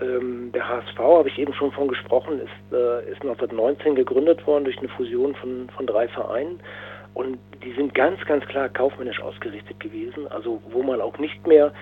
ähm, 0.00 0.52
der 0.52 0.68
HSV, 0.68 0.98
habe 0.98 1.28
ich 1.28 1.38
eben 1.38 1.54
schon 1.54 1.72
von 1.72 1.88
gesprochen, 1.88 2.40
ist, 2.40 2.72
äh, 2.72 3.10
ist 3.10 3.22
1919 3.22 3.94
gegründet 3.94 4.46
worden 4.46 4.64
durch 4.64 4.78
eine 4.78 4.88
Fusion 4.88 5.34
von, 5.36 5.68
von 5.76 5.86
drei 5.86 6.08
Vereinen. 6.08 6.60
Und 7.14 7.38
die 7.64 7.72
sind 7.72 7.94
ganz, 7.94 8.20
ganz 8.26 8.44
klar 8.46 8.68
kaufmännisch 8.68 9.20
ausgerichtet 9.20 9.80
gewesen. 9.80 10.26
Also 10.28 10.60
wo 10.70 10.82
man 10.82 11.00
auch 11.00 11.18
nicht 11.18 11.46
mehr 11.46 11.72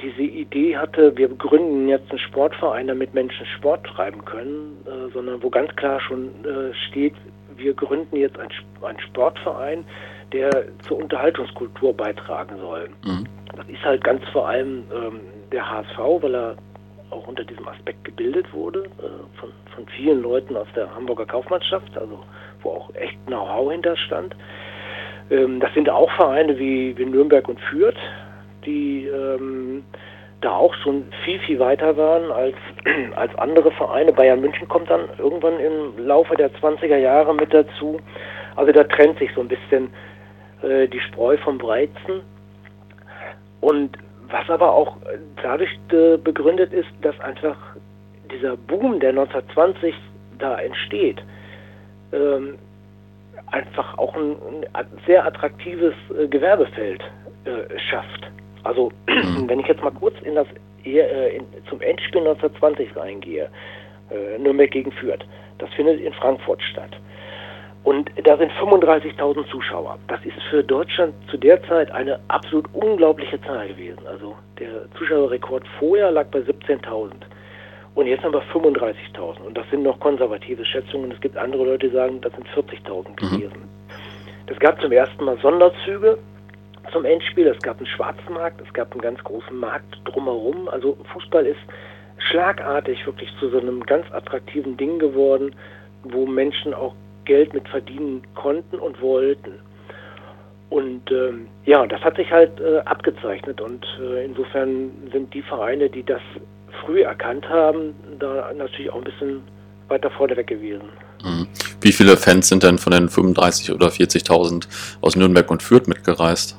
diese 0.00 0.22
Idee 0.22 0.76
hatte, 0.76 1.16
wir 1.16 1.28
gründen 1.28 1.88
jetzt 1.88 2.10
einen 2.10 2.20
Sportverein, 2.20 2.86
damit 2.86 3.14
Menschen 3.14 3.44
Sport 3.46 3.84
treiben 3.84 4.24
können, 4.24 4.78
äh, 4.86 5.12
sondern 5.12 5.42
wo 5.42 5.50
ganz 5.50 5.74
klar 5.76 6.00
schon 6.00 6.28
äh, 6.44 6.72
steht, 6.88 7.14
wir 7.56 7.74
gründen 7.74 8.16
jetzt 8.16 8.38
einen, 8.38 9.00
Sportverein, 9.00 9.84
der 10.32 10.66
zur 10.82 10.98
Unterhaltungskultur 10.98 11.92
beitragen 11.92 12.56
soll. 12.60 12.88
Mhm. 13.04 13.24
Das 13.56 13.68
ist 13.68 13.82
halt 13.84 14.04
ganz 14.04 14.22
vor 14.28 14.48
allem 14.48 14.84
ähm, 14.94 15.20
der 15.50 15.68
HSV, 15.68 15.98
weil 15.98 16.34
er 16.34 16.56
auch 17.10 17.26
unter 17.26 17.44
diesem 17.44 17.66
Aspekt 17.68 18.04
gebildet 18.04 18.52
wurde, 18.52 18.84
äh, 18.84 19.38
von, 19.38 19.50
von 19.74 19.86
vielen 19.96 20.22
Leuten 20.22 20.56
aus 20.56 20.68
der 20.74 20.94
Hamburger 20.94 21.26
Kaufmannschaft, 21.26 21.96
also 21.96 22.20
wo 22.62 22.70
auch 22.70 22.94
echt 22.94 23.16
Know-how 23.26 23.70
hinterstand. 23.70 24.34
Ähm, 25.30 25.60
das 25.60 25.72
sind 25.74 25.88
auch 25.88 26.10
Vereine 26.12 26.58
wie, 26.58 26.96
wie 26.96 27.04
Nürnberg 27.04 27.48
und 27.48 27.60
Fürth, 27.60 27.98
die 28.64 29.06
ähm, 29.06 29.84
da 30.40 30.52
auch 30.52 30.74
schon 30.74 31.04
viel, 31.24 31.38
viel 31.40 31.58
weiter 31.58 31.96
waren 31.96 32.30
als, 32.30 32.56
als 33.16 33.34
andere 33.36 33.70
Vereine. 33.72 34.12
Bayern 34.12 34.40
München 34.40 34.68
kommt 34.68 34.90
dann 34.90 35.08
irgendwann 35.18 35.58
im 35.58 36.06
Laufe 36.06 36.36
der 36.36 36.52
20er 36.52 36.96
Jahre 36.96 37.34
mit 37.34 37.52
dazu. 37.52 38.00
Also 38.56 38.72
da 38.72 38.84
trennt 38.84 39.18
sich 39.18 39.30
so 39.34 39.40
ein 39.40 39.48
bisschen 39.48 39.90
äh, 40.62 40.86
die 40.88 41.00
Spreu 41.00 41.36
vom 41.38 41.60
Weizen. 41.62 42.22
Und 43.60 43.98
was 44.30 44.48
aber 44.50 44.72
auch 44.72 44.96
dadurch 45.42 45.78
äh, 45.92 46.16
begründet 46.16 46.72
ist, 46.72 46.88
dass 47.02 47.18
einfach 47.20 47.56
dieser 48.30 48.56
Boom, 48.56 49.00
der 49.00 49.10
1920 49.10 49.94
da 50.38 50.58
entsteht, 50.58 51.22
ähm, 52.12 52.58
einfach 53.50 53.96
auch 53.98 54.14
ein, 54.14 54.36
ein 54.74 54.86
sehr 55.06 55.24
attraktives 55.24 55.94
äh, 56.18 56.26
Gewerbefeld 56.28 57.02
äh, 57.44 57.78
schafft. 57.78 58.30
Also 58.64 58.92
mhm. 59.08 59.44
wenn 59.48 59.60
ich 59.60 59.66
jetzt 59.66 59.82
mal 59.82 59.90
kurz 59.92 60.14
in 60.22 60.34
das 60.34 60.46
äh, 60.84 61.36
in, 61.36 61.44
zum 61.68 61.80
Endspiel 61.80 62.20
1920 62.20 62.96
reingehe, 62.96 63.48
äh, 64.10 64.38
Nürnberg 64.38 64.70
gegen 64.70 64.92
Fürth, 64.92 65.24
das 65.58 65.70
findet 65.74 66.00
in 66.00 66.12
Frankfurt 66.12 66.62
statt. 66.62 66.90
Und 67.88 68.10
da 68.22 68.36
sind 68.36 68.52
35.000 68.52 69.48
Zuschauer. 69.50 69.98
Das 70.08 70.22
ist 70.26 70.36
für 70.50 70.62
Deutschland 70.62 71.14
zu 71.30 71.38
der 71.38 71.62
Zeit 71.62 71.90
eine 71.90 72.20
absolut 72.28 72.68
unglaubliche 72.74 73.40
Zahl 73.40 73.68
gewesen. 73.68 74.06
Also 74.06 74.36
der 74.58 74.92
Zuschauerrekord 74.98 75.64
vorher 75.78 76.10
lag 76.10 76.26
bei 76.26 76.40
17.000. 76.40 77.12
Und 77.94 78.06
jetzt 78.06 78.22
haben 78.22 78.34
wir 78.34 78.42
35.000. 78.42 79.40
Und 79.40 79.56
das 79.56 79.64
sind 79.70 79.84
noch 79.84 79.98
konservative 80.00 80.66
Schätzungen. 80.66 81.10
Es 81.12 81.20
gibt 81.22 81.38
andere 81.38 81.64
Leute, 81.64 81.88
die 81.88 81.94
sagen, 81.94 82.20
das 82.20 82.30
sind 82.34 82.46
40.000 82.48 83.08
mhm. 83.08 83.16
gewesen. 83.16 83.62
Es 84.48 84.58
gab 84.58 84.78
zum 84.82 84.92
ersten 84.92 85.24
Mal 85.24 85.38
Sonderzüge 85.38 86.18
zum 86.92 87.06
Endspiel. 87.06 87.46
Es 87.46 87.62
gab 87.62 87.78
einen 87.78 87.86
Schwarzmarkt. 87.86 88.60
Es 88.60 88.70
gab 88.74 88.92
einen 88.92 89.00
ganz 89.00 89.24
großen 89.24 89.56
Markt 89.56 89.98
drumherum. 90.04 90.68
Also 90.68 90.98
Fußball 91.14 91.46
ist 91.46 91.60
schlagartig 92.18 93.06
wirklich 93.06 93.30
zu 93.40 93.48
so 93.48 93.58
einem 93.58 93.82
ganz 93.86 94.04
attraktiven 94.12 94.76
Ding 94.76 94.98
geworden, 94.98 95.54
wo 96.02 96.26
Menschen 96.26 96.74
auch 96.74 96.92
Geld 97.28 97.54
mit 97.54 97.68
verdienen 97.68 98.22
konnten 98.34 98.80
und 98.80 99.00
wollten. 99.00 99.52
Und 100.70 101.10
ähm, 101.12 101.46
ja, 101.64 101.86
das 101.86 102.00
hat 102.00 102.16
sich 102.16 102.30
halt 102.30 102.60
äh, 102.60 102.78
abgezeichnet 102.80 103.60
und 103.60 103.86
äh, 104.00 104.24
insofern 104.24 104.90
sind 105.12 105.32
die 105.32 105.42
Vereine, 105.42 105.88
die 105.88 106.02
das 106.02 106.20
früh 106.84 107.02
erkannt 107.02 107.48
haben, 107.48 107.94
da 108.18 108.52
natürlich 108.52 108.90
auch 108.90 108.96
ein 108.96 109.04
bisschen 109.04 109.42
weiter 109.88 110.10
vorneweg 110.10 110.46
gewesen. 110.46 110.90
Mhm. 111.24 111.46
Wie 111.80 111.92
viele 111.92 112.16
Fans 112.16 112.48
sind 112.48 112.62
denn 112.62 112.78
von 112.78 112.92
den 112.92 113.08
35 113.08 113.72
oder 113.72 113.88
40.000 113.88 114.68
aus 115.00 115.16
Nürnberg 115.16 115.50
und 115.50 115.62
Fürth 115.62 115.86
mitgereist? 115.86 116.58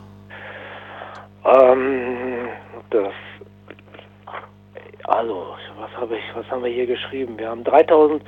Ähm, 1.45 2.47
das, 2.89 3.13
also, 5.09 5.55
was 5.79 5.91
habe 5.97 6.15
ich, 6.15 6.23
was 6.35 6.49
haben 6.51 6.63
wir 6.63 6.71
hier 6.71 6.85
geschrieben? 6.85 7.37
Wir 7.37 7.49
haben 7.49 7.63
3000 7.63 8.23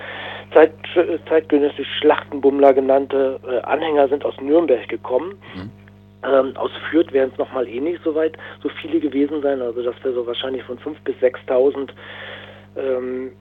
Zeit, 0.53 0.73
zeitgenössisch 1.29 1.87
Schlachtenbummler 1.99 2.73
genannte 2.73 3.39
äh, 3.47 3.61
Anhänger 3.61 4.07
sind 4.07 4.25
aus 4.25 4.39
Nürnberg 4.41 4.87
gekommen. 4.89 5.37
Mhm. 5.53 5.71
Ähm, 6.23 6.57
aus 6.57 6.71
Fürth 6.89 7.11
wären 7.13 7.31
es 7.31 7.37
nochmal 7.37 7.67
eh 7.67 7.79
nicht 7.79 8.03
so 8.03 8.13
weit, 8.13 8.37
so 8.61 8.69
viele 8.69 8.99
gewesen 8.99 9.41
sein, 9.41 9.61
also 9.61 9.81
dass 9.81 9.95
wir 10.03 10.13
so 10.13 10.25
wahrscheinlich 10.27 10.63
von 10.63 10.77
5.000 10.77 10.95
bis 11.03 11.15
6.000 11.17 11.89
ähm, 12.77 13.31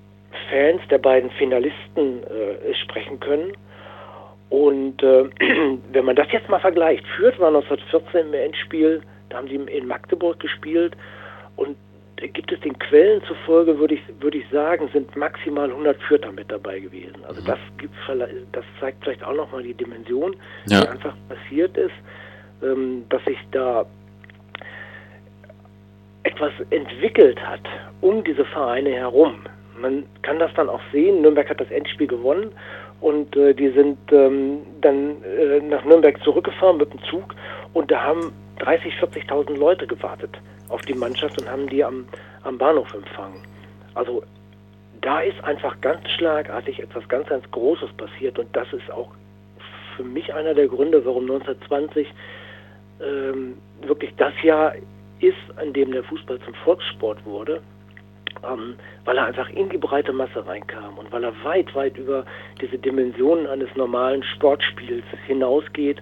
Fans 0.49 0.81
der 0.91 0.99
beiden 0.99 1.31
Finalisten 1.31 2.23
äh, 2.25 2.75
sprechen 2.75 3.21
können. 3.21 3.53
Und 4.49 5.03
äh, 5.03 5.25
wenn 5.93 6.05
man 6.05 6.17
das 6.17 6.31
jetzt 6.33 6.49
mal 6.49 6.61
vergleicht, 6.61 7.07
Fürth 7.17 7.39
war 7.39 7.49
1914 7.49 8.29
im 8.29 8.35
Endspiel, 8.35 9.03
da 9.29 9.39
haben 9.39 9.49
sie 9.49 9.57
in 9.57 9.87
Magdeburg 9.87 10.41
gespielt 10.41 10.97
und 11.57 11.77
gibt 12.29 12.53
es 12.53 12.61
den 12.61 12.79
Quellen 12.79 13.23
zufolge, 13.25 13.79
würde 13.79 13.95
ich, 13.95 14.03
würde 14.21 14.39
ich 14.39 14.49
sagen, 14.51 14.89
sind 14.93 15.15
maximal 15.17 15.71
100 15.71 16.01
Fürther 16.03 16.33
mit 16.33 16.51
dabei 16.51 16.81
gewesen. 16.81 17.25
Also 17.27 17.41
mhm. 17.41 17.47
das, 17.47 17.59
gibt, 17.79 17.95
das 18.53 18.65
zeigt 18.79 19.03
vielleicht 19.05 19.25
auch 19.25 19.35
nochmal 19.35 19.63
die 19.63 19.75
Dimension, 19.75 20.37
ja. 20.67 20.83
die 20.83 20.89
einfach 20.89 21.15
passiert 21.29 21.77
ist 21.77 21.95
ähm, 22.63 23.05
dass 23.09 23.25
sich 23.25 23.39
da 23.53 23.87
etwas 26.23 26.53
entwickelt 26.71 27.41
hat 27.41 27.63
um 28.01 28.23
diese 28.25 28.45
Vereine 28.45 28.91
herum. 28.91 29.37
Man 29.81 30.05
kann 30.23 30.39
das 30.39 30.53
dann 30.55 30.69
auch 30.69 30.81
sehen. 30.93 31.23
Nürnberg 31.23 31.49
hat 31.49 31.61
das 31.61 31.71
Endspiel 31.71 32.07
gewonnen 32.07 32.51
und 33.01 33.35
äh, 33.37 33.55
die 33.55 33.71
sind 33.71 33.99
ähm, 34.13 34.59
dann 34.81 35.23
äh, 35.25 35.61
nach 35.61 35.85
Nürnberg 35.85 36.23
zurückgefahren 36.23 36.77
mit 36.77 36.93
dem 36.93 37.03
Zug 37.05 37.35
und 37.73 37.91
da 37.91 38.03
haben 38.03 38.33
30, 38.61 38.95
40.000 38.95 39.57
Leute 39.57 39.87
gewartet 39.87 40.39
auf 40.69 40.81
die 40.83 40.95
Mannschaft 40.95 41.41
und 41.41 41.51
haben 41.51 41.69
die 41.69 41.85
am, 41.85 42.07
am 42.45 42.59
Bahnhof 42.59 42.93
empfangen. 42.95 43.43
Also 43.95 44.23
da 45.01 45.21
ist 45.21 45.43
einfach 45.45 45.81
ganz 45.81 46.09
schlagartig 46.11 46.81
etwas 46.81 47.09
ganz, 47.09 47.29
ganz 47.29 47.51
Großes 47.51 47.91
passiert 47.95 48.39
und 48.39 48.55
das 48.55 48.73
ist 48.73 48.91
auch 48.91 49.11
für 49.97 50.05
mich 50.05 50.33
einer 50.33 50.55
der 50.55 50.69
Gründe, 50.69 51.05
warum 51.05 51.23
1920 51.23 52.07
ähm, 53.03 53.59
wirklich 53.83 54.15
das 54.17 54.33
Jahr 54.43 54.75
ist, 55.21 55.37
an 55.57 55.73
dem 55.73 55.93
der 55.93 56.05
Fußball 56.05 56.39
zum 56.41 56.55
Volkssport 56.55 57.25
wurde, 57.25 57.61
ähm, 58.49 58.77
weil 59.05 59.19
er 59.19 59.27
einfach 59.27 59.49
in 59.51 59.69
die 59.69 59.79
breite 59.79 60.13
Masse 60.13 60.47
reinkam 60.47 60.99
und 60.99 61.11
weil 61.13 61.25
er 61.25 61.35
weit, 61.45 61.75
weit 61.75 61.97
über 61.99 62.25
diese 62.61 62.79
Dimensionen 62.79 63.47
eines 63.47 63.75
normalen 63.77 64.23
Sportspiels 64.23 65.05
hinausgeht, 65.27 66.01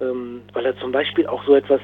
ähm, 0.00 0.42
weil 0.52 0.66
er 0.66 0.76
zum 0.78 0.92
Beispiel 0.92 1.26
auch 1.26 1.44
so 1.44 1.54
etwas 1.54 1.80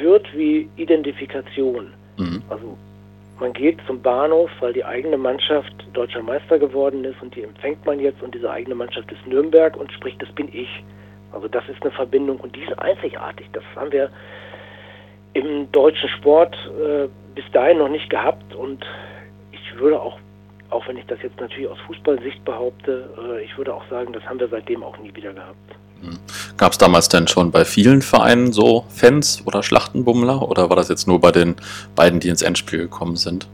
wird 0.00 0.26
wie 0.34 0.68
Identifikation. 0.76 1.92
Mhm. 2.18 2.42
Also 2.48 2.76
man 3.40 3.52
geht 3.52 3.78
zum 3.86 4.00
Bahnhof, 4.00 4.50
weil 4.60 4.72
die 4.72 4.84
eigene 4.84 5.16
Mannschaft 5.16 5.72
deutscher 5.92 6.22
Meister 6.22 6.58
geworden 6.58 7.04
ist 7.04 7.20
und 7.20 7.34
die 7.34 7.42
empfängt 7.42 7.84
man 7.84 7.98
jetzt 7.98 8.22
und 8.22 8.34
diese 8.34 8.50
eigene 8.50 8.74
Mannschaft 8.74 9.10
ist 9.10 9.26
Nürnberg 9.26 9.76
und 9.76 9.92
spricht, 9.92 10.22
das 10.22 10.30
bin 10.32 10.48
ich. 10.52 10.68
Also 11.32 11.48
das 11.48 11.68
ist 11.68 11.82
eine 11.82 11.90
Verbindung 11.90 12.38
und 12.38 12.54
die 12.54 12.62
ist 12.62 12.78
einzigartig. 12.78 13.48
Das 13.52 13.64
haben 13.74 13.90
wir 13.90 14.10
im 15.32 15.70
deutschen 15.72 16.08
Sport 16.10 16.56
äh, 16.80 17.08
bis 17.34 17.44
dahin 17.52 17.78
noch 17.78 17.88
nicht 17.88 18.08
gehabt 18.08 18.54
und 18.54 18.86
ich 19.50 19.80
würde 19.80 20.00
auch, 20.00 20.18
auch 20.70 20.86
wenn 20.86 20.96
ich 20.96 21.06
das 21.06 21.20
jetzt 21.22 21.40
natürlich 21.40 21.68
aus 21.68 21.80
Fußballsicht 21.88 22.44
behaupte, 22.44 23.10
äh, 23.18 23.42
ich 23.42 23.58
würde 23.58 23.74
auch 23.74 23.84
sagen, 23.90 24.12
das 24.12 24.22
haben 24.24 24.38
wir 24.38 24.48
seitdem 24.48 24.84
auch 24.84 24.96
nie 24.98 25.14
wieder 25.14 25.32
gehabt. 25.32 25.74
Hm. 26.04 26.18
Gab 26.56 26.72
es 26.72 26.78
damals 26.78 27.08
denn 27.08 27.26
schon 27.28 27.50
bei 27.50 27.64
vielen 27.64 28.02
Vereinen 28.02 28.52
so 28.52 28.84
Fans 28.88 29.42
oder 29.46 29.62
Schlachtenbummler 29.62 30.48
oder 30.48 30.68
war 30.68 30.76
das 30.76 30.88
jetzt 30.88 31.08
nur 31.08 31.20
bei 31.20 31.32
den 31.32 31.56
beiden, 31.96 32.20
die 32.20 32.28
ins 32.28 32.42
Endspiel 32.42 32.80
gekommen 32.80 33.16
sind? 33.16 33.48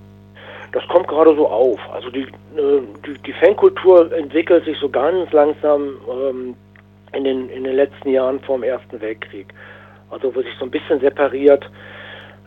Das 0.73 0.87
kommt 0.89 1.09
gerade 1.09 1.35
so 1.35 1.49
auf. 1.49 1.81
Also 1.93 2.11
die, 2.11 2.23
äh, 2.23 2.83
die, 3.07 3.19
die 3.27 3.33
Fankultur 3.33 4.13
entwickelt 4.13 4.65
sich 4.65 4.77
so 4.79 4.89
ganz 4.89 5.31
langsam. 5.33 5.97
Ähm, 6.09 6.55
in 7.13 7.25
den, 7.25 7.49
in 7.51 7.65
den 7.65 7.75
letzten 7.75 8.11
Jahren 8.11 8.41
vor 8.41 8.59
dem 8.59 8.65
Ersten 8.65 9.01
Weltkrieg. 9.01 9.49
Also 10.11 10.35
wo 10.35 10.43
sich 10.43 10.55
so 10.59 10.65
ein 10.65 10.71
bisschen 10.71 11.01
separiert 11.01 11.69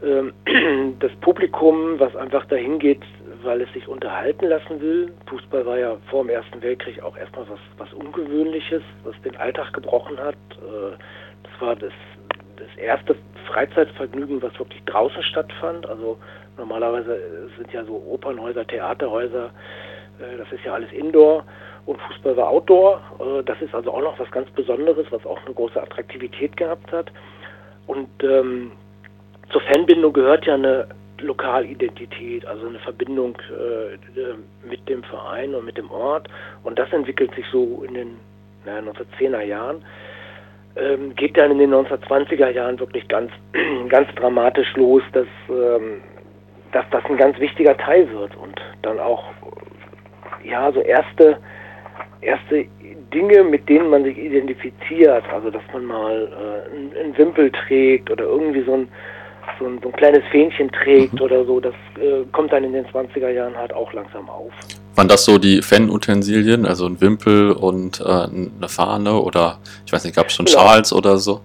ähm, 0.04 0.34
das 1.00 1.12
Publikum, 1.22 2.00
was 2.00 2.16
einfach 2.16 2.46
dahin 2.46 2.80
geht, 2.80 3.02
weil 3.44 3.62
es 3.62 3.72
sich 3.74 3.88
unterhalten 3.88 4.48
lassen 4.48 4.82
will. 4.82 5.12
Fußball 5.28 5.66
war 5.66 5.78
ja 5.78 5.98
vor 6.10 6.24
dem 6.24 6.30
Ersten 6.30 6.62
Weltkrieg 6.62 7.02
auch 7.02 7.18
erstmal 7.18 7.48
was, 7.50 7.60
was 7.78 7.94
Ungewöhnliches, 7.94 8.82
was 9.04 9.20
den 9.22 9.36
Alltag 9.38 9.74
gebrochen 9.74 10.18
hat. 10.20 10.36
Äh, 10.52 10.98
das 11.44 11.62
war 11.62 11.76
das, 11.76 11.94
das 12.58 12.76
erste 12.78 13.16
Freizeitvergnügen, 13.48 14.42
was 14.42 14.58
wirklich 14.60 14.84
draußen 14.86 15.24
stattfand. 15.24 15.86
Also 15.88 16.18
normalerweise 16.58 17.20
sind 17.58 17.72
ja 17.74 17.84
so 17.86 18.02
Opernhäuser, 18.08 18.66
Theaterhäuser, 18.66 19.52
äh, 20.20 20.38
das 20.38 20.52
ist 20.52 20.64
ja 20.64 20.74
alles 20.74 20.92
Indoor 20.92 21.46
und 21.86 22.00
Fußball 22.02 22.38
war 22.38 22.50
Outdoor. 22.50 23.02
Äh, 23.20 23.44
das 23.44 23.62
ist 23.62 23.74
also 23.74 23.92
auch 23.94 24.02
noch 24.02 24.20
was 24.20 24.30
ganz 24.32 24.50
Besonderes, 24.52 25.06
was 25.12 25.26
auch 25.26 25.44
eine 25.46 25.54
große 25.54 25.82
Attraktivität 25.82 26.56
gehabt 26.58 26.92
hat. 26.92 27.12
Und 27.88 28.10
ähm, 28.24 28.72
zur 29.50 29.62
Fanbindung 29.62 30.14
gehört 30.14 30.46
ja 30.46 30.54
eine 30.54 30.88
Lokalidentität, 31.24 32.46
also 32.46 32.68
eine 32.68 32.80
Verbindung 32.80 33.38
äh, 33.50 34.68
mit 34.68 34.88
dem 34.88 35.04
Verein 35.04 35.56
und 35.56 35.66
mit 35.66 35.78
dem 35.78 35.90
Ort. 35.92 36.28
Und 36.64 36.78
das 36.80 36.92
entwickelt 36.94 37.34
sich 37.36 37.46
so 37.52 37.84
in 37.88 37.94
den 37.94 38.20
naja, 38.66 38.80
1910er 38.80 39.42
Jahren. 39.42 39.86
Ähm, 40.76 41.16
geht 41.16 41.38
dann 41.38 41.52
in 41.52 41.60
den 41.60 41.74
1920er 41.74 42.50
Jahren 42.50 42.80
wirklich 42.80 43.08
ganz, 43.08 43.32
ganz 43.90 44.14
dramatisch 44.16 44.76
los, 44.76 45.04
dass, 45.14 45.28
ähm, 45.50 46.02
dass 46.72 46.86
das 46.92 47.06
ein 47.06 47.18
ganz 47.18 47.40
wichtiger 47.40 47.78
Teil 47.78 48.10
wird 48.12 48.36
und 48.36 48.60
dann 48.82 49.00
auch 49.00 49.24
ja 50.44 50.72
so 50.72 50.82
erste 50.82 51.38
erste 52.24 52.66
Dinge, 53.14 53.44
mit 53.44 53.68
denen 53.70 53.90
man 53.90 54.04
sich 54.04 54.18
identifiziert, 54.18 55.24
also 55.32 55.52
dass 55.52 55.62
man 55.74 55.86
mal 55.86 56.28
äh, 56.32 57.00
einen 57.00 57.18
Wimpel 57.18 57.52
trägt 57.52 58.10
oder 58.10 58.24
irgendwie 58.24 58.64
so 58.64 58.74
ein, 58.74 58.88
so 59.60 59.66
ein, 59.66 59.80
so 59.82 59.90
ein 59.90 59.94
kleines 59.94 60.24
Fähnchen 60.32 60.72
trägt 60.72 61.14
mhm. 61.14 61.22
oder 61.22 61.46
so, 61.46 61.60
das 61.60 61.74
äh, 62.00 62.24
kommt 62.32 62.52
dann 62.52 62.64
in 62.64 62.74
den 62.74 62.86
20er 62.88 63.30
Jahren 63.30 63.56
halt 63.56 63.74
auch 63.74 63.92
langsam 63.94 64.30
auf. 64.30 64.52
Waren 64.96 65.08
das 65.08 65.26
so 65.26 65.38
die 65.38 65.62
Fan-Utensilien, 65.62 66.66
also 66.66 66.86
ein 66.86 67.02
Wimpel 67.02 67.52
und 67.52 68.00
äh, 68.00 68.04
eine 68.04 68.68
Fahne 68.68 69.14
oder 69.20 69.60
ich 69.86 69.94
weiß 69.94 70.04
nicht, 70.06 70.16
gab 70.16 70.28
es 70.28 70.34
schon 70.34 70.46
genau. 70.46 70.60
Schals 70.60 70.94
oder 70.94 71.18
so? 71.18 71.42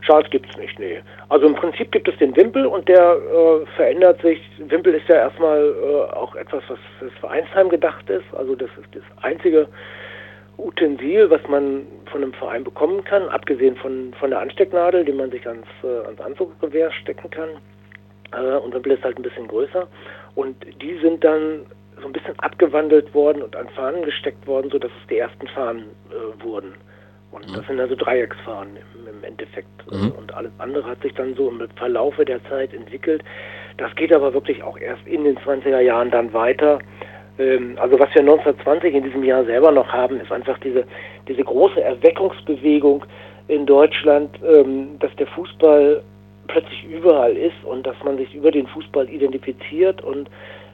Schals 0.00 0.28
gibt 0.30 0.50
es 0.50 0.56
nicht, 0.56 0.78
nee. 0.78 1.00
Also 1.28 1.46
im 1.46 1.54
Prinzip 1.54 1.92
gibt 1.92 2.08
es 2.08 2.16
den 2.18 2.34
Wimpel 2.34 2.66
und 2.66 2.88
der 2.88 3.12
äh, 3.12 3.66
verändert 3.76 4.20
sich. 4.22 4.40
Wimpel 4.58 4.94
ist 4.94 5.08
ja 5.08 5.16
erstmal 5.16 5.60
äh, 5.60 6.12
auch 6.14 6.34
etwas, 6.34 6.62
was 6.68 6.78
fürs 6.98 7.12
Vereinsheim 7.20 7.68
gedacht 7.68 8.08
ist. 8.10 8.24
Also 8.36 8.54
das 8.56 8.70
ist 8.80 8.88
das 8.94 9.02
einzige 9.22 9.68
Utensil, 10.66 11.30
was 11.30 11.40
man 11.48 11.86
von 12.10 12.22
einem 12.22 12.32
Verein 12.32 12.64
bekommen 12.64 13.04
kann, 13.04 13.28
abgesehen 13.28 13.76
von, 13.76 14.12
von 14.18 14.30
der 14.30 14.40
Anstecknadel, 14.40 15.04
die 15.04 15.12
man 15.12 15.30
sich 15.30 15.46
ans, 15.46 15.66
äh, 15.82 16.06
ans 16.06 16.20
Anzugsgewehr 16.20 16.90
stecken 16.92 17.30
kann. 17.30 17.50
Äh, 18.32 18.58
und 18.58 18.74
Wimpel 18.74 18.92
ist 18.92 19.04
halt 19.04 19.16
ein 19.16 19.22
bisschen 19.22 19.48
größer. 19.48 19.86
Und 20.34 20.56
die 20.80 20.98
sind 21.00 21.24
dann 21.24 21.66
so 22.00 22.06
ein 22.06 22.12
bisschen 22.12 22.38
abgewandelt 22.38 23.12
worden 23.14 23.42
und 23.42 23.54
an 23.56 23.68
Fahnen 23.70 24.02
gesteckt 24.02 24.46
worden, 24.46 24.70
sodass 24.70 24.90
es 25.00 25.08
die 25.08 25.18
ersten 25.18 25.46
Fahnen 25.48 25.84
äh, 26.10 26.42
wurden. 26.42 26.74
Und 27.30 27.48
mhm. 27.48 27.56
das 27.56 27.66
sind 27.66 27.80
also 27.80 27.94
Dreiecksfahnen 27.94 28.76
im, 28.76 29.08
im 29.08 29.24
Endeffekt. 29.24 29.68
Mhm. 29.90 30.12
Und 30.12 30.34
alles 30.34 30.52
andere 30.58 30.88
hat 30.88 31.02
sich 31.02 31.14
dann 31.14 31.34
so 31.34 31.48
im 31.48 31.60
Verlaufe 31.76 32.24
der 32.24 32.42
Zeit 32.44 32.74
entwickelt. 32.74 33.22
Das 33.76 33.94
geht 33.94 34.12
aber 34.12 34.34
wirklich 34.34 34.62
auch 34.62 34.78
erst 34.78 35.06
in 35.06 35.24
den 35.24 35.38
20er 35.38 35.80
Jahren 35.80 36.10
dann 36.10 36.32
weiter. 36.32 36.80
Ähm, 37.38 37.76
also 37.80 37.98
was 37.98 38.14
wir 38.14 38.20
1920 38.20 38.94
in 38.94 39.04
diesem 39.04 39.24
Jahr 39.24 39.44
selber 39.44 39.70
noch 39.72 39.88
haben, 39.88 40.20
ist 40.20 40.32
einfach 40.32 40.58
diese, 40.58 40.84
diese 41.28 41.42
große 41.42 41.82
Erweckungsbewegung 41.82 43.04
in 43.48 43.66
Deutschland, 43.66 44.38
ähm, 44.46 44.98
dass 44.98 45.14
der 45.16 45.26
Fußball 45.28 46.02
plötzlich 46.48 46.84
überall 46.84 47.36
ist 47.36 47.64
und 47.64 47.86
dass 47.86 47.96
man 48.04 48.16
sich 48.16 48.34
über 48.34 48.50
den 48.50 48.66
Fußball 48.66 49.08
identifiziert 49.08 50.02
und 50.02 50.28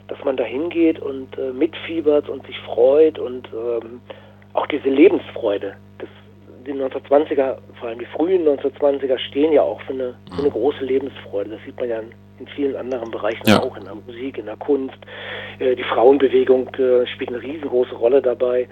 dass 0.07 0.23
man 0.23 0.37
da 0.37 0.43
hingeht 0.43 0.99
und 0.99 1.37
äh, 1.37 1.51
mitfiebert 1.51 2.29
und 2.29 2.45
sich 2.47 2.57
freut 2.59 3.19
und 3.19 3.47
ähm, 3.53 4.01
auch 4.53 4.65
diese 4.67 4.89
Lebensfreude, 4.89 5.75
das 5.99 6.09
die 6.65 6.73
1920er, 6.73 7.57
vor 7.79 7.89
allem 7.89 7.99
die 7.99 8.05
frühen 8.05 8.45
1920er, 8.45 9.17
stehen 9.19 9.53
ja 9.53 9.61
auch 9.61 9.81
für 9.81 9.93
eine, 9.93 10.15
für 10.29 10.39
eine 10.39 10.49
mhm. 10.49 10.53
große 10.53 10.83
Lebensfreude. 10.83 11.51
Das 11.51 11.59
sieht 11.65 11.79
man 11.79 11.89
ja 11.89 12.01
in, 12.39 12.47
vielen 12.47 12.75
anderen 12.75 13.11
Bereichen 13.11 13.47
ja. 13.47 13.61
auch, 13.61 13.75
in 13.77 13.85
der 13.85 13.95
Musik, 13.95 14.37
in 14.37 14.45
der 14.45 14.57
Kunst. 14.57 14.97
Äh, 15.59 15.75
die 15.75 15.83
Frauenbewegung 15.83 16.67
äh, 16.75 17.05
spielt 17.07 17.29
eine 17.29 17.41
riesengroße 17.41 17.95
Rolle 17.95 18.21
dabei. 18.21 18.67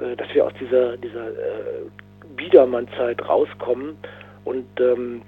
äh, 0.00 0.16
dass 0.16 0.32
wir 0.34 0.46
aus 0.46 0.52
dieser, 0.60 0.96
dieser 0.96 1.28
Biedermann-Zeit 2.36 3.26
rauskommen. 3.28 3.96
Und 4.44 4.66
ähm, 4.80 5.22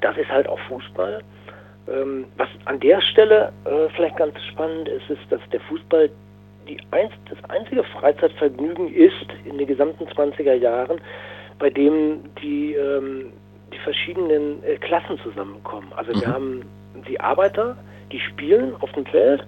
das 0.00 0.16
ist 0.16 0.28
halt 0.30 0.48
auch 0.48 0.58
Fußball. 0.68 1.22
Ähm, 1.88 2.26
was 2.36 2.48
an 2.64 2.80
der 2.80 3.00
Stelle 3.00 3.52
vielleicht 3.94 4.16
ganz 4.16 4.34
spannend 4.50 4.88
ist, 4.88 5.10
ist, 5.10 5.20
dass 5.30 5.40
der 5.52 5.60
Fußball 5.60 6.10
die 6.68 6.78
einz 6.90 7.12
das 7.28 7.38
einzige 7.50 7.84
Freizeitvergnügen 7.84 8.92
ist 8.94 9.26
in 9.44 9.58
den 9.58 9.66
gesamten 9.66 10.04
20er 10.06 10.54
Jahren, 10.54 11.00
bei 11.58 11.70
dem 11.70 12.20
die, 12.42 12.74
ähm, 12.74 13.32
die 13.74 13.78
verschiedenen 13.80 14.62
äh, 14.64 14.76
Klassen 14.76 15.18
zusammenkommen. 15.18 15.88
Also 15.96 16.12
mhm. 16.12 16.20
wir 16.20 16.28
haben 16.28 16.62
die 17.08 17.20
Arbeiter, 17.20 17.76
die 18.12 18.20
spielen 18.20 18.74
auf 18.80 18.90
dem 18.92 19.06
Feld, 19.06 19.44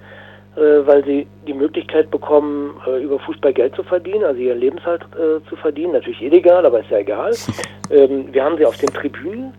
äh, 0.56 0.86
weil 0.86 1.04
sie 1.04 1.26
die 1.46 1.54
Möglichkeit 1.54 2.10
bekommen, 2.10 2.80
äh, 2.86 3.02
über 3.02 3.18
Fußball 3.20 3.52
Geld 3.52 3.74
zu 3.74 3.82
verdienen, 3.82 4.24
also 4.24 4.40
ihren 4.40 4.58
Lebenshalt 4.58 5.02
äh, 5.14 5.46
zu 5.48 5.56
verdienen. 5.56 5.92
Natürlich 5.92 6.22
illegal, 6.22 6.66
aber 6.66 6.80
ist 6.80 6.90
ja 6.90 6.98
egal. 6.98 7.32
ähm, 7.90 8.32
wir 8.32 8.44
haben 8.44 8.56
sie 8.58 8.66
auf 8.66 8.76
den 8.76 8.90
Tribünen, 8.90 9.54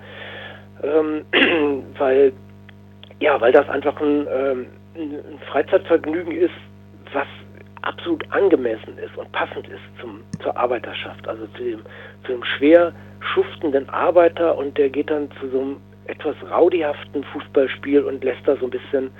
ähm, 0.84 1.26
weil 1.98 2.34
ja, 3.20 3.40
weil 3.42 3.52
das 3.52 3.68
einfach 3.70 4.00
ein, 4.00 4.28
ähm, 4.32 4.66
ein 4.96 5.40
Freizeitvergnügen 5.50 6.34
ist, 6.34 6.54
was 7.14 7.28
absolut 7.82 8.24
angemessen 8.32 8.98
ist 8.98 9.16
und 9.18 9.32
passend 9.32 9.68
ist 9.68 9.82
zum, 10.02 10.22
zur 10.42 10.56
Arbeiterschaft, 10.58 11.28
also 11.28 11.46
zu 11.58 11.63
dem, 11.63 11.82
zu 12.26 12.34
dem 12.34 12.44
schwer 12.44 12.94
schuftenden 13.34 13.90
Arbeiter 13.90 14.58
und 14.58 14.78
der 14.78 14.90
geht 14.90 15.10
dann 15.10 15.30
zu 15.40 15.50
so 15.50 15.60
einem 15.60 15.78
etwas 16.06 16.36
raudihaften 16.50 17.24
Fußballspiel 17.24 18.04
und 18.04 18.24
lässt 18.24 18.48
da 18.48 18.56
so 18.58 18.66
ein 18.66 18.72
bisschen 18.72 19.12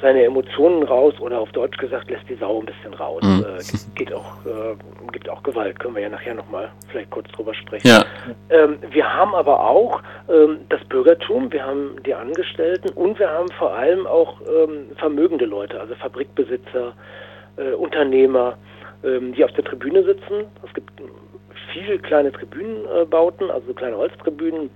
seine 0.00 0.24
Emotionen 0.24 0.82
raus 0.84 1.14
oder 1.20 1.40
auf 1.40 1.50
Deutsch 1.52 1.76
gesagt 1.78 2.10
lässt 2.10 2.28
die 2.28 2.36
Sau 2.36 2.60
ein 2.60 2.66
bisschen 2.66 2.94
raus. 2.94 3.22
Mhm. 3.22 3.44
Äh, 3.44 3.94
geht 3.96 4.12
auch, 4.12 4.44
äh, 4.46 4.76
gibt 5.12 5.28
auch 5.28 5.42
Gewalt, 5.42 5.78
können 5.80 5.94
wir 5.94 6.02
ja 6.02 6.08
nachher 6.08 6.34
nochmal 6.34 6.70
vielleicht 6.90 7.10
kurz 7.10 7.28
drüber 7.32 7.54
sprechen. 7.54 7.88
Ja. 7.88 8.04
Ähm, 8.50 8.78
wir 8.90 9.12
haben 9.12 9.34
aber 9.34 9.60
auch 9.60 10.00
ähm, 10.28 10.58
das 10.68 10.84
Bürgertum, 10.84 11.52
wir 11.52 11.64
haben 11.64 11.96
die 12.06 12.14
Angestellten 12.14 12.90
und 12.90 13.18
wir 13.18 13.30
haben 13.30 13.50
vor 13.58 13.74
allem 13.74 14.06
auch 14.06 14.40
ähm, 14.42 14.86
vermögende 14.96 15.46
Leute, 15.46 15.80
also 15.80 15.94
Fabrikbesitzer, 15.96 16.94
äh, 17.58 17.72
Unternehmer, 17.74 18.56
ähm, 19.04 19.32
die 19.34 19.44
auf 19.44 19.52
der 19.52 19.64
Tribüne 19.64 20.02
sitzen. 20.04 20.46
Es 20.66 20.72
gibt 20.74 20.92
viele 21.72 21.98
kleine 21.98 22.32
Tribünenbauten, 22.32 23.50
also 23.50 23.72
kleine 23.74 23.96
Holztribünen, 23.96 24.70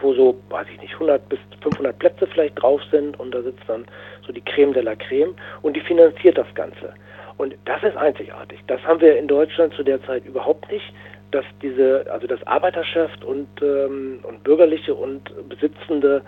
wo 0.00 0.14
so, 0.14 0.36
weiß 0.50 0.66
ich 0.72 0.80
nicht, 0.80 0.92
100 0.94 1.28
bis 1.28 1.38
500 1.62 1.98
Plätze 1.98 2.26
vielleicht 2.26 2.60
drauf 2.60 2.80
sind 2.90 3.18
und 3.18 3.34
da 3.34 3.42
sitzt 3.42 3.62
dann 3.66 3.86
so 4.26 4.32
die 4.32 4.42
Creme 4.42 4.72
de 4.72 4.82
la 4.82 4.94
Creme 4.94 5.34
und 5.62 5.76
die 5.76 5.80
finanziert 5.80 6.36
das 6.36 6.52
Ganze. 6.54 6.92
Und 7.38 7.54
das 7.64 7.82
ist 7.82 7.96
einzigartig. 7.96 8.60
Das 8.66 8.82
haben 8.84 9.00
wir 9.00 9.16
in 9.18 9.28
Deutschland 9.28 9.74
zu 9.74 9.82
der 9.82 10.02
Zeit 10.04 10.24
überhaupt 10.24 10.70
nicht, 10.70 10.92
dass 11.30 11.44
diese, 11.60 12.06
also 12.10 12.26
das 12.26 12.42
Arbeiterschaft 12.46 13.24
und, 13.24 13.48
ähm, 13.60 14.20
und 14.22 14.42
Bürgerliche 14.44 14.94
und 14.94 15.30
Besitzende 15.48 16.22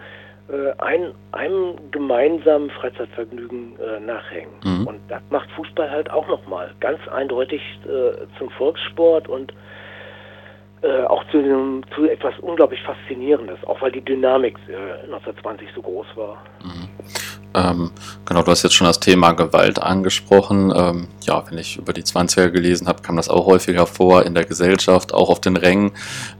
ein, 0.79 1.13
einem 1.33 1.75
gemeinsamen 1.91 2.71
Freizeitvergnügen 2.71 3.79
äh, 3.79 4.01
nachhängen. 4.01 4.53
Mhm. 4.65 4.87
Und 4.87 5.01
das 5.09 5.21
macht 5.31 5.51
Fußball 5.53 5.91
halt 5.91 6.11
auch 6.11 6.27
nochmal 6.29 6.71
ganz 6.81 7.07
eindeutig 7.09 7.61
äh, 7.85 8.27
zum 8.39 8.51
Volkssport 8.51 9.29
und 9.29 9.53
äh, 10.81 11.03
auch 11.05 11.25
zu, 11.31 11.43
dem, 11.43 11.83
zu 11.95 12.09
etwas 12.09 12.39
unglaublich 12.39 12.81
Faszinierendes, 12.83 13.59
auch 13.65 13.83
weil 13.83 13.91
die 13.91 14.01
Dynamik 14.01 14.57
äh, 14.69 15.03
1920 15.07 15.69
so 15.75 15.83
groß 15.83 16.07
war. 16.15 16.43
Mhm. 16.63 16.89
Ähm, 17.55 17.91
genau, 18.27 18.43
du 18.43 18.51
hast 18.51 18.63
jetzt 18.63 18.75
schon 18.75 18.87
das 18.87 19.01
Thema 19.01 19.33
Gewalt 19.33 19.81
angesprochen. 19.81 20.73
Ähm, 20.75 21.09
ja, 21.23 21.43
wenn 21.49 21.59
ich 21.59 21.79
über 21.79 21.93
die 21.93 22.03
20er 22.03 22.51
gelesen 22.51 22.89
habe, 22.89 23.03
kam 23.03 23.17
das 23.17 23.29
auch 23.29 23.47
häufiger 23.47 23.87
vor 23.87 24.25
in 24.25 24.35
der 24.35 24.45
Gesellschaft, 24.45 25.15
auch 25.15 25.31
auf 25.31 25.41
den 25.41 25.57
Rängen. 25.57 25.93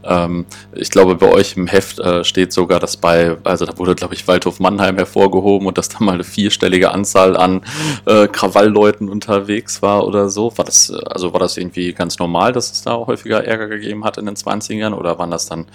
Ähm, 0.03 0.45
ich 0.73 0.91
glaube, 0.91 1.15
bei 1.15 1.31
euch 1.31 1.57
im 1.57 1.67
Heft 1.67 1.99
äh, 1.99 2.23
steht 2.23 2.53
sogar, 2.53 2.79
dass 2.79 2.97
bei, 2.97 3.37
also 3.43 3.65
da 3.65 3.77
wurde, 3.77 3.95
glaube 3.95 4.13
ich, 4.13 4.27
Waldhof 4.27 4.59
Mannheim 4.59 4.97
hervorgehoben 4.97 5.67
und 5.67 5.77
dass 5.77 5.89
da 5.89 5.97
mal 5.99 6.13
eine 6.13 6.23
vierstellige 6.23 6.91
Anzahl 6.91 7.35
an 7.35 7.61
äh, 8.05 8.27
Krawallleuten 8.27 9.09
unterwegs 9.09 9.81
war 9.81 10.05
oder 10.05 10.29
so. 10.29 10.55
War 10.57 10.65
das, 10.65 10.91
also 10.91 11.33
war 11.33 11.39
das 11.39 11.57
irgendwie 11.57 11.93
ganz 11.93 12.19
normal, 12.19 12.51
dass 12.51 12.71
es 12.71 12.83
da 12.83 12.95
häufiger 12.95 13.43
Ärger 13.43 13.67
gegeben 13.67 14.05
hat 14.05 14.17
in 14.17 14.25
den 14.25 14.35
20ern 14.35 14.93
oder 14.93 15.17
waren 15.17 15.31
das 15.31 15.47
dann, 15.47 15.65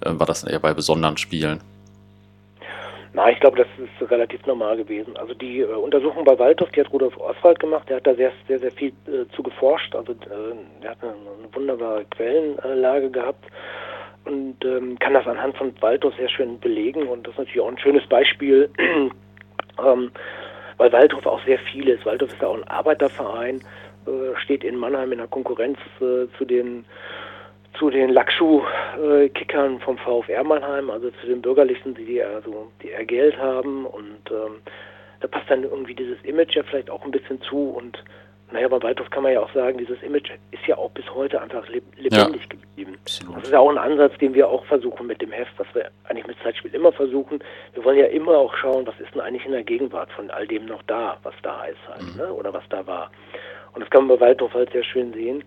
äh, 0.00 0.10
war 0.12 0.26
das 0.26 0.44
eher 0.44 0.60
bei 0.60 0.74
besonderen 0.74 1.16
Spielen? 1.16 1.60
Na, 3.14 3.30
ich 3.30 3.40
glaube, 3.40 3.58
das 3.58 3.66
ist 3.76 4.10
relativ 4.10 4.44
normal 4.46 4.76
gewesen. 4.76 5.16
Also 5.18 5.34
die 5.34 5.60
äh, 5.60 5.66
Untersuchung 5.66 6.24
bei 6.24 6.38
Waldhof, 6.38 6.70
die 6.70 6.80
hat 6.80 6.92
Rudolf 6.92 7.16
Oswald 7.18 7.60
gemacht, 7.60 7.88
der 7.88 7.96
hat 7.96 8.06
da 8.06 8.14
sehr, 8.14 8.32
sehr, 8.48 8.58
sehr 8.58 8.72
viel 8.72 8.92
äh, 9.06 9.26
zu 9.34 9.42
geforscht. 9.42 9.94
Also 9.94 10.12
äh, 10.12 10.84
er 10.84 10.90
hat 10.90 11.02
eine, 11.02 11.12
eine 11.12 11.54
wunderbare 11.54 12.06
Quellenlage 12.06 13.10
gehabt 13.10 13.44
und 14.24 14.64
ähm, 14.64 14.98
kann 14.98 15.12
das 15.12 15.26
anhand 15.26 15.56
von 15.58 15.74
Waldhof 15.80 16.14
sehr 16.16 16.30
schön 16.30 16.58
belegen. 16.58 17.06
Und 17.06 17.26
das 17.26 17.32
ist 17.32 17.38
natürlich 17.38 17.60
auch 17.60 17.68
ein 17.68 17.78
schönes 17.78 18.06
Beispiel, 18.06 18.70
ähm, 18.78 20.10
weil 20.78 20.92
Waldhof 20.92 21.26
auch 21.26 21.44
sehr 21.44 21.58
viel 21.58 21.88
ist. 21.88 22.06
Waldhof 22.06 22.32
ist 22.32 22.40
ja 22.40 22.48
auch 22.48 22.56
ein 22.56 22.68
Arbeiterverein, 22.68 23.60
äh, 24.06 24.36
steht 24.36 24.64
in 24.64 24.76
Mannheim 24.76 25.12
in 25.12 25.18
der 25.18 25.28
Konkurrenz 25.28 25.78
äh, 26.00 26.26
zu 26.38 26.46
den 26.46 26.86
zu 27.78 27.90
den 27.90 28.10
Lackschuh-Kickern 28.10 29.80
vom 29.80 29.98
VfR 29.98 30.44
Mannheim, 30.44 30.90
also 30.90 31.10
zu 31.20 31.26
den 31.26 31.42
Bürgerlichen, 31.42 31.94
die 31.94 32.22
also 32.22 32.70
die 32.82 32.88
eher 32.88 33.04
Geld 33.04 33.38
haben 33.38 33.86
und 33.86 34.30
ähm, 34.30 34.60
da 35.20 35.28
passt 35.28 35.48
dann 35.48 35.62
irgendwie 35.62 35.94
dieses 35.94 36.20
Image 36.24 36.56
ja 36.56 36.62
vielleicht 36.64 36.90
auch 36.90 37.04
ein 37.04 37.10
bisschen 37.10 37.40
zu 37.42 37.70
und 37.70 38.02
naja, 38.52 38.68
bei 38.68 38.82
Waldhof 38.82 39.08
kann 39.10 39.22
man 39.22 39.32
ja 39.32 39.40
auch 39.40 39.52
sagen, 39.54 39.78
dieses 39.78 40.02
Image 40.02 40.30
ist 40.50 40.66
ja 40.66 40.76
auch 40.76 40.90
bis 40.90 41.08
heute 41.14 41.40
einfach 41.40 41.66
lebendig 41.68 42.12
ja, 42.12 42.26
geblieben. 42.26 42.98
Absolut. 43.00 43.36
Das 43.36 43.44
ist 43.44 43.52
ja 43.52 43.58
auch 43.58 43.70
ein 43.70 43.78
Ansatz, 43.78 44.16
den 44.18 44.34
wir 44.34 44.48
auch 44.48 44.64
versuchen 44.66 45.06
mit 45.06 45.22
dem 45.22 45.32
Heft, 45.32 45.52
was 45.56 45.66
wir 45.74 45.90
eigentlich 46.04 46.26
mit 46.26 46.36
Zeitspiel 46.42 46.74
immer 46.74 46.92
versuchen. 46.92 47.42
Wir 47.72 47.84
wollen 47.84 47.98
ja 47.98 48.06
immer 48.06 48.36
auch 48.36 48.54
schauen, 48.54 48.86
was 48.86 48.98
ist 49.00 49.14
denn 49.14 49.22
eigentlich 49.22 49.46
in 49.46 49.52
der 49.52 49.64
Gegenwart 49.64 50.12
von 50.12 50.30
all 50.30 50.46
dem 50.46 50.66
noch 50.66 50.82
da, 50.82 51.16
was 51.22 51.34
da 51.42 51.64
ist 51.64 51.78
halt, 51.88 52.02
mhm. 52.02 52.20
ne? 52.20 52.32
oder 52.32 52.52
was 52.52 52.64
da 52.68 52.86
war. 52.86 53.10
Und 53.74 53.80
das 53.80 53.88
kann 53.88 54.06
man 54.06 54.18
bei 54.18 54.26
Waldhof 54.26 54.52
halt 54.52 54.70
sehr 54.72 54.84
schön 54.84 55.14
sehen. 55.14 55.44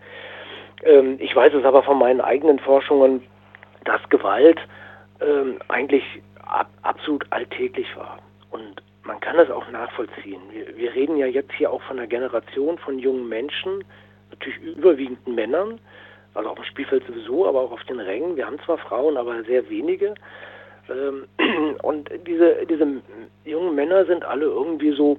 Ähm, 0.86 1.18
ich 1.20 1.36
weiß 1.36 1.54
es 1.54 1.66
aber 1.66 1.84
von 1.84 2.00
meinen 2.00 2.22
eigenen 2.22 2.60
Forschungen, 2.60 3.24
dass 3.84 4.02
Gewalt 4.10 4.60
ähm, 5.20 5.60
eigentlich 5.68 6.04
ab, 6.46 6.70
absolut 6.84 7.26
alltäglich 7.32 7.88
war. 7.96 8.20
Und 8.52 8.82
man 9.04 9.20
kann 9.20 9.38
es 9.38 9.50
auch 9.50 9.70
nachvollziehen. 9.70 10.42
Wir, 10.52 10.78
wir, 10.78 10.94
reden 10.94 11.18
ja 11.18 11.26
jetzt 11.26 11.52
hier 11.54 11.72
auch 11.72 11.82
von 11.84 11.98
einer 11.98 12.08
Generation 12.08 12.78
von 12.78 13.00
jungen 13.00 13.28
Menschen, 13.28 13.84
natürlich 14.32 14.60
überwiegend 14.62 15.28
Männern, 15.28 15.80
also 16.34 16.50
auf 16.50 16.56
dem 16.56 16.66
Spielfeld 16.66 17.06
sowieso, 17.08 17.48
aber 17.48 17.62
auch 17.62 17.72
auf 17.72 17.84
den 17.84 18.00
Rängen. 18.00 18.36
Wir 18.36 18.46
haben 18.46 18.60
zwar 18.66 18.78
Frauen, 18.78 19.18
aber 19.18 19.44
sehr 19.44 19.70
wenige. 19.70 20.16
Ähm, 20.90 21.26
und 21.84 22.10
diese, 22.28 22.66
diese 22.66 23.02
jungen 23.44 23.76
Männer 23.76 24.06
sind 24.06 24.26
alle 24.26 24.46
irgendwie 24.46 24.92
so 24.92 25.18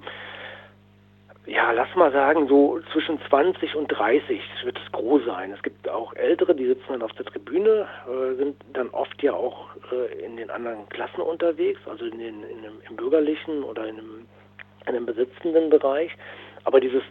ja, 1.47 1.71
lass 1.71 1.95
mal 1.95 2.11
sagen, 2.13 2.49
so 2.49 2.81
zwischen 2.93 3.21
20 3.29 3.77
und 3.77 3.87
30 3.89 4.41
wird 4.65 4.79
es 4.85 4.93
groß 4.93 5.25
sein. 5.27 5.53
Es 5.53 5.63
gibt 5.63 5.89
auch 5.89 6.13
Ältere, 6.15 6.55
die 6.55 6.67
sitzen 6.67 6.85
dann 6.89 7.03
auf 7.03 7.13
der 7.13 7.27
Tribüne, 7.27 7.87
äh, 8.07 8.35
sind 8.35 8.57
dann 8.73 8.91
oft 8.91 9.23
ja 9.23 9.33
auch 9.33 9.69
äh, 9.93 10.25
in 10.25 10.37
den 10.37 10.51
anderen 10.51 10.89
Klassen 10.89 11.21
unterwegs, 11.21 11.81
also 11.87 12.05
in 12.05 12.19
den, 12.19 12.43
in 12.43 12.63
dem, 12.63 12.73
im 12.89 12.97
bürgerlichen 12.97 13.63
oder 13.63 13.87
in 13.87 13.99
einem, 13.99 14.27
in 14.87 14.97
einem 14.97 15.07
besitzenden 15.07 15.71
Bereich. 15.71 16.11
Aber 16.65 16.81
dieses, 16.81 17.03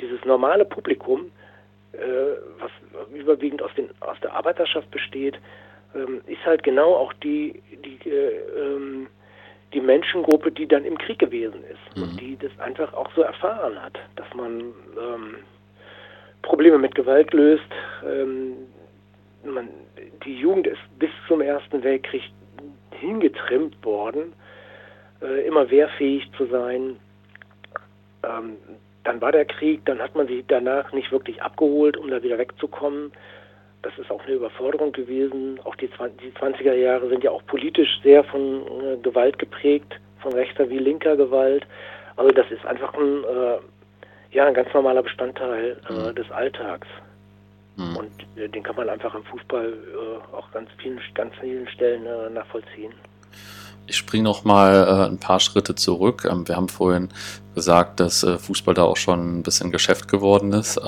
dieses 0.00 0.24
normale 0.24 0.64
Publikum, 0.64 1.30
äh, 1.92 1.98
was 2.58 2.72
überwiegend 3.12 3.62
aus, 3.62 3.70
den, 3.76 3.90
aus 4.00 4.18
der 4.20 4.34
Arbeiterschaft 4.34 4.90
besteht, 4.90 5.38
ähm, 5.94 6.22
ist 6.26 6.44
halt 6.44 6.64
genau 6.64 6.94
auch 6.94 7.12
die, 7.12 7.62
die 7.84 8.08
äh, 8.08 8.40
ähm, 8.58 9.08
die 9.72 9.80
Menschengruppe, 9.80 10.50
die 10.50 10.66
dann 10.66 10.84
im 10.84 10.98
Krieg 10.98 11.18
gewesen 11.18 11.62
ist 11.64 11.96
mhm. 11.96 12.02
und 12.02 12.20
die 12.20 12.36
das 12.36 12.50
einfach 12.58 12.92
auch 12.92 13.10
so 13.14 13.22
erfahren 13.22 13.80
hat, 13.80 13.98
dass 14.16 14.26
man 14.34 14.60
ähm, 14.60 15.36
Probleme 16.42 16.78
mit 16.78 16.94
Gewalt 16.94 17.32
löst. 17.32 17.70
Ähm, 18.04 18.56
man, 19.44 19.68
die 20.24 20.36
Jugend 20.36 20.66
ist 20.66 20.80
bis 20.98 21.10
zum 21.28 21.40
Ersten 21.40 21.82
Weltkrieg 21.82 22.22
hingetrimmt 22.90 23.82
worden, 23.84 24.32
äh, 25.22 25.46
immer 25.46 25.70
wehrfähig 25.70 26.30
zu 26.36 26.46
sein. 26.46 26.96
Ähm, 28.22 28.56
dann 29.04 29.20
war 29.20 29.32
der 29.32 29.46
Krieg, 29.46 29.84
dann 29.86 29.98
hat 30.00 30.14
man 30.14 30.26
sie 30.26 30.44
danach 30.46 30.92
nicht 30.92 31.10
wirklich 31.10 31.42
abgeholt, 31.42 31.96
um 31.96 32.10
da 32.10 32.22
wieder 32.22 32.38
wegzukommen 32.38 33.12
das 33.82 33.96
ist 33.98 34.10
auch 34.10 34.22
eine 34.24 34.34
Überforderung 34.34 34.92
gewesen. 34.92 35.58
Auch 35.64 35.74
die, 35.76 35.88
die 35.88 36.32
20er 36.38 36.74
Jahre 36.74 37.08
sind 37.08 37.24
ja 37.24 37.30
auch 37.30 37.44
politisch 37.46 38.00
sehr 38.02 38.24
von 38.24 38.62
äh, 38.62 38.96
Gewalt 39.02 39.38
geprägt, 39.38 39.98
von 40.20 40.32
rechter 40.32 40.68
wie 40.68 40.78
linker 40.78 41.16
Gewalt. 41.16 41.66
Also 42.16 42.30
das 42.32 42.50
ist 42.50 42.64
einfach 42.66 42.92
ein, 42.94 43.24
äh, 43.24 43.58
ja, 44.32 44.46
ein 44.46 44.54
ganz 44.54 44.72
normaler 44.74 45.02
Bestandteil 45.02 45.80
äh, 45.88 45.92
mhm. 45.92 46.14
des 46.14 46.30
Alltags. 46.30 46.86
Mhm. 47.76 47.96
Und 47.96 48.12
äh, 48.36 48.48
den 48.48 48.62
kann 48.62 48.76
man 48.76 48.88
einfach 48.88 49.14
im 49.14 49.24
Fußball 49.24 49.72
äh, 49.72 50.36
auch 50.36 50.50
ganz 50.52 50.68
vielen, 50.78 51.00
ganz 51.14 51.32
vielen 51.40 51.66
Stellen 51.68 52.04
äh, 52.04 52.30
nachvollziehen. 52.30 52.92
Ich 53.86 53.96
springe 53.96 54.24
noch 54.24 54.44
mal 54.44 54.74
äh, 54.74 55.10
ein 55.10 55.18
paar 55.18 55.40
Schritte 55.40 55.74
zurück. 55.74 56.28
Ähm, 56.30 56.46
wir 56.46 56.56
haben 56.56 56.68
vorhin 56.68 57.08
gesagt, 57.54 57.98
dass 57.98 58.24
Fußball 58.24 58.74
da 58.74 58.82
auch 58.82 58.96
schon 58.96 59.38
ein 59.38 59.42
bisschen 59.42 59.72
Geschäft 59.72 60.06
geworden 60.08 60.52
ist. 60.52 60.80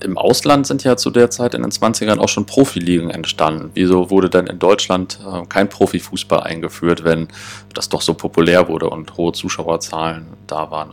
Im 0.00 0.18
Ausland 0.18 0.66
sind 0.66 0.84
ja 0.84 0.96
zu 0.96 1.10
der 1.10 1.30
Zeit 1.30 1.54
in 1.54 1.62
den 1.62 1.70
20ern 1.70 2.18
auch 2.18 2.28
schon 2.28 2.44
Profiligen 2.44 3.10
entstanden. 3.10 3.70
Wieso 3.74 4.10
wurde 4.10 4.28
denn 4.28 4.46
in 4.46 4.58
Deutschland 4.58 5.18
äh, 5.20 5.46
kein 5.46 5.68
Profifußball 5.68 6.40
eingeführt, 6.40 7.04
wenn 7.04 7.28
das 7.74 7.88
doch 7.88 8.02
so 8.02 8.14
populär 8.14 8.68
wurde 8.68 8.90
und 8.90 9.16
hohe 9.16 9.32
Zuschauerzahlen 9.32 10.26
da 10.46 10.70
waren? 10.70 10.92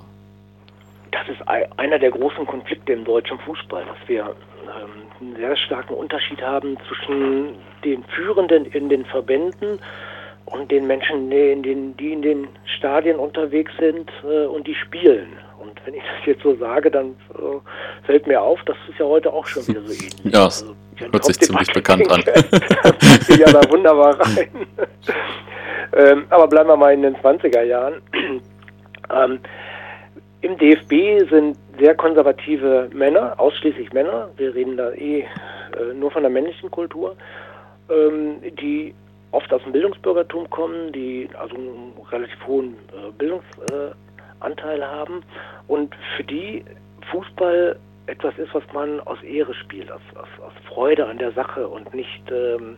Das 1.12 1.28
ist 1.28 1.48
einer 1.78 2.00
der 2.00 2.12
großen 2.12 2.46
Konflikte 2.46 2.94
im 2.94 3.04
deutschen 3.04 3.38
Fußball, 3.40 3.84
dass 3.86 4.08
wir 4.08 4.36
ähm, 4.64 4.90
einen 5.22 5.36
sehr 5.36 5.56
starken 5.58 5.94
Unterschied 5.94 6.42
haben 6.42 6.78
zwischen 6.88 7.56
den 7.84 8.04
Führenden 8.06 8.66
in 8.66 8.90
den 8.90 9.06
Verbänden 9.06 9.80
und 10.46 10.72
den 10.72 10.88
Menschen, 10.88 11.30
die 11.30 12.14
in 12.14 12.22
den 12.22 12.48
Stadien 12.78 13.18
unterwegs 13.18 13.72
sind 13.80 14.10
äh, 14.24 14.46
und 14.46 14.66
die 14.66 14.76
spielen. 14.76 15.38
Wenn 15.86 15.94
ich 15.96 16.04
das 16.18 16.26
jetzt 16.26 16.44
so 16.44 16.56
sage, 16.56 16.92
dann 16.92 17.16
äh, 17.36 18.06
fällt 18.06 18.28
mir 18.28 18.42
auf, 18.42 18.60
das 18.66 18.78
ist 18.90 19.00
ja 19.00 19.06
heute 19.06 19.32
auch 19.32 19.46
schon 19.46 19.68
wieder 19.68 19.82
so 19.82 19.92
ähnlich. 19.94 20.34
Ja, 20.34 20.46
also, 20.46 20.76
hört 20.98 21.26
sich 21.26 21.40
ziemlich 21.40 21.72
bekannt 21.74 22.10
an. 22.12 22.24
ja 23.38 23.52
da 23.52 23.70
wunderbar 23.70 24.20
rein. 24.20 24.50
ähm, 25.96 26.26
aber 26.30 26.48
bleiben 26.48 26.70
wir 26.70 26.78
mal 26.78 26.94
in 26.94 27.02
den 27.02 27.16
20er 27.18 27.64
Jahren. 27.64 28.02
ähm, 29.14 29.40
Im 30.42 30.58
DFB 30.58 31.30
sind 31.30 31.58
sehr 31.80 31.96
konservative 31.96 32.90
Männer, 32.94 33.40
ausschließlich 33.40 33.94
Männer, 33.94 34.30
wir 34.38 34.54
reden 34.54 34.78
da 34.78 34.92
eh 34.92 35.22
äh, 35.22 35.94
nur 35.96 36.12
von 36.12 36.22
der 36.22 36.30
männlichen 36.30 36.70
Kultur, 36.70 37.16
ähm, 37.90 38.36
die 38.60 38.94
oft 39.32 39.52
aus 39.52 39.64
dem 39.64 39.72
Bildungsbürgertum 39.72 40.50
kommen, 40.50 40.92
die 40.92 41.28
also 41.40 41.56
einen 41.56 41.94
relativ 42.12 42.46
hohen 42.46 42.76
äh, 42.92 43.12
Bildungsanteil 44.44 44.86
haben 44.86 45.24
und 45.68 45.96
für 46.16 46.24
die 46.24 46.64
Fußball 47.12 47.78
etwas 48.08 48.38
ist, 48.38 48.54
was 48.54 48.64
man 48.74 49.00
aus 49.02 49.22
Ehre 49.24 49.54
spielt, 49.54 49.92
aus, 49.92 50.02
aus, 50.16 50.28
aus 50.46 50.54
Freude 50.68 51.06
an 51.06 51.18
der 51.18 51.32
Sache 51.32 51.68
und 51.68 51.94
nicht 51.94 52.24
ähm, 52.32 52.78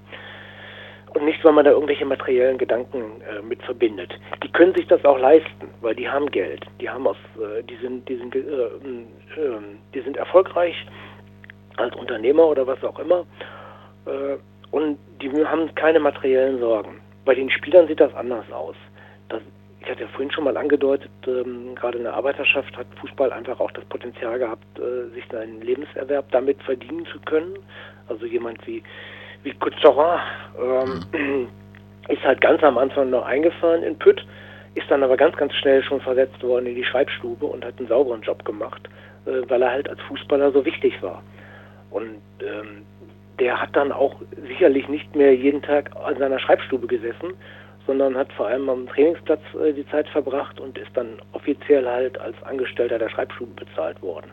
und 1.13 1.23
nicht, 1.23 1.43
weil 1.45 1.53
man 1.53 1.63
da 1.63 1.71
irgendwelche 1.71 2.05
materiellen 2.05 2.57
Gedanken 2.57 3.21
äh, 3.21 3.41
mit 3.41 3.63
verbindet. 3.63 4.13
Die 4.43 4.51
können 4.51 4.75
sich 4.75 4.85
das 4.87 5.03
auch 5.05 5.17
leisten, 5.17 5.69
weil 5.79 5.95
die 5.95 6.09
haben 6.09 6.29
Geld, 6.29 6.65
die 6.81 6.89
haben 6.89 7.07
aus, 7.07 7.15
äh, 7.37 7.63
die 7.63 7.77
sind, 7.77 8.07
die 8.09 8.17
sind, 8.17 8.35
äh, 8.35 8.39
äh, 8.39 9.59
die 9.93 10.01
sind 10.01 10.17
erfolgreich 10.17 10.75
als 11.77 11.95
Unternehmer 11.95 12.45
oder 12.45 12.67
was 12.67 12.83
auch 12.83 12.99
immer 12.99 13.25
äh, 14.05 14.35
und 14.71 14.97
die 15.21 15.31
haben 15.45 15.73
keine 15.75 15.99
materiellen 15.99 16.59
Sorgen. 16.59 16.99
Bei 17.23 17.33
den 17.33 17.49
Spielern 17.49 17.87
sieht 17.87 18.01
das 18.01 18.13
anders 18.13 18.51
aus. 18.51 18.75
Das, 19.29 19.41
ich 19.85 19.91
hatte 19.91 20.01
ja 20.01 20.07
vorhin 20.07 20.31
schon 20.31 20.45
mal 20.45 20.57
angedeutet, 20.57 21.11
ähm, 21.27 21.75
gerade 21.75 21.99
in 21.99 22.05
der 22.05 22.15
Arbeiterschaft 22.15 22.75
hat 22.75 22.87
Fußball 22.99 23.31
einfach 23.31 23.59
auch 23.59 23.69
das 23.71 23.85
Potenzial 23.85 24.39
gehabt, 24.39 24.65
äh, 24.79 25.13
sich 25.13 25.23
seinen 25.31 25.61
Lebenserwerb 25.61 26.25
damit 26.31 26.61
verdienen 26.63 27.05
zu 27.05 27.19
können. 27.19 27.53
Also 28.07 28.25
jemand 28.25 28.65
wie, 28.65 28.81
wie 29.43 29.53
Couturin 29.53 30.19
ähm, 30.59 31.49
ist 32.09 32.23
halt 32.23 32.41
ganz 32.41 32.63
am 32.63 32.79
Anfang 32.79 33.11
noch 33.11 33.25
eingefahren 33.25 33.83
in 33.83 33.95
Pütt, 33.95 34.25
ist 34.73 34.89
dann 34.89 35.03
aber 35.03 35.17
ganz, 35.17 35.37
ganz 35.37 35.53
schnell 35.53 35.83
schon 35.83 36.01
versetzt 36.01 36.41
worden 36.41 36.65
in 36.65 36.75
die 36.75 36.83
Schreibstube 36.83 37.45
und 37.45 37.63
hat 37.63 37.77
einen 37.77 37.87
sauberen 37.87 38.23
Job 38.23 38.43
gemacht, 38.43 38.89
äh, 39.27 39.47
weil 39.47 39.61
er 39.61 39.71
halt 39.71 39.87
als 39.87 40.01
Fußballer 40.01 40.51
so 40.51 40.65
wichtig 40.65 40.99
war. 41.03 41.21
Und 41.91 42.21
ähm, 42.41 42.87
der 43.37 43.61
hat 43.61 43.75
dann 43.75 43.91
auch 43.91 44.15
sicherlich 44.47 44.89
nicht 44.89 45.15
mehr 45.15 45.35
jeden 45.35 45.61
Tag 45.61 45.91
an 46.03 46.17
seiner 46.17 46.39
Schreibstube 46.39 46.87
gesessen, 46.87 47.35
sondern 47.87 48.17
hat 48.17 48.31
vor 48.33 48.47
allem 48.47 48.69
am 48.69 48.87
Trainingsplatz 48.87 49.41
äh, 49.61 49.73
die 49.73 49.87
Zeit 49.87 50.07
verbracht 50.09 50.59
und 50.59 50.77
ist 50.77 50.91
dann 50.95 51.19
offiziell 51.33 51.85
halt 51.87 52.19
als 52.19 52.35
Angestellter 52.43 52.99
der 52.99 53.09
Schreibstube 53.09 53.65
bezahlt 53.65 54.01
worden. 54.01 54.31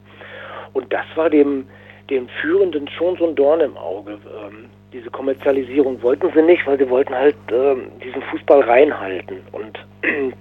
Und 0.72 0.92
das 0.92 1.05
war 1.14 1.28
dem, 1.28 1.66
dem 2.11 2.28
Führenden 2.40 2.88
schon 2.88 3.16
so 3.16 3.26
ein 3.26 3.34
Dorn 3.34 3.61
im 3.61 3.76
Auge. 3.76 4.12
Ähm, 4.12 4.70
diese 4.92 5.11
Kommerzialisierung 5.11 6.03
wollten 6.03 6.30
sie 6.34 6.42
nicht, 6.42 6.66
weil 6.66 6.78
sie 6.78 6.88
wollten 6.88 7.14
halt 7.14 7.36
ähm, 7.50 7.90
diesen 8.03 8.22
Fußball 8.22 8.61
reinhalten. 8.61 9.40
Und 9.53 9.78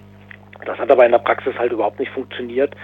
das 0.66 0.78
hat 0.78 0.92
aber 0.92 1.06
in 1.06 1.12
der 1.12 1.20
Praxis 1.20 1.58
halt 1.58 1.72
überhaupt 1.72 2.00
nicht 2.00 2.12
funktioniert, 2.12 2.76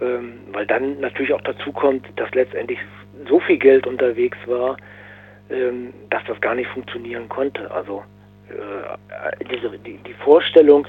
ähm, 0.00 0.40
weil 0.52 0.66
dann 0.66 1.00
natürlich 1.00 1.32
auch 1.32 1.40
dazu 1.42 1.72
kommt, 1.72 2.06
dass 2.16 2.30
letztendlich 2.32 2.78
so 3.28 3.40
viel 3.40 3.58
Geld 3.58 3.86
unterwegs 3.86 4.38
war, 4.46 4.76
ähm, 5.50 5.92
dass 6.10 6.22
das 6.26 6.40
gar 6.40 6.54
nicht 6.54 6.68
funktionieren 6.70 7.28
konnte. 7.28 7.70
Also 7.70 8.02
äh, 8.50 9.44
diese, 9.50 9.78
die, 9.78 9.98
die 9.98 10.14
Vorstellung, 10.14 10.86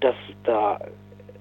dass 0.00 0.14
da 0.44 0.80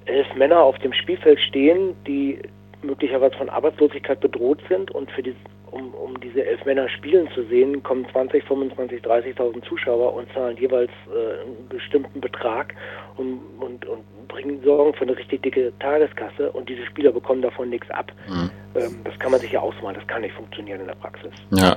elf 0.06 0.34
Männer 0.36 0.60
auf 0.60 0.78
dem 0.80 0.94
Spielfeld 0.94 1.40
stehen, 1.40 1.96
die 2.06 2.40
möglicherweise 2.84 3.36
von 3.38 3.50
Arbeitslosigkeit 3.50 4.20
bedroht 4.20 4.62
sind 4.70 4.92
und 4.92 5.12
für 5.12 5.24
die, 5.24 5.36
um, 5.72 5.94
um 5.94 6.20
diese 6.20 6.46
elf 6.46 6.64
Männer 6.66 6.88
spielen 6.90 7.28
zu 7.34 7.44
sehen, 7.46 7.82
kommen 7.84 8.06
20, 8.12 8.44
25, 8.44 9.02
30.000 9.02 9.68
Zuschauer 9.68 10.14
und 10.14 10.32
zahlen 10.34 10.56
jeweils 10.58 10.92
äh, 11.08 11.42
einen 11.42 11.68
bestimmten 11.68 12.22
Betrag 12.22 12.76
und, 13.18 13.40
und, 13.60 13.86
und 13.86 14.28
bringen 14.28 14.62
Sorgen 14.64 14.94
für 14.94 15.04
eine 15.04 15.18
richtig 15.18 15.42
dicke 15.42 15.74
Tageskasse 15.80 16.52
und 16.52 16.70
diese 16.70 16.86
Spieler 16.86 17.12
bekommen 17.12 17.42
davon 17.42 17.70
nichts 17.70 17.90
ab. 17.90 18.12
Mhm. 18.28 18.50
Ähm, 18.76 18.96
das 19.04 19.18
kann 19.20 19.32
man 19.32 19.40
sich 19.40 19.52
ja 19.52 19.60
ausmalen, 19.60 19.96
das 19.96 20.08
kann 20.08 20.22
nicht 20.22 20.36
funktionieren 20.36 20.82
in 20.82 20.88
der 20.88 20.96
Praxis. 20.96 21.32
Ja. 21.52 21.76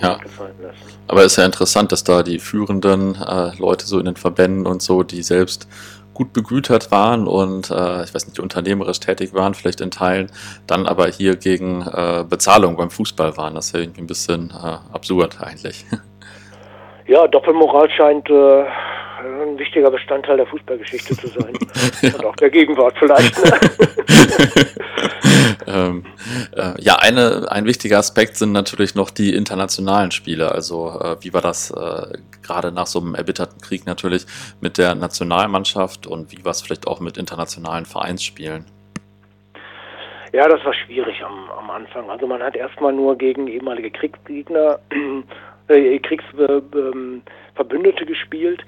Ja. 0.00 0.18
Aber 1.06 1.24
es 1.24 1.32
ist 1.32 1.36
ja 1.36 1.44
interessant, 1.44 1.92
dass 1.92 2.04
da 2.04 2.22
die 2.22 2.38
führenden 2.38 3.14
äh, 3.16 3.56
Leute 3.58 3.86
so 3.86 3.98
in 3.98 4.04
den 4.04 4.16
Verbänden 4.16 4.66
und 4.66 4.82
so, 4.82 5.02
die 5.02 5.22
selbst 5.22 5.68
gut 6.14 6.32
begütert 6.32 6.90
waren 6.90 7.28
und 7.28 7.70
äh, 7.70 8.02
ich 8.02 8.12
weiß 8.12 8.26
nicht, 8.26 8.40
unternehmerisch 8.40 8.98
tätig 8.98 9.34
waren, 9.34 9.54
vielleicht 9.54 9.80
in 9.80 9.92
Teilen, 9.92 10.32
dann 10.66 10.86
aber 10.86 11.06
hier 11.06 11.36
gegen 11.36 11.82
äh, 11.82 12.24
Bezahlung 12.28 12.76
beim 12.76 12.90
Fußball 12.90 13.36
waren. 13.36 13.54
Das 13.54 13.66
ist 13.66 13.74
ja 13.74 13.80
irgendwie 13.80 14.00
ein 14.00 14.08
bisschen 14.08 14.50
äh, 14.50 14.78
absurd 14.92 15.38
eigentlich. 15.40 15.86
Ja, 17.10 17.26
Doppelmoral 17.26 17.88
scheint 17.88 18.28
äh, 18.28 18.64
ein 19.18 19.58
wichtiger 19.58 19.90
Bestandteil 19.90 20.36
der 20.36 20.46
Fußballgeschichte 20.46 21.16
zu 21.16 21.26
sein. 21.28 21.56
Und 22.14 22.24
auch 22.24 22.36
der 22.36 22.50
Gegenwart 22.50 22.96
vielleicht. 22.98 23.44
Ne? 23.44 23.52
ähm, 25.66 26.04
äh, 26.56 26.80
ja, 26.80 26.96
eine, 26.96 27.50
ein 27.50 27.66
wichtiger 27.66 27.98
Aspekt 27.98 28.36
sind 28.36 28.52
natürlich 28.52 28.94
noch 28.94 29.10
die 29.10 29.34
internationalen 29.34 30.10
Spiele. 30.10 30.52
Also 30.52 30.98
äh, 31.00 31.16
wie 31.20 31.34
war 31.34 31.40
das 31.40 31.70
äh, 31.70 32.18
gerade 32.42 32.72
nach 32.72 32.86
so 32.86 33.00
einem 33.00 33.14
erbitterten 33.14 33.60
Krieg 33.60 33.86
natürlich 33.86 34.26
mit 34.60 34.78
der 34.78 34.94
Nationalmannschaft 34.94 36.06
und 36.06 36.32
wie 36.32 36.44
war 36.44 36.52
es 36.52 36.62
vielleicht 36.62 36.86
auch 36.86 37.00
mit 37.00 37.18
internationalen 37.18 37.86
Vereinsspielen? 37.86 38.64
Ja, 40.32 40.48
das 40.48 40.64
war 40.64 40.74
schwierig 40.74 41.24
am, 41.24 41.50
am 41.50 41.70
Anfang. 41.70 42.08
Also 42.10 42.26
man 42.26 42.42
hat 42.42 42.54
erstmal 42.54 42.92
nur 42.92 43.16
gegen 43.16 43.48
ehemalige 43.48 43.90
Kriegsgegner, 43.90 44.78
äh, 45.68 45.98
Kriegsverbündete 45.98 48.04
gespielt. 48.06 48.62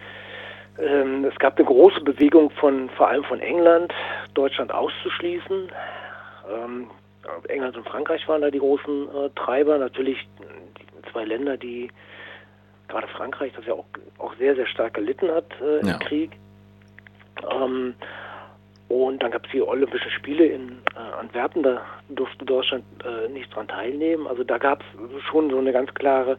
Ähm, 0.79 1.25
es 1.25 1.39
gab 1.39 1.57
eine 1.57 1.67
große 1.67 2.01
Bewegung 2.01 2.51
von 2.51 2.89
vor 2.91 3.09
allem 3.09 3.25
von 3.25 3.41
England, 3.41 3.93
Deutschland 4.35 4.73
auszuschließen. 4.73 5.71
Ähm, 6.51 6.91
England 7.49 7.77
und 7.77 7.87
Frankreich 7.87 8.27
waren 8.29 8.43
da 8.43 8.51
die 8.51 8.59
großen 8.59 9.09
äh, 9.09 9.31
Treiber. 9.37 9.79
Natürlich 9.79 10.29
die 10.79 11.11
zwei 11.13 11.25
Länder, 11.25 11.57
die 11.57 11.91
gerade 12.89 13.09
Frankreich, 13.09 13.53
das 13.55 13.67
ja 13.67 13.75
auch, 13.75 13.87
auch 14.19 14.35
sehr, 14.37 14.55
sehr 14.57 14.67
stark 14.67 14.95
gelitten 14.95 15.31
hat 15.31 15.47
äh, 15.61 15.87
ja. 15.87 15.93
im 15.95 15.99
Krieg. 16.01 16.31
Ähm, 17.51 17.95
und 18.89 19.23
dann 19.23 19.31
gab 19.31 19.47
es 19.47 19.53
die 19.53 19.63
Olympischen 19.63 20.11
Spiele 20.11 20.47
in 20.47 20.83
äh, 20.97 21.21
Antwerpen, 21.21 21.63
da 21.63 21.81
durfte 22.09 22.45
Deutschland 22.45 22.85
äh, 23.05 23.29
nicht 23.29 23.55
dran 23.55 23.69
teilnehmen. 23.69 24.27
Also 24.27 24.43
da 24.43 24.59
gab 24.59 24.83
es 24.83 25.23
schon 25.23 25.49
so 25.49 25.59
eine 25.59 25.73
ganz 25.73 25.95
klare 25.95 26.37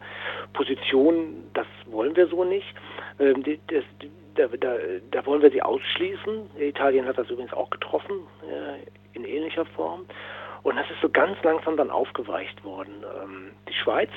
Position, 0.52 1.44
das 1.54 1.66
wollen 1.86 2.14
wir 2.14 2.26
so 2.26 2.44
nicht. 2.44 2.74
Ähm, 3.18 3.42
die, 3.42 3.58
das, 3.68 3.84
da, 4.34 4.46
da, 4.48 4.76
da, 5.10 5.26
wollen 5.26 5.42
wir 5.42 5.50
sie 5.50 5.62
ausschließen. 5.62 6.50
Italien 6.58 7.06
hat 7.06 7.18
das 7.18 7.30
übrigens 7.30 7.52
auch 7.52 7.70
getroffen, 7.70 8.14
äh, 8.48 9.16
in 9.16 9.24
ähnlicher 9.24 9.64
Form. 9.64 10.06
Und 10.62 10.76
das 10.76 10.88
ist 10.90 11.00
so 11.00 11.08
ganz 11.08 11.36
langsam 11.42 11.76
dann 11.76 11.90
aufgeweicht 11.90 12.64
worden. 12.64 13.04
Ähm, 13.22 13.50
die 13.68 13.74
Schweiz, 13.74 14.10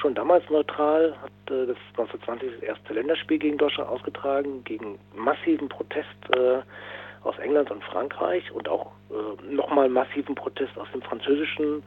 schon 0.00 0.14
damals 0.14 0.48
neutral, 0.50 1.14
hat 1.22 1.52
äh, 1.52 1.66
das 1.66 1.76
1920 1.90 2.50
das 2.54 2.62
erste 2.62 2.94
Länderspiel 2.94 3.38
gegen 3.38 3.58
Deutschland 3.58 3.88
ausgetragen, 3.88 4.64
gegen 4.64 4.98
massiven 5.14 5.68
Protest 5.68 6.08
äh, 6.34 6.62
aus 7.22 7.38
England 7.38 7.70
und 7.70 7.82
Frankreich 7.84 8.50
und 8.52 8.68
auch 8.68 8.92
äh, 9.10 9.54
nochmal 9.54 9.88
massiven 9.88 10.34
Protest 10.34 10.76
aus 10.78 10.88
dem 10.92 11.02
französischen, 11.02 11.82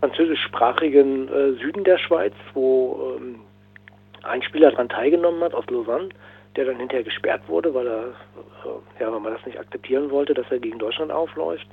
französischsprachigen 0.00 1.28
äh, 1.28 1.52
Süden 1.60 1.84
der 1.84 1.98
Schweiz, 1.98 2.34
wo 2.54 3.16
ähm, 3.18 3.40
ein 4.22 4.42
Spieler 4.42 4.70
daran 4.70 4.88
teilgenommen 4.88 5.42
hat 5.42 5.54
aus 5.54 5.66
Lausanne, 5.68 6.08
der 6.58 6.64
dann 6.64 6.78
hinterher 6.78 7.04
gesperrt 7.04 7.42
wurde, 7.46 7.72
weil 7.72 7.86
er, 7.86 8.02
äh, 8.64 9.00
ja, 9.00 9.12
weil 9.12 9.20
man 9.20 9.32
das 9.32 9.46
nicht 9.46 9.60
akzeptieren 9.60 10.10
wollte, 10.10 10.34
dass 10.34 10.50
er 10.50 10.58
gegen 10.58 10.78
Deutschland 10.78 11.12
aufläuft. 11.12 11.68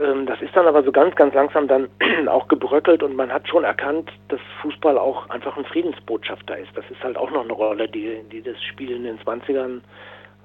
Ähm, 0.00 0.24
das 0.24 0.40
ist 0.40 0.56
dann 0.56 0.66
aber 0.66 0.82
so 0.82 0.90
ganz, 0.90 1.14
ganz 1.16 1.34
langsam 1.34 1.68
dann 1.68 1.88
auch 2.26 2.48
gebröckelt 2.48 3.02
und 3.02 3.14
man 3.14 3.30
hat 3.30 3.46
schon 3.46 3.62
erkannt, 3.62 4.10
dass 4.28 4.40
Fußball 4.62 4.96
auch 4.96 5.28
einfach 5.28 5.54
ein 5.58 5.66
Friedensbotschafter 5.66 6.56
ist. 6.56 6.70
Das 6.74 6.84
ist 6.90 7.04
halt 7.04 7.18
auch 7.18 7.30
noch 7.30 7.44
eine 7.44 7.52
Rolle, 7.52 7.88
die, 7.88 8.22
die 8.32 8.40
das 8.40 8.60
Spiel 8.62 8.92
in 8.92 9.04
den 9.04 9.18
20ern 9.18 9.82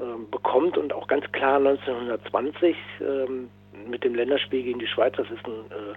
ähm, 0.01 0.29
bekommt 0.29 0.77
und 0.77 0.91
auch 0.91 1.07
ganz 1.07 1.23
klar 1.31 1.55
1920 1.55 2.75
ähm, 2.99 3.49
mit 3.87 4.03
dem 4.03 4.15
Länderspiel 4.15 4.63
gegen 4.63 4.79
die 4.79 4.87
Schweiz, 4.87 5.13
das 5.15 5.31
ist 5.31 5.45
ein, 5.45 5.95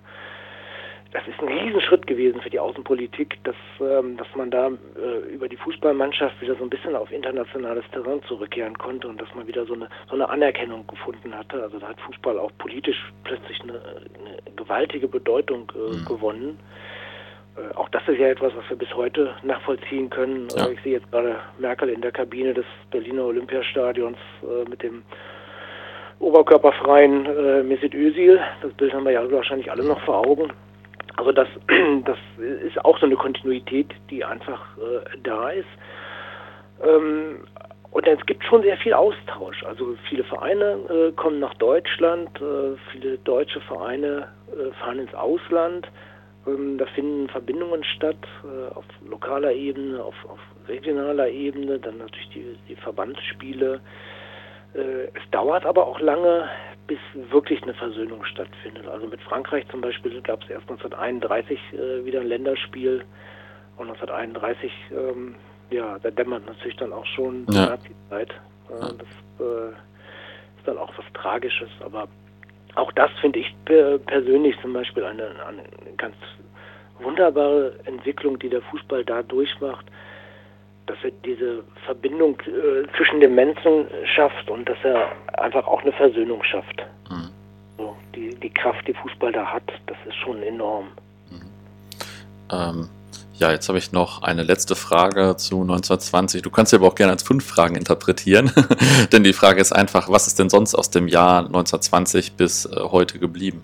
das 1.13 1.27
ist 1.27 1.41
ein 1.41 1.49
Riesenschritt 1.49 2.07
gewesen 2.07 2.41
für 2.43 2.51
die 2.51 2.59
Außenpolitik, 2.59 3.39
dass, 3.45 3.57
ähm, 3.81 4.19
dass 4.19 4.27
man 4.35 4.51
da 4.51 4.69
äh, 4.69 5.33
über 5.33 5.49
die 5.49 5.57
Fußballmannschaft 5.57 6.41
wieder 6.43 6.55
so 6.57 6.65
ein 6.65 6.71
bisschen 6.71 6.95
auf 6.95 7.11
internationales 7.11 7.85
Terrain 7.93 8.23
zurückkehren 8.25 8.77
konnte 8.77 9.09
und 9.09 9.21
dass 9.21 9.35
man 9.35 9.47
wieder 9.47 9.65
so 9.65 9.73
eine, 9.73 9.89
so 10.09 10.15
eine 10.15 10.29
Anerkennung 10.29 10.87
gefunden 10.87 11.35
hatte. 11.35 11.63
Also 11.63 11.79
da 11.79 11.89
hat 11.89 12.01
Fußball 12.03 12.39
auch 12.39 12.51
politisch 12.59 13.11
plötzlich 13.25 13.59
eine, 13.63 13.81
eine 13.81 14.55
gewaltige 14.57 15.09
Bedeutung 15.09 15.73
äh, 15.75 15.97
mhm. 15.97 16.05
gewonnen. 16.05 16.59
Äh, 17.57 17.75
auch 17.75 17.89
das 17.89 18.07
ist 18.07 18.19
ja 18.19 18.29
etwas, 18.29 18.53
was 18.55 18.69
wir 18.69 18.77
bis 18.77 18.95
heute 18.95 19.35
nachvollziehen 19.43 20.11
können. 20.11 20.49
Ja. 20.57 20.69
Ich 20.69 20.81
sehe 20.83 20.93
jetzt 20.93 21.11
gerade 21.11 21.41
Merkel 21.59 21.89
in 21.89 22.03
der 22.03 22.13
Kabine 22.13 22.53
des 22.53 22.67
Berliner 22.91 23.25
Olympiastadions 23.25 24.19
äh, 24.43 24.69
mit 24.69 24.83
dem 24.83 25.03
oberkörperfreien 26.19 27.25
äh, 27.25 27.63
Mesut 27.63 27.95
Özil. 27.95 28.41
Das 28.61 28.75
Bild 28.75 28.93
haben 28.93 29.05
wir 29.05 29.13
ja 29.13 29.33
wahrscheinlich 29.33 29.71
alle 29.71 29.85
noch 29.85 30.01
vor 30.03 30.27
Augen. 30.27 30.53
Also 31.19 31.33
das, 31.33 31.49
das 32.05 32.19
ist 32.39 32.85
auch 32.85 32.99
so 32.99 33.07
eine 33.07 33.17
Kontinuität, 33.17 33.93
die 34.09 34.25
einfach 34.25 34.65
äh, 34.79 35.19
da 35.25 35.51
ist. 35.51 35.67
Ähm, 36.83 37.45
und 37.91 38.07
es 38.07 38.25
gibt 38.27 38.45
schon 38.45 38.63
sehr 38.63 38.77
viel 38.77 38.95
Austausch. 38.95 39.65
Also 39.65 39.97
viele 40.09 40.23
Vereine 40.25 40.79
äh, 40.89 41.13
kommen 41.13 41.41
nach 41.41 41.55
Deutschland, 41.55 42.31
äh, 42.41 42.77
viele 42.93 43.19
deutsche 43.19 43.61
Vereine 43.63 44.29
äh, 44.53 44.73
fahren 44.79 45.01
ins 45.01 45.15
Ausland. 45.15 45.89
Ähm, 46.47 46.79
da 46.79 46.87
finden 46.87 47.29
Verbindungen 47.29 47.83
statt 47.83 48.29
äh, 48.45 48.75
auf 48.75 48.85
lokaler 49.09 49.53
Ebene, 49.53 50.03
auf, 50.03 50.15
auf, 50.29 50.39
regionaler 50.69 51.29
Ebene, 51.31 51.79
dann 51.79 51.99
natürlich 51.99 52.29
die, 52.29 52.57
die 52.69 52.77
Verbandsspiele. 52.77 53.81
Äh, 54.75 55.05
es 55.07 55.31
dauert 55.33 55.65
aber 55.65 55.87
auch 55.87 55.99
lange, 55.99 56.49
bis 56.89 56.99
wirklich 57.31 57.63
eine 57.63 57.75
Versöhnung 57.75 58.25
stattfindet. 58.25 58.89
Also 58.89 59.07
mit 59.07 59.21
Frankreich 59.23 59.69
zum 59.69 59.81
Beispiel 59.81 60.21
gab 60.23 60.43
es 60.43 60.51
erst 60.51 60.69
1931 60.69 61.61
äh, 61.73 62.05
wieder 62.05 62.21
ein 62.21 62.27
Länderspiel 62.27 63.05
und 63.77 63.89
1931, 63.89 64.73
ähm, 64.91 65.37
ja, 65.71 65.99
da 66.01 66.11
dämmert 66.11 66.47
natürlich 66.47 66.77
dann 66.79 66.93
auch 66.93 67.07
schon 67.07 67.47
die 67.47 67.55
ja. 67.55 67.67
Nazi-Zeit. 67.67 68.31
Äh, 68.31 68.73
ja. 68.73 68.89
Das 68.99 69.47
äh, 69.47 69.69
ist 69.69 70.67
dann 70.67 70.79
auch 70.79 70.93
was 70.97 71.05
Tragisches, 71.13 71.71
aber 71.85 72.09
auch 72.75 72.91
das 72.93 73.11
finde 73.21 73.41
ich 73.41 73.55
persönlich 73.65 74.57
zum 74.61 74.73
Beispiel 74.73 75.05
eine, 75.05 75.29
eine 75.47 75.63
ganz 75.97 76.17
wunderbare 77.01 77.75
Entwicklung, 77.85 78.39
die 78.39 78.49
der 78.49 78.63
Fußball 78.63 79.05
da 79.05 79.23
durchmacht 79.23 79.87
dass 80.89 80.99
er 81.03 81.11
diese 81.25 81.63
Verbindung 81.85 82.41
äh, 82.41 82.87
zwischen 82.97 83.21
den 83.21 83.35
Menschen 83.35 83.87
schafft 84.15 84.51
und 84.51 84.69
dass 84.69 84.79
er 84.83 85.13
einfach 85.39 85.67
auch 85.67 85.83
eine 85.83 85.93
Versöhnung 85.93 86.43
schafft. 86.43 86.85
Mhm. 87.11 87.31
So, 87.77 87.97
die, 88.15 88.35
die 88.35 88.51
Kraft, 88.51 88.87
die 88.89 88.95
Fußball 88.95 89.33
da 89.33 89.47
hat, 89.47 89.63
das 89.87 89.97
ist 90.07 90.17
schon 90.17 90.43
enorm. 90.43 90.89
Mhm. 91.31 91.51
Ähm, 92.51 92.89
ja, 93.35 93.53
jetzt 93.53 93.69
habe 93.69 93.79
ich 93.79 93.93
noch 93.93 94.23
eine 94.23 94.43
letzte 94.43 94.75
Frage 94.75 95.37
zu 95.37 95.61
1920. 95.61 96.43
Du 96.43 96.51
kannst 96.51 96.71
sie 96.71 96.77
aber 96.77 96.89
auch 96.89 96.97
gerne 96.97 97.13
als 97.13 97.23
fünf 97.23 97.47
Fragen 97.47 97.77
interpretieren, 97.77 98.51
denn 99.13 99.23
die 99.23 99.33
Frage 99.33 99.61
ist 99.61 99.73
einfach, 99.73 100.09
was 100.11 100.27
ist 100.27 100.39
denn 100.41 100.51
sonst 100.51 100.75
aus 100.75 100.91
dem 100.91 101.07
Jahr 101.07 101.47
1920 101.47 102.33
bis 102.33 102.67
äh, 102.67 102.81
heute 102.81 103.19
geblieben? 103.19 103.63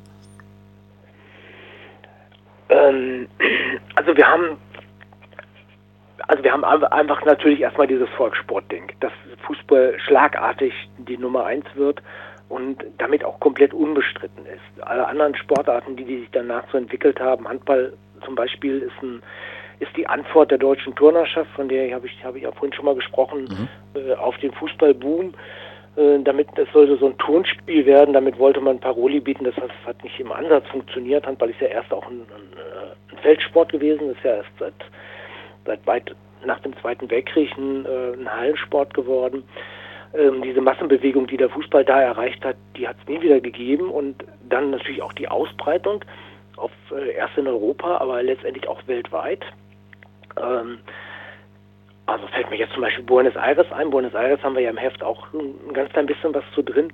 Ähm, 2.69 3.29
also 3.97 4.17
wir 4.17 4.27
haben 4.27 4.59
also 6.29 6.43
wir 6.43 6.53
haben 6.53 6.65
einfach 6.65 7.25
natürlich 7.25 7.61
erstmal 7.61 7.87
dieses 7.87 8.09
Volkssportding, 8.11 8.93
dass 9.01 9.13
Fußball 9.47 9.99
schlagartig 9.99 10.73
die 10.99 11.19
Nummer 11.19 11.45
eins 11.45 11.67
wird 11.75 12.03
und 12.49 12.85
damit 12.99 13.25
auch 13.25 13.41
komplett 13.41 13.75
unbestritten 13.75 14.47
ist. 14.47 14.83
Alle 14.83 15.07
anderen 15.07 15.35
Sportarten, 15.35 15.97
die, 15.97 16.05
die 16.05 16.21
sich 16.21 16.29
danach 16.33 16.65
so 16.71 16.79
entwickelt 16.79 17.21
haben, 17.21 17.49
Handball 17.49 17.93
zum 18.25 18.35
Beispiel 18.35 18.79
ist 18.81 19.03
ein 19.03 19.23
ist 19.81 19.97
die 19.97 20.07
Antwort 20.07 20.53
der 20.53 20.59
deutschen 20.59 20.95
Turnerschaft, 20.95 21.51
von 21.51 21.69
der 21.69 21.93
habe 21.93 22.07
ich, 22.07 22.25
habe 22.25 22.39
ich 22.39 22.45
ja 22.45 22.53
vorhin 22.53 22.73
schon 22.73 22.85
mal 22.85 22.95
gesprochen, 22.95 23.69
mhm. 23.95 24.01
äh, 24.01 24.15
auf 24.15 24.37
den 24.39 24.53
Fußballboom. 24.53 25.35
Äh, 25.97 26.21
damit 26.25 26.49
es 26.57 26.69
sollte 26.73 26.97
so 26.97 27.07
ein 27.07 27.19
Turnspiel 27.19 27.87
werden, 27.87 28.15
damit 28.15 28.39
wollte 28.39 28.61
man 28.61 28.81
Paroli 28.81 29.21
bieten, 29.21 29.45
das 29.45 29.55
hat, 29.57 29.69
das 29.69 29.87
hat 29.87 30.05
nicht 30.05 30.19
im 30.19 30.33
Ansatz 30.33 30.67
funktioniert. 30.69 31.25
Handball 31.27 31.51
ist 31.51 31.61
ja 31.61 31.69
erst 31.69 31.93
auch 31.93 32.07
ein, 32.07 32.23
ein, 32.23 32.59
äh, 32.59 33.13
ein 33.15 33.19
Feldsport 33.19 33.71
gewesen, 33.71 34.09
das 34.09 34.17
ist 34.17 34.25
ja 34.25 34.35
erst 34.37 34.51
seit 34.59 34.75
seit 35.65 35.87
weit 35.87 36.15
nach 36.45 36.61
dem 36.61 36.77
Zweiten 36.79 37.11
Weltkrieg 37.11 37.57
ein, 37.57 37.87
äh, 37.87 38.13
ein 38.13 38.33
Hallensport 38.33 38.95
geworden. 38.95 39.45
Ähm, 40.15 40.43
diese 40.43 40.61
Massenbewegung, 40.61 41.27
die 41.27 41.37
der 41.37 41.51
Fußball 41.51 41.85
da 41.85 42.01
erreicht 42.01 42.45
hat, 42.45 42.57
die 42.77 42.87
hat 42.87 42.97
es 43.01 43.09
nie 43.09 43.21
wieder 43.21 43.41
gegeben 43.41 43.91
und 43.91 44.25
dann 44.49 44.71
natürlich 44.71 45.03
auch 45.03 45.13
die 45.13 45.29
Ausbreitung, 45.29 46.05
auf, 46.57 46.71
äh, 46.93 47.15
erst 47.15 47.37
in 47.37 47.49
Europa, 47.49 47.97
aber 47.99 48.23
letztendlich 48.23 48.69
auch 48.69 48.81
weltweit. 48.87 49.45
Ähm, 50.41 50.79
also 52.07 52.27
fällt 52.29 52.51
mir 52.51 52.57
jetzt 52.57 52.75
zum 52.75 52.83
Beispiel 52.83 53.05
Buenos 53.05 53.35
Aires 53.35 53.71
ein. 53.73 53.91
Buenos 53.91 54.15
Aires 54.15 54.43
haben 54.43 54.55
wir 54.55 54.63
ja 54.63 54.71
im 54.71 54.77
Heft 54.77 55.03
auch 55.03 55.33
ein 55.33 55.73
ganz 55.73 55.91
klein 55.91 56.07
bisschen 56.07 56.35
was 56.35 56.45
zu 56.55 56.63
drin 56.63 56.93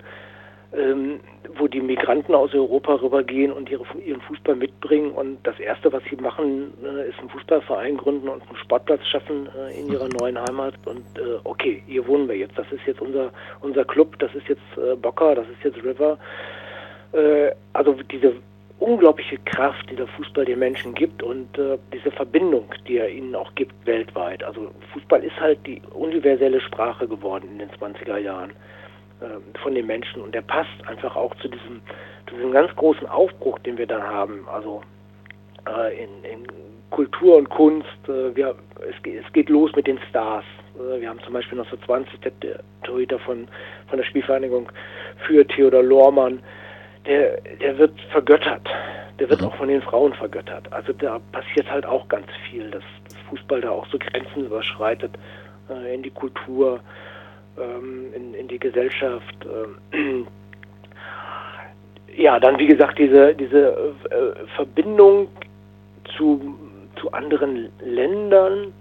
ähm, 0.72 1.20
wo 1.56 1.66
die 1.66 1.80
Migranten 1.80 2.34
aus 2.34 2.54
Europa 2.54 2.94
rübergehen 2.94 3.52
und 3.52 3.68
ihre, 3.70 3.84
ihren 4.04 4.20
Fußball 4.22 4.54
mitbringen. 4.54 5.10
Und 5.12 5.38
das 5.44 5.58
Erste, 5.58 5.92
was 5.92 6.02
sie 6.08 6.16
machen, 6.16 6.72
äh, 6.84 7.08
ist 7.08 7.18
einen 7.18 7.30
Fußballverein 7.30 7.96
gründen 7.96 8.28
und 8.28 8.42
einen 8.42 8.56
Sportplatz 8.56 9.04
schaffen 9.06 9.48
äh, 9.58 9.78
in 9.78 9.90
ihrer 9.90 10.08
neuen 10.20 10.40
Heimat. 10.40 10.74
Und 10.84 11.04
äh, 11.18 11.38
okay, 11.44 11.82
hier 11.86 12.06
wohnen 12.06 12.28
wir 12.28 12.36
jetzt. 12.36 12.56
Das 12.56 12.70
ist 12.70 12.86
jetzt 12.86 13.00
unser, 13.00 13.32
unser 13.60 13.84
Club, 13.84 14.18
das 14.20 14.34
ist 14.34 14.48
jetzt 14.48 14.62
äh, 14.76 14.94
Boca, 14.94 15.34
das 15.34 15.46
ist 15.48 15.64
jetzt 15.64 15.84
River. 15.84 16.18
Äh, 17.12 17.50
also 17.72 17.94
diese 18.10 18.34
unglaubliche 18.78 19.38
Kraft, 19.44 19.90
die 19.90 19.96
der 19.96 20.06
Fußball 20.06 20.44
den 20.44 20.58
Menschen 20.58 20.94
gibt 20.94 21.22
und 21.22 21.56
äh, 21.58 21.78
diese 21.92 22.10
Verbindung, 22.10 22.72
die 22.88 22.96
er 22.96 23.10
ihnen 23.10 23.34
auch 23.34 23.54
gibt 23.54 23.74
weltweit. 23.86 24.42
Also 24.42 24.70
Fußball 24.92 25.22
ist 25.22 25.38
halt 25.38 25.58
die 25.66 25.82
universelle 25.92 26.60
Sprache 26.60 27.06
geworden 27.06 27.48
in 27.52 27.58
den 27.58 27.70
20er 27.70 28.16
Jahren. 28.16 28.52
Ähm, 29.22 29.42
von 29.62 29.74
den 29.74 29.86
Menschen 29.86 30.22
und 30.22 30.34
der 30.34 30.40
passt 30.40 30.86
einfach 30.86 31.14
auch 31.14 31.34
zu 31.36 31.48
diesem, 31.48 31.82
zu 32.26 32.36
diesem 32.36 32.52
ganz 32.52 32.74
großen 32.76 33.06
Aufbruch, 33.06 33.58
den 33.58 33.76
wir 33.76 33.86
dann 33.86 34.02
haben. 34.02 34.46
Also 34.48 34.82
äh, 35.68 36.04
in, 36.04 36.24
in, 36.24 36.46
Kultur 36.90 37.36
und 37.36 37.48
Kunst. 37.50 37.86
Äh, 38.08 38.34
wir, 38.34 38.54
es, 38.80 38.94
es, 39.04 39.32
geht 39.32 39.48
los 39.48 39.70
mit 39.76 39.86
den 39.86 39.98
Stars. 40.08 40.44
Äh, 40.74 41.00
wir 41.00 41.08
haben 41.08 41.20
zum 41.20 41.34
Beispiel 41.34 41.58
1920 41.58 42.20
der, 42.20 42.32
der 42.42 42.60
Torhüter 42.82 43.18
von, 43.18 43.46
von 43.88 43.98
der 43.98 44.04
Spielvereinigung 44.04 44.70
für 45.26 45.46
Theodor 45.46 45.82
Lohrmann. 45.82 46.40
Der, 47.06 47.40
der 47.60 47.78
wird 47.78 48.00
vergöttert. 48.10 48.66
Der 49.18 49.28
wird 49.28 49.40
mhm. 49.40 49.48
auch 49.48 49.56
von 49.56 49.68
den 49.68 49.82
Frauen 49.82 50.14
vergöttert. 50.14 50.72
Also 50.72 50.92
da 50.94 51.20
passiert 51.32 51.70
halt 51.70 51.84
auch 51.84 52.08
ganz 52.08 52.26
viel, 52.48 52.70
dass, 52.70 52.84
dass 53.04 53.18
Fußball 53.28 53.60
da 53.60 53.70
auch 53.70 53.86
so 53.86 53.98
Grenzen 53.98 54.46
überschreitet 54.46 55.12
äh, 55.68 55.94
in 55.94 56.02
die 56.02 56.10
Kultur 56.10 56.80
ähm, 57.58 58.12
in, 58.14 58.34
in, 58.34 58.48
die 58.48 58.58
Gesellschaft. 58.58 59.34
Ähm, 59.92 60.26
ja, 62.16 62.38
dann 62.38 62.58
wie 62.58 62.66
gesagt 62.66 62.98
diese, 62.98 63.34
diese 63.34 63.94
äh, 64.10 64.46
Verbindung 64.56 65.28
zu, 66.16 66.56
zu 67.00 67.10
anderen 67.12 67.70
Ländern, 67.80 68.72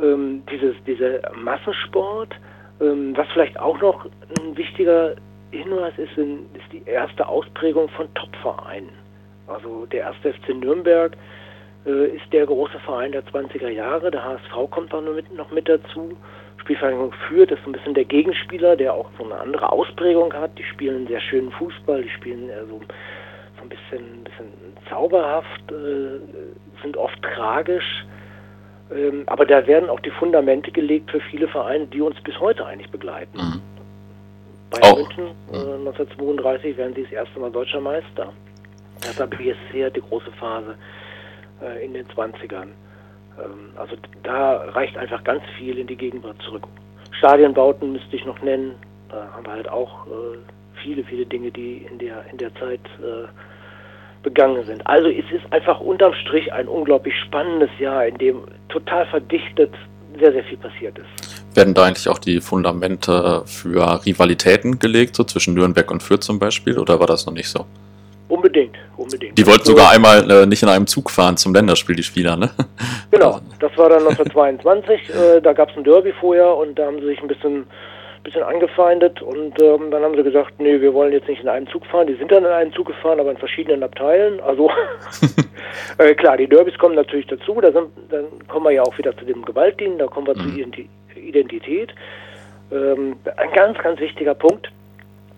ähm, 0.00 0.42
dieses, 0.50 0.74
dieser 0.84 1.20
Massensport, 1.34 2.34
ähm, 2.80 3.16
was 3.16 3.26
vielleicht 3.32 3.58
auch 3.58 3.80
noch 3.80 4.06
ein 4.40 4.56
wichtiger 4.56 5.14
Hinweis 5.50 5.94
ist, 5.96 6.16
ist 6.16 6.72
die 6.72 6.82
erste 6.86 7.26
Ausprägung 7.26 7.88
von 7.90 8.12
Topvereinen. 8.14 8.90
Also 9.46 9.86
der 9.86 10.00
erste 10.00 10.34
FC 10.34 10.50
Nürnberg 10.50 11.16
äh, 11.86 12.08
ist 12.08 12.32
der 12.32 12.46
große 12.46 12.78
Verein 12.80 13.12
der 13.12 13.24
20er 13.24 13.68
Jahre, 13.68 14.10
der 14.10 14.24
HSV 14.24 14.70
kommt 14.70 14.92
auch 14.92 15.00
noch 15.00 15.14
mit, 15.14 15.34
noch 15.34 15.50
mit 15.50 15.68
dazu. 15.68 16.16
Spielvereinigung 16.68 17.14
führt, 17.26 17.50
ist 17.50 17.62
so 17.64 17.70
ein 17.70 17.72
bisschen 17.72 17.94
der 17.94 18.04
Gegenspieler, 18.04 18.76
der 18.76 18.92
auch 18.92 19.08
so 19.16 19.24
eine 19.24 19.40
andere 19.40 19.72
Ausprägung 19.72 20.34
hat. 20.34 20.58
Die 20.58 20.64
spielen 20.64 21.06
sehr 21.06 21.20
schönen 21.20 21.50
Fußball, 21.52 22.02
die 22.02 22.10
spielen 22.10 22.50
eher 22.50 22.66
so, 22.66 22.78
so 23.56 23.62
ein 23.62 23.68
bisschen, 23.70 24.24
bisschen 24.24 24.52
zauberhaft, 24.90 25.72
äh, 25.72 26.20
sind 26.82 26.98
oft 26.98 27.20
tragisch. 27.22 28.04
Ähm, 28.94 29.22
aber 29.26 29.46
da 29.46 29.66
werden 29.66 29.88
auch 29.88 30.00
die 30.00 30.10
Fundamente 30.10 30.70
gelegt 30.70 31.10
für 31.10 31.20
viele 31.20 31.48
Vereine, 31.48 31.86
die 31.86 32.02
uns 32.02 32.20
bis 32.20 32.38
heute 32.38 32.66
eigentlich 32.66 32.90
begleiten. 32.90 33.38
Mhm. 33.38 33.62
Bayern 34.70 34.94
oh. 34.94 34.98
München 34.98 35.26
äh, 35.50 35.88
1932 35.88 36.76
werden 36.76 36.94
sie 36.94 37.04
das 37.04 37.12
erste 37.12 37.40
Mal 37.40 37.50
deutscher 37.50 37.80
Meister. 37.80 38.34
Hertha 39.02 39.24
BSC 39.24 39.86
hat 39.86 39.96
die 39.96 40.02
große 40.02 40.32
Phase 40.32 40.74
äh, 41.62 41.82
in 41.82 41.94
den 41.94 42.06
20ern. 42.08 42.68
Ähm, 43.42 43.70
also 43.76 43.96
da 44.22 44.56
reicht 44.70 44.96
einfach 44.96 45.22
ganz 45.24 45.42
viel 45.58 45.78
in 45.78 45.86
die 45.86 45.96
Gegenwart 45.96 46.40
zurück. 46.42 46.66
Stadienbauten 47.18 47.92
müsste 47.92 48.16
ich 48.16 48.24
noch 48.24 48.40
nennen. 48.42 48.74
Da 49.08 49.28
haben 49.32 49.44
wir 49.44 49.52
halt 49.52 49.68
auch 49.68 50.06
äh, 50.06 50.38
viele, 50.82 51.02
viele 51.04 51.26
Dinge, 51.26 51.50
die 51.50 51.86
in 51.90 51.98
der, 51.98 52.24
in 52.30 52.38
der 52.38 52.54
Zeit 52.56 52.80
äh, 53.00 53.26
begangen 54.22 54.64
sind. 54.66 54.86
Also 54.86 55.08
es 55.08 55.24
ist 55.30 55.52
einfach 55.52 55.80
unterm 55.80 56.12
Strich 56.14 56.52
ein 56.52 56.68
unglaublich 56.68 57.14
spannendes 57.26 57.70
Jahr, 57.78 58.06
in 58.06 58.18
dem 58.18 58.42
total 58.68 59.06
verdichtet 59.06 59.72
sehr, 60.18 60.32
sehr 60.32 60.44
viel 60.44 60.58
passiert 60.58 60.98
ist. 60.98 61.56
Werden 61.56 61.74
da 61.74 61.84
eigentlich 61.84 62.08
auch 62.08 62.18
die 62.18 62.40
Fundamente 62.40 63.42
für 63.46 64.04
Rivalitäten 64.04 64.78
gelegt, 64.78 65.16
so 65.16 65.24
zwischen 65.24 65.54
Nürnberg 65.54 65.90
und 65.90 66.02
Fürth 66.02 66.22
zum 66.22 66.38
Beispiel, 66.38 66.78
oder 66.78 66.98
war 67.00 67.06
das 67.06 67.26
noch 67.26 67.32
nicht 67.32 67.48
so? 67.48 67.66
Unbedingt, 68.28 68.76
unbedingt. 69.14 69.38
Die 69.38 69.46
wollten 69.46 69.60
also, 69.60 69.72
sogar 69.72 69.90
einmal 69.90 70.30
äh, 70.30 70.46
nicht 70.46 70.62
in 70.62 70.68
einem 70.68 70.86
Zug 70.86 71.10
fahren 71.10 71.36
zum 71.36 71.54
Länderspiel, 71.54 71.96
die 71.96 72.02
Spieler, 72.02 72.36
ne? 72.36 72.50
Genau, 73.10 73.40
das 73.60 73.76
war 73.76 73.88
dann 73.88 74.06
1922. 74.06 75.10
äh, 75.10 75.40
da 75.40 75.52
gab 75.52 75.70
es 75.70 75.76
ein 75.76 75.84
Derby 75.84 76.12
vorher 76.12 76.56
und 76.56 76.78
da 76.78 76.86
haben 76.86 77.00
sie 77.00 77.06
sich 77.06 77.20
ein 77.20 77.28
bisschen, 77.28 77.66
bisschen 78.22 78.42
angefeindet 78.42 79.22
und 79.22 79.60
ähm, 79.60 79.90
dann 79.90 80.02
haben 80.02 80.14
sie 80.16 80.22
gesagt, 80.22 80.60
nee, 80.60 80.80
wir 80.80 80.92
wollen 80.92 81.12
jetzt 81.12 81.28
nicht 81.28 81.42
in 81.42 81.48
einem 81.48 81.66
Zug 81.68 81.86
fahren. 81.86 82.06
Die 82.06 82.14
sind 82.16 82.30
dann 82.30 82.44
in 82.44 82.50
einem 82.50 82.72
Zug 82.72 82.86
gefahren, 82.86 83.18
aber 83.18 83.30
in 83.30 83.38
verschiedenen 83.38 83.82
Abteilen. 83.82 84.40
Also 84.40 84.70
äh, 85.98 86.14
klar, 86.14 86.36
die 86.36 86.48
Derbys 86.48 86.76
kommen 86.78 86.94
natürlich 86.94 87.26
dazu. 87.26 87.60
Da 87.60 87.72
sind, 87.72 87.88
dann 88.10 88.26
kommen 88.46 88.66
wir 88.66 88.72
ja 88.72 88.82
auch 88.82 88.96
wieder 88.98 89.16
zu 89.16 89.24
dem 89.24 89.44
Gewaltdienst, 89.44 90.00
da 90.00 90.06
kommen 90.06 90.26
wir 90.26 90.36
mhm. 90.36 90.72
zur 90.72 90.84
Identität. 91.16 91.94
Ähm, 92.70 93.16
ein 93.36 93.52
ganz, 93.54 93.78
ganz 93.78 93.98
wichtiger 94.00 94.34
Punkt, 94.34 94.68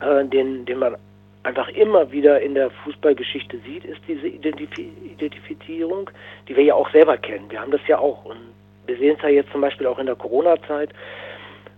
äh, 0.01 0.25
den, 0.25 0.64
den 0.66 0.79
man 0.79 0.97
einfach 1.43 1.68
immer 1.68 2.11
wieder 2.12 2.41
in 2.41 2.55
der 2.55 2.70
Fußballgeschichte 2.70 3.59
sieht, 3.66 3.84
ist 3.84 4.01
diese 4.07 4.28
Identif 4.28 4.70
Identifizierung, 4.78 6.11
die 6.49 6.57
wir 6.57 6.64
ja 6.64 6.74
auch 6.74 6.91
selber 6.91 7.16
kennen. 7.16 7.51
Wir 7.51 7.61
haben 7.61 7.72
das 7.72 7.86
ja 7.86 7.99
auch 7.99 8.24
und 8.24 8.38
wir 8.86 8.97
sehen 8.97 9.16
es 9.16 9.22
ja 9.22 9.28
jetzt 9.28 9.53
zum 9.53 9.61
Beispiel 9.61 9.86
auch 9.86 9.99
in 9.99 10.07
der 10.07 10.16
Corona-Zeit. 10.16 10.91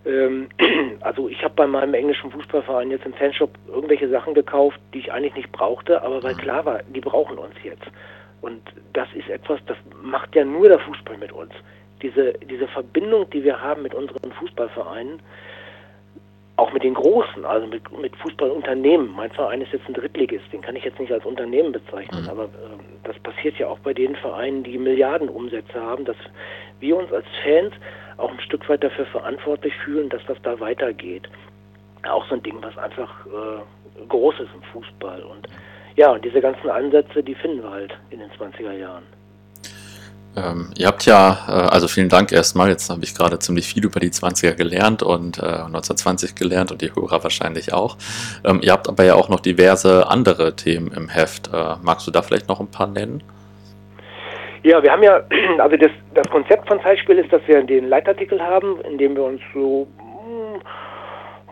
Ähm, 0.04 0.48
also 1.00 1.28
ich 1.28 1.42
habe 1.42 1.54
bei 1.54 1.66
meinem 1.66 1.94
englischen 1.94 2.30
Fußballverein 2.30 2.90
jetzt 2.90 3.06
im 3.06 3.14
Fanshop 3.14 3.50
irgendwelche 3.68 4.08
Sachen 4.08 4.34
gekauft, 4.34 4.80
die 4.94 5.00
ich 5.00 5.12
eigentlich 5.12 5.34
nicht 5.34 5.52
brauchte, 5.52 6.02
aber 6.02 6.22
weil 6.22 6.34
klar 6.34 6.64
war, 6.64 6.80
die 6.82 7.00
brauchen 7.00 7.38
uns 7.38 7.54
jetzt. 7.62 7.86
Und 8.40 8.60
das 8.92 9.08
ist 9.14 9.28
etwas, 9.28 9.60
das 9.66 9.76
macht 10.02 10.34
ja 10.34 10.44
nur 10.44 10.68
der 10.68 10.80
Fußball 10.80 11.16
mit 11.18 11.32
uns. 11.32 11.52
Diese, 12.02 12.32
diese 12.32 12.66
Verbindung, 12.66 13.30
die 13.30 13.44
wir 13.44 13.60
haben 13.60 13.82
mit 13.82 13.94
unseren 13.94 14.32
Fußballvereinen, 14.32 15.20
auch 16.62 16.72
mit 16.72 16.84
den 16.84 16.94
Großen, 16.94 17.44
also 17.44 17.66
mit, 17.66 17.82
mit 17.98 18.14
Fußballunternehmen. 18.18 19.10
Mein 19.16 19.32
Verein 19.32 19.62
ist 19.62 19.72
jetzt 19.72 19.88
ein 19.88 19.94
Drittligist, 19.94 20.44
den 20.52 20.62
kann 20.62 20.76
ich 20.76 20.84
jetzt 20.84 21.00
nicht 21.00 21.10
als 21.10 21.26
Unternehmen 21.26 21.72
bezeichnen, 21.72 22.22
mhm. 22.22 22.30
aber 22.30 22.44
äh, 22.44 22.78
das 23.02 23.18
passiert 23.18 23.58
ja 23.58 23.66
auch 23.66 23.80
bei 23.80 23.92
den 23.92 24.14
Vereinen, 24.14 24.62
die 24.62 24.78
Milliardenumsätze 24.78 25.80
haben, 25.80 26.04
dass 26.04 26.16
wir 26.78 26.96
uns 26.96 27.12
als 27.12 27.26
Fans 27.42 27.74
auch 28.16 28.30
ein 28.30 28.40
Stück 28.40 28.68
weit 28.68 28.84
dafür 28.84 29.06
verantwortlich 29.06 29.74
fühlen, 29.84 30.08
dass 30.08 30.24
das 30.26 30.38
da 30.44 30.60
weitergeht. 30.60 31.28
Auch 32.08 32.24
so 32.28 32.36
ein 32.36 32.42
Ding, 32.44 32.58
was 32.60 32.78
einfach 32.78 33.26
äh, 33.26 34.06
groß 34.06 34.36
ist 34.38 34.50
im 34.54 34.62
Fußball. 34.72 35.20
Und 35.24 35.48
ja, 35.96 36.12
und 36.12 36.24
diese 36.24 36.40
ganzen 36.40 36.70
Ansätze, 36.70 37.24
die 37.24 37.34
finden 37.34 37.64
wir 37.64 37.70
halt 37.70 37.98
in 38.10 38.20
den 38.20 38.30
20er 38.30 38.72
Jahren. 38.72 39.04
Ähm, 40.34 40.70
ihr 40.78 40.86
habt 40.86 41.04
ja, 41.04 41.38
äh, 41.46 41.52
also 41.68 41.88
vielen 41.88 42.08
Dank 42.08 42.32
erstmal, 42.32 42.70
jetzt 42.70 42.88
habe 42.88 43.04
ich 43.04 43.14
gerade 43.14 43.38
ziemlich 43.38 43.66
viel 43.66 43.84
über 43.84 44.00
die 44.00 44.10
20er 44.10 44.54
gelernt 44.54 45.02
und 45.02 45.38
äh, 45.38 45.42
1920 45.42 46.34
gelernt 46.34 46.72
und 46.72 46.80
die 46.80 46.94
Hörer 46.94 47.22
wahrscheinlich 47.22 47.72
auch. 47.72 47.96
Ähm, 48.44 48.60
ihr 48.62 48.72
habt 48.72 48.88
aber 48.88 49.04
ja 49.04 49.14
auch 49.14 49.28
noch 49.28 49.40
diverse 49.40 50.08
andere 50.08 50.56
Themen 50.56 50.90
im 50.92 51.08
Heft. 51.08 51.50
Äh, 51.52 51.74
magst 51.82 52.06
du 52.06 52.10
da 52.10 52.22
vielleicht 52.22 52.48
noch 52.48 52.60
ein 52.60 52.68
paar 52.68 52.86
nennen? 52.86 53.22
Ja, 54.62 54.82
wir 54.82 54.90
haben 54.90 55.02
ja, 55.02 55.20
also 55.58 55.76
das, 55.76 55.90
das 56.14 56.28
Konzept 56.30 56.66
von 56.66 56.80
Zeitspiel 56.82 57.18
ist, 57.18 57.32
dass 57.32 57.42
wir 57.46 57.62
den 57.62 57.88
Leitartikel 57.88 58.40
haben, 58.40 58.80
in 58.82 58.96
dem 58.96 59.14
wir 59.14 59.24
uns 59.24 59.40
so 59.52 59.86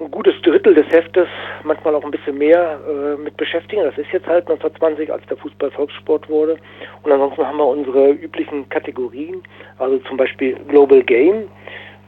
ein 0.00 0.10
gutes 0.10 0.34
Drittel 0.42 0.74
des 0.74 0.88
Heftes, 0.88 1.28
manchmal 1.62 1.94
auch 1.94 2.04
ein 2.04 2.10
bisschen 2.10 2.38
mehr 2.38 2.80
äh, 2.88 3.16
mit 3.16 3.36
beschäftigen. 3.36 3.82
Das 3.82 3.96
ist 3.98 4.10
jetzt 4.12 4.26
halt 4.26 4.48
1920, 4.48 5.12
als 5.12 5.24
der 5.26 5.36
Fußball 5.36 5.70
Volkssport 5.70 6.28
wurde. 6.28 6.56
Und 7.02 7.12
ansonsten 7.12 7.46
haben 7.46 7.58
wir 7.58 7.66
unsere 7.66 8.10
üblichen 8.10 8.68
Kategorien, 8.68 9.42
also 9.78 9.98
zum 9.98 10.16
Beispiel 10.16 10.56
Global 10.68 11.02
Game. 11.02 11.48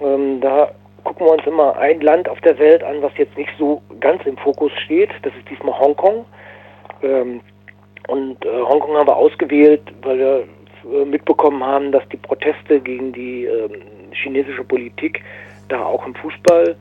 Ähm, 0.01 0.40
da 0.40 0.72
gucken 1.05 1.26
wir 1.26 1.32
uns 1.32 1.47
immer 1.47 1.76
ein 1.76 2.01
Land 2.01 2.28
auf 2.28 2.40
der 2.40 2.59
Welt 2.59 2.82
an, 2.82 3.03
was 3.03 3.12
jetzt 3.18 3.36
nicht 3.36 3.51
so 3.59 3.82
ganz 4.01 4.24
im 4.24 4.36
Fokus 4.38 4.72
steht. 4.84 5.11
Das 5.22 5.34
ist 5.34 5.49
diesmal 5.51 5.78
Hongkong. 5.78 6.24
Ähm, 7.03 7.40
und 8.09 8.45
äh, 8.45 8.49
Hongkong 8.49 8.97
haben 8.97 9.07
wir 9.07 9.16
ausgewählt, 9.16 9.82
weil 10.03 10.18
wir 10.18 10.45
äh, 10.93 11.05
mitbekommen 11.05 11.62
haben, 11.62 11.93
dass 11.93 12.09
die 12.09 12.16
Proteste 12.16 12.80
gegen 12.80 13.12
die 13.12 13.45
äh, 13.45 13.68
chinesische 14.12 14.64
Politik 14.64 15.22
da 15.68 15.84
auch 15.84 16.07
im 16.07 16.14
Fußball 16.14 16.76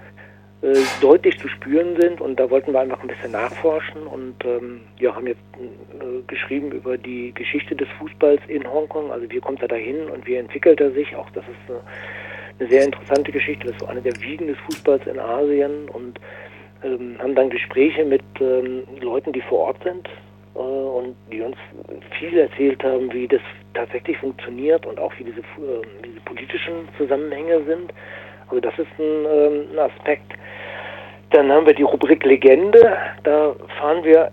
äh, 0.62 0.76
deutlich 1.02 1.40
zu 1.40 1.48
spüren 1.48 2.00
sind. 2.00 2.22
Und 2.22 2.40
da 2.40 2.50
wollten 2.50 2.74
wir 2.74 2.80
einfach 2.80 3.02
ein 3.02 3.08
bisschen 3.08 3.32
nachforschen. 3.32 4.08
Und 4.08 4.36
ähm, 4.46 4.82
ja, 5.00 5.16
haben 5.16 5.28
jetzt 5.28 5.42
äh, 5.58 6.22
geschrieben 6.28 6.72
über 6.72 6.98
die 6.98 7.34
Geschichte 7.34 7.76
des 7.76 7.88
Fußballs 8.00 8.42
in 8.48 8.70
Hongkong, 8.70 9.12
also 9.12 9.30
wie 9.30 9.40
kommt 9.40 9.62
er 9.62 9.68
dahin 9.68 10.10
und 10.10 10.26
wie 10.28 10.36
entwickelt 10.36 10.80
er 10.80 10.92
sich, 10.92 11.16
auch 11.16 11.30
das 11.32 11.44
ist 11.46 11.76
äh, 11.76 11.80
eine 12.60 12.70
sehr 12.70 12.86
interessante 12.86 13.32
Geschichte, 13.32 13.66
das 13.66 13.76
ist 13.76 13.82
so 13.82 13.88
eine 13.88 14.02
der 14.02 14.16
Wiegen 14.22 14.48
des 14.48 14.58
Fußballs 14.60 15.08
in 15.08 15.20
Asien. 15.20 15.90
Und 15.90 16.20
ähm, 16.84 17.16
haben 17.20 17.36
dann 17.36 17.50
Gespräche 17.50 18.06
mit 18.06 18.24
ähm, 18.40 18.84
Leuten, 19.02 19.32
die 19.34 19.42
vor 19.42 19.60
Ort 19.60 19.84
sind 19.84 20.08
äh, 20.56 20.60
und 20.60 21.16
die 21.32 21.42
uns 21.42 21.58
viel 22.18 22.38
erzählt 22.38 22.84
haben, 22.84 23.12
wie 23.14 23.28
das 23.28 23.42
tatsächlich 23.74 24.18
funktioniert 24.18 24.86
und 24.86 25.00
auch 25.00 25.14
wie 25.18 25.24
diese, 25.24 25.40
äh, 25.40 25.82
diese 26.06 26.20
politischen 26.22 26.88
Zusammenhänge 26.98 27.64
sind. 27.66 27.94
Also 28.52 28.60
das 28.60 28.78
ist 28.78 29.00
ein, 29.00 29.26
ähm, 29.26 29.68
ein 29.72 29.80
Aspekt. 29.80 30.34
Dann 31.32 31.50
haben 31.52 31.66
wir 31.66 31.74
die 31.74 31.84
Rubrik 31.84 32.26
Legende. 32.26 32.98
Da 33.24 33.56
fahren 33.80 34.04
wir 34.04 34.32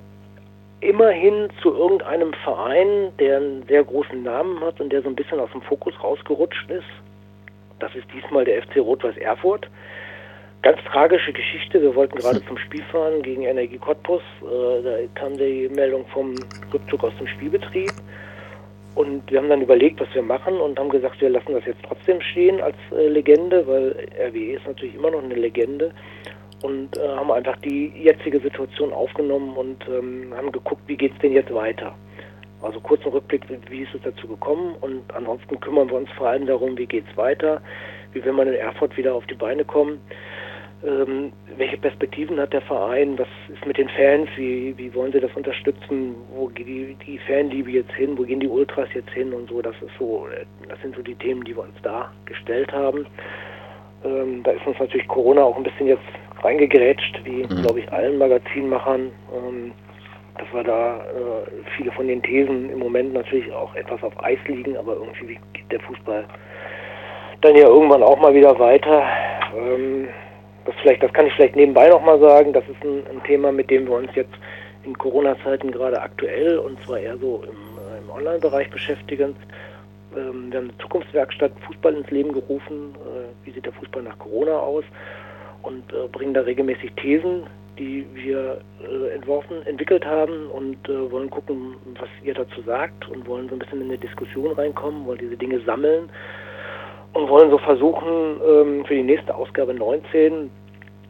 immerhin 0.80 1.48
zu 1.62 1.72
irgendeinem 1.72 2.32
Verein, 2.44 3.12
der 3.20 3.36
einen 3.36 3.62
sehr 3.68 3.84
großen 3.84 4.22
Namen 4.22 4.60
hat 4.60 4.80
und 4.80 4.90
der 4.90 5.02
so 5.02 5.08
ein 5.08 5.14
bisschen 5.14 5.38
aus 5.38 5.50
dem 5.52 5.62
Fokus 5.62 5.94
rausgerutscht 6.02 6.68
ist. 6.70 6.86
Das 7.78 7.94
ist 7.94 8.06
diesmal 8.12 8.44
der 8.44 8.62
FC 8.62 8.78
Rot-Weiß 8.78 9.16
Erfurt. 9.18 9.68
Ganz 10.62 10.78
tragische 10.90 11.32
Geschichte. 11.32 11.80
Wir 11.80 11.94
wollten 11.94 12.18
gerade 12.18 12.44
zum 12.44 12.58
Spiel 12.58 12.82
fahren 12.90 13.22
gegen 13.22 13.42
Energie 13.44 13.78
Cottbus. 13.78 14.22
Äh, 14.42 14.82
da 14.82 14.96
kam 15.14 15.36
die 15.36 15.68
Meldung 15.68 16.04
vom 16.08 16.34
Rückzug 16.74 17.04
aus 17.04 17.12
dem 17.18 17.28
Spielbetrieb. 17.28 17.92
Und 18.98 19.30
wir 19.30 19.38
haben 19.38 19.48
dann 19.48 19.62
überlegt, 19.62 20.00
was 20.00 20.12
wir 20.12 20.22
machen 20.22 20.56
und 20.56 20.76
haben 20.76 20.88
gesagt, 20.88 21.20
wir 21.20 21.30
lassen 21.30 21.52
das 21.52 21.64
jetzt 21.66 21.84
trotzdem 21.86 22.20
stehen 22.20 22.60
als 22.60 22.74
äh, 22.90 23.06
Legende, 23.06 23.64
weil 23.64 23.94
RWE 24.18 24.56
ist 24.56 24.66
natürlich 24.66 24.96
immer 24.96 25.12
noch 25.12 25.22
eine 25.22 25.36
Legende. 25.36 25.92
Und 26.62 26.96
äh, 26.96 27.08
haben 27.08 27.30
einfach 27.30 27.56
die 27.58 27.92
jetzige 27.94 28.40
Situation 28.40 28.92
aufgenommen 28.92 29.56
und 29.56 29.86
ähm, 29.86 30.34
haben 30.36 30.50
geguckt, 30.50 30.82
wie 30.88 30.96
geht 30.96 31.12
es 31.12 31.18
denn 31.20 31.30
jetzt 31.30 31.54
weiter. 31.54 31.94
Also 32.60 32.80
kurzen 32.80 33.12
Rückblick, 33.12 33.42
wie 33.70 33.82
ist 33.82 33.94
es 33.94 34.00
dazu 34.02 34.26
gekommen 34.26 34.74
und 34.80 35.04
ansonsten 35.14 35.60
kümmern 35.60 35.88
wir 35.88 35.98
uns 35.98 36.10
vor 36.18 36.30
allem 36.30 36.46
darum, 36.48 36.76
wie 36.76 36.86
geht 36.86 37.04
es 37.08 37.16
weiter, 37.16 37.62
wie 38.12 38.24
will 38.24 38.32
man 38.32 38.48
in 38.48 38.54
Erfurt 38.54 38.96
wieder 38.96 39.14
auf 39.14 39.24
die 39.26 39.34
Beine 39.34 39.64
kommen 39.64 40.00
ähm, 40.84 41.32
welche 41.56 41.76
Perspektiven 41.76 42.38
hat 42.38 42.52
der 42.52 42.62
Verein? 42.62 43.18
Was 43.18 43.28
ist 43.52 43.66
mit 43.66 43.78
den 43.78 43.88
Fans? 43.88 44.28
Wie, 44.36 44.76
wie 44.78 44.94
wollen 44.94 45.12
sie 45.12 45.20
das 45.20 45.34
unterstützen? 45.34 46.14
Wo 46.34 46.46
geht 46.46 46.68
die, 46.68 46.96
die 47.06 47.18
Fanliebe 47.18 47.70
jetzt 47.70 47.92
hin? 47.92 48.16
Wo 48.16 48.22
gehen 48.22 48.40
die 48.40 48.48
Ultras 48.48 48.88
jetzt 48.94 49.10
hin 49.10 49.32
und 49.32 49.48
so? 49.48 49.60
Das 49.60 49.74
ist 49.82 49.90
so, 49.98 50.28
das 50.68 50.80
sind 50.80 50.94
so 50.94 51.02
die 51.02 51.16
Themen, 51.16 51.42
die 51.44 51.56
wir 51.56 51.64
uns 51.64 51.76
da 51.82 52.12
gestellt 52.26 52.72
haben. 52.72 53.06
Ähm, 54.04 54.42
da 54.44 54.52
ist 54.52 54.66
uns 54.66 54.78
natürlich 54.78 55.08
Corona 55.08 55.42
auch 55.42 55.56
ein 55.56 55.64
bisschen 55.64 55.88
jetzt 55.88 56.04
reingegrätscht, 56.42 57.20
wie 57.24 57.42
mhm. 57.42 57.62
glaube 57.62 57.80
ich 57.80 57.92
allen 57.92 58.18
Magazinmachern. 58.18 59.10
Ähm, 59.34 59.72
dass 60.38 60.46
wir 60.52 60.62
da 60.62 60.98
äh, 60.98 61.50
viele 61.76 61.90
von 61.90 62.06
den 62.06 62.22
Thesen 62.22 62.70
im 62.70 62.78
Moment 62.78 63.12
natürlich 63.12 63.52
auch 63.52 63.74
etwas 63.74 64.00
auf 64.04 64.12
Eis 64.22 64.38
liegen, 64.46 64.76
aber 64.76 64.94
irgendwie 64.94 65.38
geht 65.52 65.72
der 65.72 65.80
Fußball 65.80 66.24
dann 67.40 67.56
ja 67.56 67.66
irgendwann 67.66 68.02
auch 68.02 68.18
mal 68.20 68.34
wieder 68.34 68.56
weiter. 68.58 69.04
Ähm, 69.56 70.08
das 70.68 70.76
vielleicht, 70.82 71.02
das 71.02 71.12
kann 71.14 71.26
ich 71.26 71.32
vielleicht 71.32 71.56
nebenbei 71.56 71.88
nochmal 71.88 72.20
sagen, 72.20 72.52
das 72.52 72.64
ist 72.68 72.82
ein, 72.84 73.02
ein, 73.10 73.22
Thema, 73.24 73.50
mit 73.50 73.70
dem 73.70 73.86
wir 73.86 73.94
uns 73.94 74.14
jetzt 74.14 74.34
in 74.84 74.96
Corona-Zeiten 74.96 75.70
gerade 75.70 76.00
aktuell 76.00 76.58
und 76.58 76.78
zwar 76.84 76.98
eher 76.98 77.16
so 77.16 77.42
im, 77.44 77.78
äh, 77.78 77.98
im 77.98 78.10
Online-Bereich 78.10 78.70
beschäftigen. 78.70 79.34
Ähm, 80.14 80.52
wir 80.52 80.58
haben 80.58 80.68
eine 80.68 80.78
Zukunftswerkstatt 80.78 81.52
Fußball 81.66 81.94
ins 81.94 82.10
Leben 82.10 82.34
gerufen. 82.34 82.94
Äh, 82.96 83.46
wie 83.46 83.52
sieht 83.52 83.64
der 83.64 83.72
Fußball 83.72 84.02
nach 84.02 84.18
Corona 84.18 84.58
aus? 84.58 84.84
Und 85.62 85.90
äh, 85.94 86.06
bringen 86.12 86.34
da 86.34 86.42
regelmäßig 86.42 86.92
Thesen, 86.96 87.46
die 87.78 88.06
wir 88.12 88.60
äh, 88.82 89.14
entworfen, 89.14 89.66
entwickelt 89.66 90.04
haben 90.04 90.48
und 90.48 90.86
äh, 90.86 91.10
wollen 91.10 91.30
gucken, 91.30 91.76
was 91.98 92.10
ihr 92.22 92.34
dazu 92.34 92.60
sagt 92.60 93.08
und 93.08 93.26
wollen 93.26 93.48
so 93.48 93.54
ein 93.54 93.58
bisschen 93.58 93.80
in 93.80 93.88
eine 93.88 93.98
Diskussion 93.98 94.52
reinkommen, 94.52 95.06
wollen 95.06 95.18
diese 95.18 95.36
Dinge 95.38 95.60
sammeln 95.60 96.10
und 97.12 97.28
wollen 97.28 97.50
so 97.50 97.58
versuchen, 97.58 98.40
ähm, 98.46 98.84
für 98.84 98.94
die 98.94 99.02
nächste 99.02 99.34
Ausgabe 99.34 99.74
19 99.74 100.50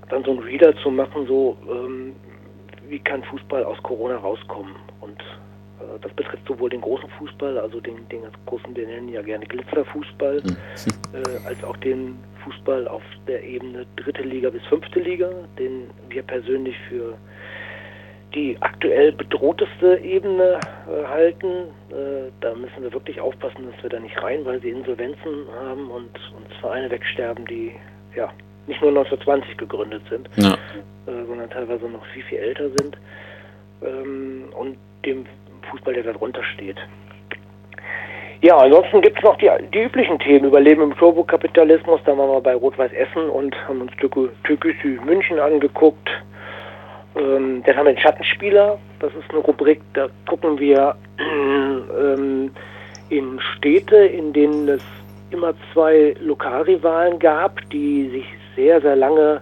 dann 0.09 0.24
so 0.24 0.32
ein 0.32 0.38
Reader 0.38 0.74
zu 0.78 0.90
machen, 0.90 1.26
so 1.26 1.57
ähm, 1.70 2.14
wie 2.88 2.99
kann 2.99 3.22
Fußball 3.24 3.64
aus 3.64 3.76
Corona 3.82 4.16
rauskommen. 4.16 4.74
Und 5.01 5.20
äh, 5.80 5.99
das 6.01 6.12
betrifft 6.12 6.46
sowohl 6.46 6.70
den 6.70 6.80
großen 6.80 7.09
Fußball, 7.18 7.59
also 7.59 7.80
den, 7.80 8.09
den 8.09 8.22
ganz 8.22 8.34
großen, 8.46 8.72
den 8.74 8.88
nennen 8.88 9.09
ja 9.09 9.22
gerne 9.22 9.46
Glitzerfußball, 9.46 10.42
mhm. 10.42 10.57
äh, 11.14 11.46
als 11.46 11.62
auch 11.64 11.76
den 11.78 12.18
Fußball 12.44 12.88
auf 12.88 13.03
der 13.26 13.42
Ebene 13.44 13.86
dritte 13.96 14.22
Liga 14.22 14.51
bis 14.51 14.64
fünfte 14.66 15.01
Liga, 15.01 15.30
den 15.59 15.90
wir 16.09 16.22
persönlich 16.22 16.76
für 16.88 17.14
die 18.34 18.56
aktuell 18.60 19.12
bedrohteste 19.12 19.98
Ebene 19.98 20.60
äh, 20.86 21.06
halten. 21.06 21.46
Äh, 21.90 22.30
da 22.40 22.54
müssen 22.54 22.82
wir 22.82 22.92
wirklich 22.92 23.20
aufpassen, 23.20 23.70
dass 23.70 23.82
wir 23.82 23.90
da 23.90 24.00
nicht 24.00 24.22
rein, 24.22 24.44
weil 24.44 24.60
sie 24.60 24.70
Insolvenzen 24.70 25.46
haben 25.60 25.90
und 25.90 26.10
uns 26.36 26.56
Vereine 26.60 26.90
wegsterben, 26.90 27.46
die 27.46 27.72
ja 28.14 28.30
nicht 28.66 28.80
nur 28.82 28.90
1920 28.90 29.56
gegründet 29.56 30.02
sind, 30.10 30.28
ja. 30.36 30.52
äh, 31.06 31.24
sondern 31.26 31.48
teilweise 31.50 31.86
noch 31.86 32.04
viel, 32.06 32.22
viel 32.24 32.38
älter 32.38 32.68
sind. 32.78 32.96
ähm, 33.82 34.44
und 34.58 34.76
dem 35.04 35.24
Fußball, 35.70 35.94
der 35.94 36.04
darunter 36.04 36.42
steht. 36.54 36.76
Ja, 38.40 38.56
ansonsten 38.56 39.00
gibt 39.02 39.18
es 39.18 39.24
noch 39.24 39.36
die, 39.38 39.50
die 39.74 39.82
üblichen 39.82 40.18
Themen. 40.20 40.46
Überleben 40.46 40.82
im 40.82 40.96
Turbokapitalismus. 40.96 42.00
Da 42.04 42.16
waren 42.16 42.30
wir 42.30 42.40
bei 42.40 42.54
Rot-Weiß 42.54 42.92
Essen 42.92 43.28
und 43.28 43.56
haben 43.66 43.80
uns 43.80 43.92
Türkisü 44.44 45.00
München 45.04 45.40
angeguckt. 45.40 46.08
Ähm, 47.16 47.62
dann 47.64 47.76
haben 47.76 47.86
wir 47.86 47.94
den 47.94 48.00
Schattenspieler. 48.00 48.78
Das 49.00 49.12
ist 49.14 49.30
eine 49.30 49.40
Rubrik, 49.40 49.80
da 49.94 50.09
gucken 50.26 50.59
wir 50.59 50.96
ähm, 51.18 52.50
in 53.09 53.40
Städte, 53.56 53.96
in 53.96 54.32
denen 54.32 54.68
es 54.68 54.82
immer 55.30 55.54
zwei 55.72 56.14
Lokalrivalen 56.20 57.18
gab, 57.18 57.68
die 57.70 58.09
sich 58.11 58.26
sehr, 58.56 58.80
sehr 58.80 58.96
lange 58.96 59.40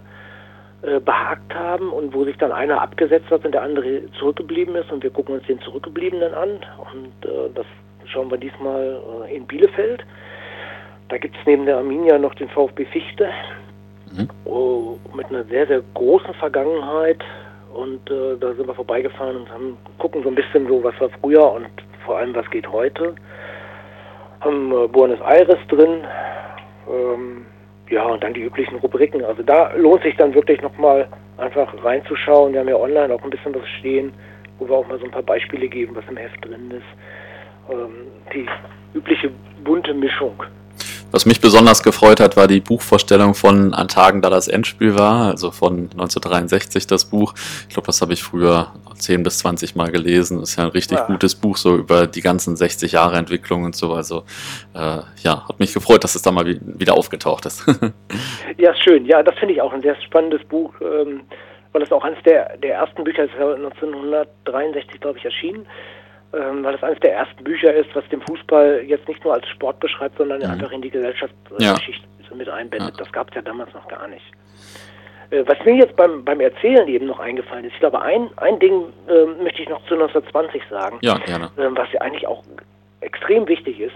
äh, 0.83 0.99
behagt 0.99 1.55
haben 1.55 1.91
und 1.91 2.13
wo 2.13 2.23
sich 2.23 2.37
dann 2.37 2.51
einer 2.51 2.81
abgesetzt 2.81 3.29
hat 3.31 3.43
und 3.45 3.53
der 3.53 3.63
andere 3.63 4.03
zurückgeblieben 4.19 4.75
ist 4.75 4.91
und 4.91 5.03
wir 5.03 5.09
gucken 5.09 5.35
uns 5.35 5.45
den 5.47 5.59
Zurückgebliebenen 5.61 6.33
an 6.33 6.49
und 6.93 7.29
äh, 7.29 7.49
das 7.55 7.65
schauen 8.05 8.29
wir 8.29 8.37
diesmal 8.37 9.01
äh, 9.27 9.35
in 9.35 9.45
Bielefeld. 9.47 10.05
Da 11.09 11.17
gibt 11.17 11.35
es 11.35 11.41
neben 11.45 11.65
der 11.65 11.77
Arminia 11.77 12.17
noch 12.17 12.35
den 12.35 12.49
VfB 12.49 12.85
Fichte 12.85 13.29
mhm. 14.11 14.27
oh, 14.45 14.97
mit 15.15 15.27
einer 15.27 15.45
sehr, 15.45 15.67
sehr 15.67 15.81
großen 15.93 16.33
Vergangenheit 16.35 17.23
und 17.77 18.09
äh, 18.09 18.35
da 18.39 18.53
sind 18.55 18.67
wir 18.67 18.73
vorbeigefahren 18.73 19.37
und 19.37 19.51
haben 19.51 19.77
gucken 19.99 20.23
so 20.23 20.29
ein 20.29 20.35
bisschen 20.35 20.67
so, 20.67 20.83
was 20.83 20.99
war 20.99 21.09
früher 21.21 21.51
und 21.51 21.67
vor 22.05 22.17
allem 22.17 22.33
was 22.35 22.49
geht 22.49 22.67
heute. 22.71 23.15
Haben 24.41 24.71
äh, 24.71 24.87
Buenos 24.87 25.21
Aires 25.21 25.59
drin, 25.69 26.03
ähm, 26.89 27.45
ja 27.89 28.03
und 28.03 28.23
dann 28.23 28.33
die 28.33 28.41
üblichen 28.41 28.77
Rubriken. 28.79 29.23
Also 29.23 29.43
da 29.43 29.73
lohnt 29.75 30.01
sich 30.01 30.15
dann 30.15 30.33
wirklich 30.33 30.59
nochmal 30.61 31.07
einfach 31.37 31.71
reinzuschauen. 31.83 32.53
Wir 32.53 32.61
haben 32.61 32.69
ja 32.69 32.77
online 32.77 33.13
auch 33.13 33.23
ein 33.23 33.29
bisschen 33.29 33.53
was 33.53 33.67
stehen, 33.79 34.11
wo 34.57 34.67
wir 34.67 34.75
auch 34.75 34.87
mal 34.87 34.97
so 34.97 35.05
ein 35.05 35.11
paar 35.11 35.21
Beispiele 35.21 35.67
geben, 35.67 35.95
was 35.95 36.05
im 36.09 36.17
Heft 36.17 36.43
drin 36.43 36.71
ist. 36.71 37.71
Ähm, 37.71 38.07
die 38.33 38.47
übliche 38.97 39.29
bunte 39.63 39.93
Mischung. 39.93 40.43
Was 41.17 41.25
mich 41.25 41.41
besonders 41.41 41.81
gefreut 41.81 42.19
hat, 42.19 42.37
war 42.37 42.47
die 42.47 42.59
Buchvorstellung 42.59 43.33
von 43.33 43.73
An 43.73 43.87
Tagen, 43.87 44.21
da 44.21 44.29
das 44.29 44.47
Endspiel 44.47 44.99
war, 44.99 45.31
also 45.31 45.49
von 45.49 45.89
1963 45.93 46.85
das 46.85 47.05
Buch. 47.05 47.33
Ich 47.67 47.73
glaube, 47.73 47.87
das 47.87 48.03
habe 48.03 48.13
ich 48.13 48.21
früher 48.21 48.67
10 48.95 49.23
bis 49.23 49.39
20 49.39 49.75
Mal 49.75 49.89
gelesen. 49.89 50.39
Das 50.39 50.51
ist 50.51 50.57
ja 50.57 50.65
ein 50.65 50.69
richtig 50.69 50.99
ja. 50.99 51.05
gutes 51.07 51.33
Buch, 51.33 51.57
so 51.57 51.75
über 51.75 52.05
die 52.05 52.21
ganzen 52.21 52.55
60 52.55 52.91
Jahre 52.91 53.17
Entwicklung 53.17 53.63
und 53.63 53.75
so. 53.75 53.93
Also 53.93 54.25
äh, 54.75 54.99
ja, 55.23 55.49
hat 55.49 55.59
mich 55.59 55.73
gefreut, 55.73 56.03
dass 56.03 56.13
es 56.13 56.21
da 56.21 56.29
mal 56.29 56.45
wieder 56.61 56.93
aufgetaucht 56.93 57.47
ist. 57.47 57.65
ja, 58.59 58.75
schön. 58.75 59.07
Ja, 59.07 59.23
das 59.23 59.33
finde 59.39 59.55
ich 59.55 59.61
auch 59.63 59.73
ein 59.73 59.81
sehr 59.81 59.99
spannendes 60.03 60.43
Buch, 60.43 60.71
ähm, 60.81 61.21
weil 61.71 61.81
es 61.81 61.91
auch 61.91 62.03
eines 62.03 62.21
der, 62.25 62.57
der 62.57 62.75
ersten 62.75 63.03
Bücher 63.03 63.23
ist, 63.23 63.33
1963, 63.33 65.01
glaube 65.01 65.17
ich, 65.17 65.25
erschienen 65.25 65.65
ähm, 66.33 66.63
weil 66.63 66.75
es 66.75 66.83
eines 66.83 66.99
der 66.99 67.13
ersten 67.13 67.43
Bücher 67.43 67.73
ist, 67.73 67.89
was 67.95 68.07
den 68.09 68.21
Fußball 68.21 68.83
jetzt 68.85 69.07
nicht 69.07 69.23
nur 69.23 69.33
als 69.33 69.47
Sport 69.47 69.79
beschreibt, 69.79 70.17
sondern 70.17 70.39
mhm. 70.39 70.51
einfach 70.51 70.71
in 70.71 70.81
die 70.81 70.89
Gesellschaftsgeschichte 70.89 72.07
ja. 72.29 72.35
mit 72.35 72.49
einbindet. 72.49 72.91
Ja. 72.91 72.97
Das 72.97 73.11
gab 73.11 73.29
es 73.29 73.35
ja 73.35 73.41
damals 73.41 73.73
noch 73.73 73.87
gar 73.87 74.07
nicht. 74.07 74.25
Äh, 75.29 75.43
was 75.45 75.57
mir 75.65 75.75
jetzt 75.75 75.95
beim, 75.95 76.25
beim 76.25 76.39
Erzählen 76.39 76.87
eben 76.87 77.05
noch 77.05 77.19
eingefallen 77.19 77.65
ist, 77.65 77.73
ich 77.73 77.79
glaube, 77.79 78.01
ein, 78.01 78.29
ein 78.37 78.59
Ding 78.59 78.83
äh, 79.07 79.25
möchte 79.41 79.61
ich 79.61 79.69
noch 79.69 79.83
zu 79.85 79.93
1920 79.93 80.63
sagen, 80.69 80.99
ja, 81.01 81.17
gerne. 81.17 81.45
Äh, 81.57 81.69
was 81.71 81.91
ja 81.93 82.01
eigentlich 82.01 82.27
auch 82.27 82.43
extrem 83.01 83.47
wichtig 83.47 83.79
ist. 83.79 83.95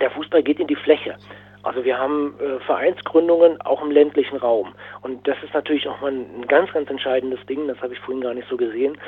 Der 0.00 0.10
Fußball 0.10 0.42
geht 0.42 0.58
in 0.58 0.66
die 0.66 0.74
Fläche. 0.76 1.16
Also 1.62 1.84
wir 1.84 1.96
haben 1.96 2.34
äh, 2.40 2.58
Vereinsgründungen 2.64 3.60
auch 3.60 3.82
im 3.82 3.92
ländlichen 3.92 4.36
Raum. 4.36 4.74
Und 5.02 5.28
das 5.28 5.36
ist 5.44 5.54
natürlich 5.54 5.86
auch 5.86 6.00
mal 6.00 6.10
ein 6.10 6.46
ganz, 6.48 6.72
ganz 6.72 6.90
entscheidendes 6.90 7.44
Ding, 7.46 7.68
das 7.68 7.80
habe 7.80 7.92
ich 7.92 8.00
vorhin 8.00 8.22
gar 8.22 8.34
nicht 8.34 8.48
so 8.48 8.56
gesehen 8.56 8.98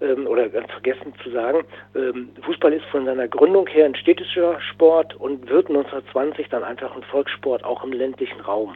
ähm, 0.00 0.26
oder 0.26 0.48
ganz 0.48 0.70
vergessen 0.70 1.12
zu 1.22 1.30
sagen, 1.30 1.64
ähm, 1.94 2.30
Fußball 2.42 2.72
ist 2.72 2.84
von 2.86 3.04
seiner 3.04 3.28
Gründung 3.28 3.66
her 3.66 3.86
ein 3.86 3.94
städtischer 3.94 4.60
Sport 4.60 5.14
und 5.16 5.48
wird 5.48 5.68
1920 5.68 6.48
dann 6.48 6.64
einfach 6.64 6.94
ein 6.94 7.02
Volkssport 7.04 7.64
auch 7.64 7.84
im 7.84 7.92
ländlichen 7.92 8.40
Raum. 8.40 8.74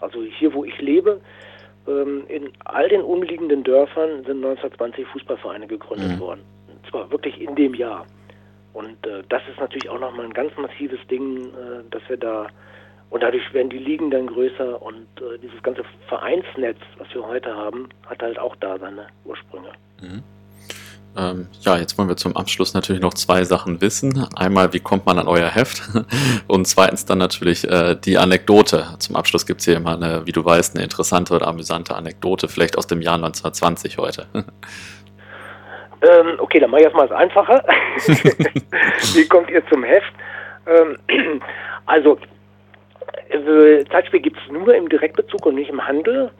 Also 0.00 0.22
hier, 0.22 0.52
wo 0.54 0.64
ich 0.64 0.78
lebe, 0.80 1.20
ähm, 1.86 2.24
in 2.28 2.50
all 2.64 2.88
den 2.88 3.02
umliegenden 3.02 3.64
Dörfern 3.64 4.24
sind 4.24 4.44
1920 4.44 5.06
Fußballvereine 5.08 5.66
gegründet 5.66 6.16
mhm. 6.16 6.20
worden. 6.20 6.40
Und 6.68 6.90
zwar 6.90 7.10
wirklich 7.10 7.40
in 7.40 7.54
dem 7.54 7.74
Jahr. 7.74 8.06
Und 8.72 9.06
äh, 9.06 9.22
das 9.28 9.42
ist 9.48 9.60
natürlich 9.60 9.88
auch 9.88 10.00
nochmal 10.00 10.26
ein 10.26 10.32
ganz 10.32 10.56
massives 10.56 11.00
Ding, 11.08 11.44
äh, 11.46 11.82
dass 11.90 12.02
wir 12.08 12.16
da 12.16 12.48
und 13.10 13.22
dadurch 13.22 13.52
werden 13.52 13.68
die 13.68 13.76
Ligen 13.76 14.10
dann 14.10 14.26
größer 14.26 14.80
und 14.80 15.06
äh, 15.20 15.38
dieses 15.42 15.62
ganze 15.62 15.84
Vereinsnetz, 16.08 16.78
was 16.96 17.06
wir 17.12 17.26
heute 17.26 17.54
haben, 17.54 17.90
hat 18.06 18.22
halt 18.22 18.38
auch 18.38 18.56
da 18.56 18.78
seine 18.78 19.06
Ursprünge. 19.26 19.68
Mhm. 20.00 20.22
Ähm, 21.16 21.48
ja, 21.60 21.76
jetzt 21.76 21.98
wollen 21.98 22.08
wir 22.08 22.16
zum 22.16 22.36
Abschluss 22.36 22.72
natürlich 22.72 23.02
noch 23.02 23.12
zwei 23.14 23.44
Sachen 23.44 23.80
wissen. 23.82 24.26
Einmal, 24.34 24.72
wie 24.72 24.80
kommt 24.80 25.04
man 25.04 25.18
an 25.18 25.28
euer 25.28 25.48
Heft? 25.48 25.82
Und 26.48 26.66
zweitens 26.66 27.04
dann 27.04 27.18
natürlich 27.18 27.68
äh, 27.68 27.96
die 27.96 28.16
Anekdote. 28.16 28.86
Zum 28.98 29.16
Abschluss 29.16 29.44
gibt's 29.44 29.66
hier 29.66 29.76
immer 29.76 29.94
eine, 29.94 30.26
wie 30.26 30.32
du 30.32 30.44
weißt, 30.44 30.74
eine 30.74 30.84
interessante 30.84 31.34
oder 31.34 31.48
amüsante 31.48 31.94
Anekdote, 31.94 32.48
vielleicht 32.48 32.78
aus 32.78 32.86
dem 32.86 33.02
Jahr 33.02 33.16
1920 33.16 33.98
heute. 33.98 34.26
Ähm, 36.02 36.34
okay, 36.38 36.58
dann 36.58 36.70
mache 36.70 36.80
ich 36.80 36.86
erstmal 36.86 37.06
das 37.06 37.16
Einfache. 37.16 37.62
wie 39.14 39.28
kommt 39.28 39.48
ihr 39.50 39.64
zum 39.68 39.84
Heft? 39.84 40.12
Ähm, 40.66 40.98
also, 41.86 42.18
äh, 43.28 43.84
Zeitspiel 43.84 44.18
gibt's 44.18 44.40
nur 44.50 44.74
im 44.74 44.88
Direktbezug 44.88 45.46
und 45.46 45.54
nicht 45.54 45.70
im 45.70 45.86
Handel. 45.86 46.32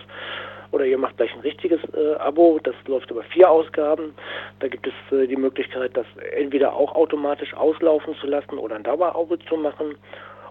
Oder 0.71 0.85
ihr 0.85 0.99
macht 0.99 1.17
gleich 1.17 1.33
ein 1.33 1.39
richtiges 1.39 1.79
äh, 1.95 2.15
Abo, 2.15 2.59
das 2.61 2.75
läuft 2.85 3.09
über 3.09 3.23
vier 3.23 3.49
Ausgaben. 3.49 4.13
Da 4.59 4.67
gibt 4.67 4.87
es 4.87 5.17
äh, 5.17 5.25
die 5.25 5.35
Möglichkeit, 5.35 5.97
das 5.97 6.05
entweder 6.35 6.73
auch 6.73 6.93
automatisch 6.93 7.53
auslaufen 7.55 8.15
zu 8.15 8.27
lassen 8.27 8.59
oder 8.59 8.75
ein 8.75 8.83
Dauerabo 8.83 9.37
zu 9.37 9.57
machen. 9.57 9.95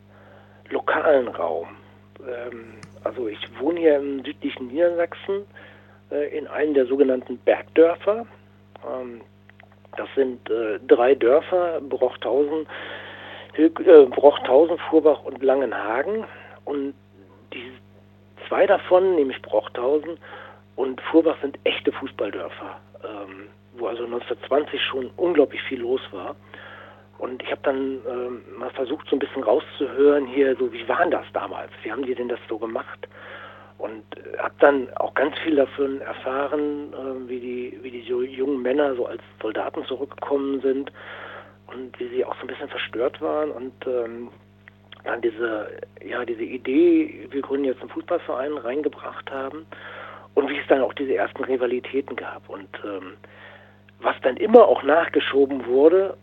lokalen 0.70 1.28
Raum. 1.28 1.70
Ähm, 2.20 2.76
also 3.04 3.28
ich 3.28 3.40
wohne 3.60 3.80
hier 3.80 3.96
im 3.98 4.24
südlichen 4.24 4.68
Niedersachsen 4.68 5.46
äh, 6.12 6.38
in 6.38 6.46
einem 6.48 6.76
der 6.76 6.86
sogenannten 6.86 7.40
Bergdörfer. 7.40 8.28
Ähm, 8.88 9.22
das 9.98 10.10
sind 10.16 10.48
äh, 10.52 10.78
drei 10.88 11.16
Dörfer, 11.16 11.82
Brochthausen, 11.82 12.68
äh, 13.58 13.70
Brochthausen, 13.70 14.78
Furbach 14.78 15.24
und 15.24 15.42
Langenhagen. 15.42 16.26
Und 16.66 16.94
die 17.56 17.72
zwei 18.48 18.68
davon, 18.68 19.16
nämlich 19.16 19.42
Brochthausen 19.42 20.18
und 20.76 21.02
Furbach, 21.02 21.38
sind 21.42 21.58
echte 21.64 21.92
Fußballdörfer, 21.92 22.80
ähm, 23.04 23.48
wo 23.78 23.88
also 23.88 24.04
1920 24.06 24.82
schon 24.82 25.10
unglaublich 25.18 25.62
viel 25.64 25.82
los 25.82 26.02
war. 26.12 26.36
Und 27.18 27.42
ich 27.42 27.50
habe 27.50 27.62
dann 27.64 28.00
ähm, 28.10 28.42
mal 28.58 28.70
versucht, 28.72 29.08
so 29.10 29.16
ein 29.16 29.20
bisschen 29.20 29.44
rauszuhören 29.44 30.28
hier, 30.28 30.56
so 30.58 30.72
wie 30.74 30.88
waren 30.88 31.12
das 31.12 31.26
damals? 31.34 31.72
Wie 31.84 31.92
haben 31.92 32.06
die 32.06 32.14
denn 32.14 32.28
das 32.28 32.40
so 32.50 32.58
gemacht? 32.58 33.08
Und 33.78 34.04
äh, 34.18 34.38
habe 34.38 34.54
dann 34.60 34.90
auch 34.98 35.14
ganz 35.14 35.38
viel 35.40 35.56
davon 35.56 36.02
erfahren, 36.02 36.94
äh, 36.94 37.30
wie 37.30 37.40
die 37.40 37.80
wie 37.82 37.92
die 37.92 38.06
so 38.08 38.22
jungen 38.22 38.62
Männer 38.62 38.96
so 38.96 39.06
als 39.06 39.22
Soldaten 39.42 39.86
zurückgekommen 39.86 40.62
sind 40.62 40.92
und 41.68 41.98
wie 42.00 42.10
sie 42.10 42.26
auch 42.26 42.36
so 42.36 42.42
ein 42.42 42.48
bisschen 42.48 42.70
verstört 42.70 43.22
waren 43.22 43.52
und 43.52 43.74
ähm, 43.88 44.30
dann 45.06 45.22
diese, 45.22 45.68
ja, 46.04 46.26
diese 46.26 46.44
Idee, 46.44 47.28
wir 47.30 47.42
gründen 47.42 47.66
jetzt 47.66 47.82
einen 47.82 47.90
Fußballverein, 47.90 48.58
reingebracht 48.58 49.32
haben 49.32 49.66
und 50.34 50.50
wie 50.50 50.58
es 50.58 50.68
dann 50.68 50.82
auch 50.82 50.94
diese 50.94 51.16
ersten 51.16 51.44
Rivalitäten 51.44 52.16
gab. 52.16 52.50
Und 52.50 52.70
ähm, 52.84 53.14
was 54.00 54.16
dann 54.22 54.38
immer 54.38 54.68
auch 54.68 54.84
nachgeschoben 54.84 55.66
wurde, 55.66 56.18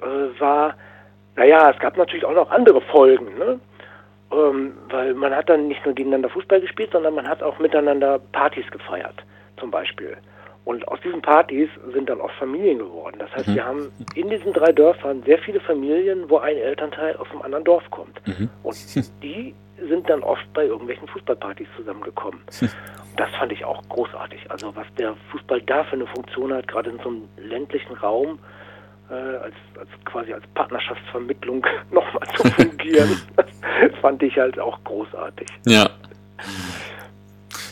äh, 0.00 0.40
war, 0.40 0.74
naja, 1.36 1.70
es 1.70 1.78
gab 1.78 1.96
natürlich 1.96 2.24
auch 2.24 2.34
noch 2.34 2.50
andere 2.50 2.80
Folgen, 2.80 3.38
ne? 3.38 3.58
Ähm, 4.32 4.76
weil 4.90 5.14
man 5.14 5.34
hat 5.34 5.48
dann 5.48 5.68
nicht 5.68 5.84
nur 5.84 5.94
gegeneinander 5.94 6.28
Fußball 6.28 6.60
gespielt, 6.60 6.90
sondern 6.92 7.14
man 7.14 7.28
hat 7.28 7.42
auch 7.42 7.58
miteinander 7.60 8.18
Partys 8.32 8.68
gefeiert, 8.70 9.14
zum 9.56 9.70
Beispiel. 9.70 10.16
Und 10.66 10.86
aus 10.88 10.98
diesen 11.00 11.22
Partys 11.22 11.70
sind 11.94 12.10
dann 12.10 12.20
auch 12.20 12.30
Familien 12.40 12.78
geworden. 12.78 13.18
Das 13.20 13.32
heißt, 13.36 13.46
mhm. 13.46 13.54
wir 13.54 13.64
haben 13.64 13.92
in 14.16 14.28
diesen 14.28 14.52
drei 14.52 14.72
Dörfern 14.72 15.22
sehr 15.22 15.38
viele 15.38 15.60
Familien, 15.60 16.28
wo 16.28 16.38
ein 16.38 16.56
Elternteil 16.56 17.14
aus 17.16 17.30
einem 17.30 17.42
anderen 17.42 17.62
Dorf 17.62 17.88
kommt. 17.92 18.20
Mhm. 18.26 18.50
Und 18.64 18.76
die 19.22 19.54
sind 19.88 20.10
dann 20.10 20.24
oft 20.24 20.52
bei 20.54 20.64
irgendwelchen 20.64 21.06
Fußballpartys 21.08 21.68
zusammengekommen. 21.76 22.40
Das 23.16 23.30
fand 23.36 23.50
ich 23.50 23.64
auch 23.64 23.82
großartig. 23.88 24.50
Also 24.50 24.76
was 24.76 24.84
der 24.98 25.16
Fußball 25.30 25.62
da 25.62 25.84
für 25.84 25.94
eine 25.94 26.06
Funktion 26.06 26.52
hat, 26.52 26.68
gerade 26.68 26.90
in 26.90 26.98
so 26.98 27.08
einem 27.08 27.28
ländlichen 27.38 27.94
Raum, 27.94 28.38
äh, 29.08 29.14
als, 29.14 29.54
als 29.78 29.88
quasi 30.04 30.34
als 30.34 30.46
Partnerschaftsvermittlung 30.48 31.64
nochmal 31.90 32.28
zu 32.36 32.46
fungieren, 32.52 33.18
fand 34.02 34.22
ich 34.22 34.36
halt 34.36 34.58
auch 34.58 34.78
großartig. 34.84 35.48
Ja. 35.64 35.88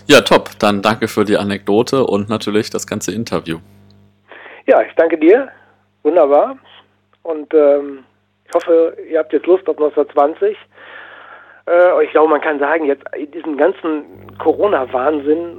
Ja, 0.06 0.20
top. 0.20 0.50
Dann 0.58 0.82
danke 0.82 1.08
für 1.08 1.24
die 1.24 1.36
Anekdote 1.36 2.04
und 2.04 2.28
natürlich 2.28 2.70
das 2.70 2.86
ganze 2.86 3.12
Interview. 3.12 3.58
Ja, 4.66 4.82
ich 4.82 4.92
danke 4.96 5.18
dir. 5.18 5.48
Wunderbar. 6.02 6.58
Und 7.22 7.52
ähm, 7.54 8.04
ich 8.46 8.54
hoffe, 8.54 8.96
ihr 9.10 9.18
habt 9.18 9.32
jetzt 9.32 9.46
Lust 9.46 9.66
auf 9.68 9.76
1920. 9.76 10.56
Äh, 11.66 12.04
ich 12.04 12.10
glaube, 12.10 12.28
man 12.28 12.40
kann 12.40 12.58
sagen, 12.58 12.84
jetzt 12.84 13.04
in 13.16 13.30
diesem 13.30 13.56
ganzen 13.56 14.04
Corona-Wahnsinn 14.38 15.56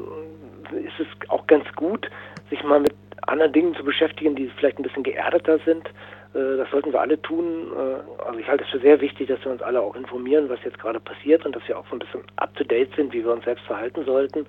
ist 0.72 1.00
es 1.00 1.30
auch 1.30 1.46
ganz 1.48 1.66
gut, 1.76 2.10
sich 2.50 2.64
mal 2.64 2.80
mit 2.80 2.94
anderen 3.28 3.54
Dingen 3.54 3.76
zu 3.76 3.84
beschäftigen, 3.84 4.36
die 4.36 4.52
vielleicht 4.58 4.78
ein 4.78 4.84
bisschen 4.84 5.04
geerdeter 5.04 5.60
sind. 5.66 5.90
Äh, 6.36 6.58
das 6.58 6.70
sollten 6.70 6.92
wir 6.92 7.02
alle 7.02 7.22
tun. 7.22 7.72
Äh, 7.72 8.24
also 8.24 8.40
ich 8.40 8.48
halte 8.48 8.64
es 8.66 8.70
für 8.70 8.80
sehr 8.80 9.00
wichtig, 9.02 9.28
dass 9.30 9.44
wir 9.44 9.52
uns 9.52 9.62
alle 9.62 9.82
auch 9.82 9.96
informieren, 9.96 10.50
was 10.50 10.60
jetzt 10.64 10.80
gerade 10.80 11.00
passiert 11.00 11.46
und 11.46 11.56
dass 11.56 11.68
wir 11.68 11.80
auch 11.80 11.86
so 11.90 11.96
ein 11.96 12.00
bisschen 12.00 12.24
up-to-date 12.36 12.94
sind, 12.96 13.14
wie 13.14 13.24
wir 13.24 13.32
uns 13.32 13.46
selbst 13.46 13.66
verhalten 13.66 14.04
sollten 14.06 14.46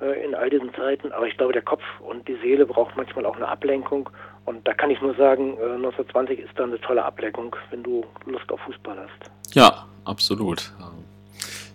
äh, 0.00 0.24
in 0.24 0.34
all 0.34 0.48
diesen 0.48 0.72
Zeiten. 0.74 1.12
Aber 1.12 1.26
ich 1.26 1.36
glaube, 1.36 1.52
der 1.52 1.62
Kopf 1.62 1.82
und 2.00 2.26
die 2.28 2.36
Seele 2.36 2.66
braucht 2.66 2.96
manchmal 2.96 3.26
auch 3.26 3.36
eine 3.36 3.48
Ablenkung. 3.48 4.08
Und 4.44 4.66
da 4.66 4.74
kann 4.74 4.90
ich 4.90 5.00
nur 5.00 5.14
sagen, 5.14 5.52
1920 5.52 6.40
ist 6.40 6.50
da 6.56 6.64
eine 6.64 6.80
tolle 6.80 7.04
Ablenkung, 7.04 7.54
wenn 7.70 7.84
du 7.84 8.04
Lust 8.26 8.50
auf 8.50 8.58
Fußball 8.62 8.98
hast. 8.98 9.54
Ja, 9.54 9.86
absolut. 10.04 10.72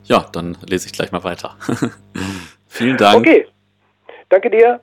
Ja, 0.04 0.26
dann 0.34 0.58
lese 0.68 0.88
ich 0.88 0.92
gleich 0.92 1.14
mal 1.14 1.24
weiter. 1.24 1.56
Vielen 2.68 2.98
Dank. 2.98 3.20
Okay. 3.20 3.48
Danke 4.28 4.50
dir. 4.50 4.82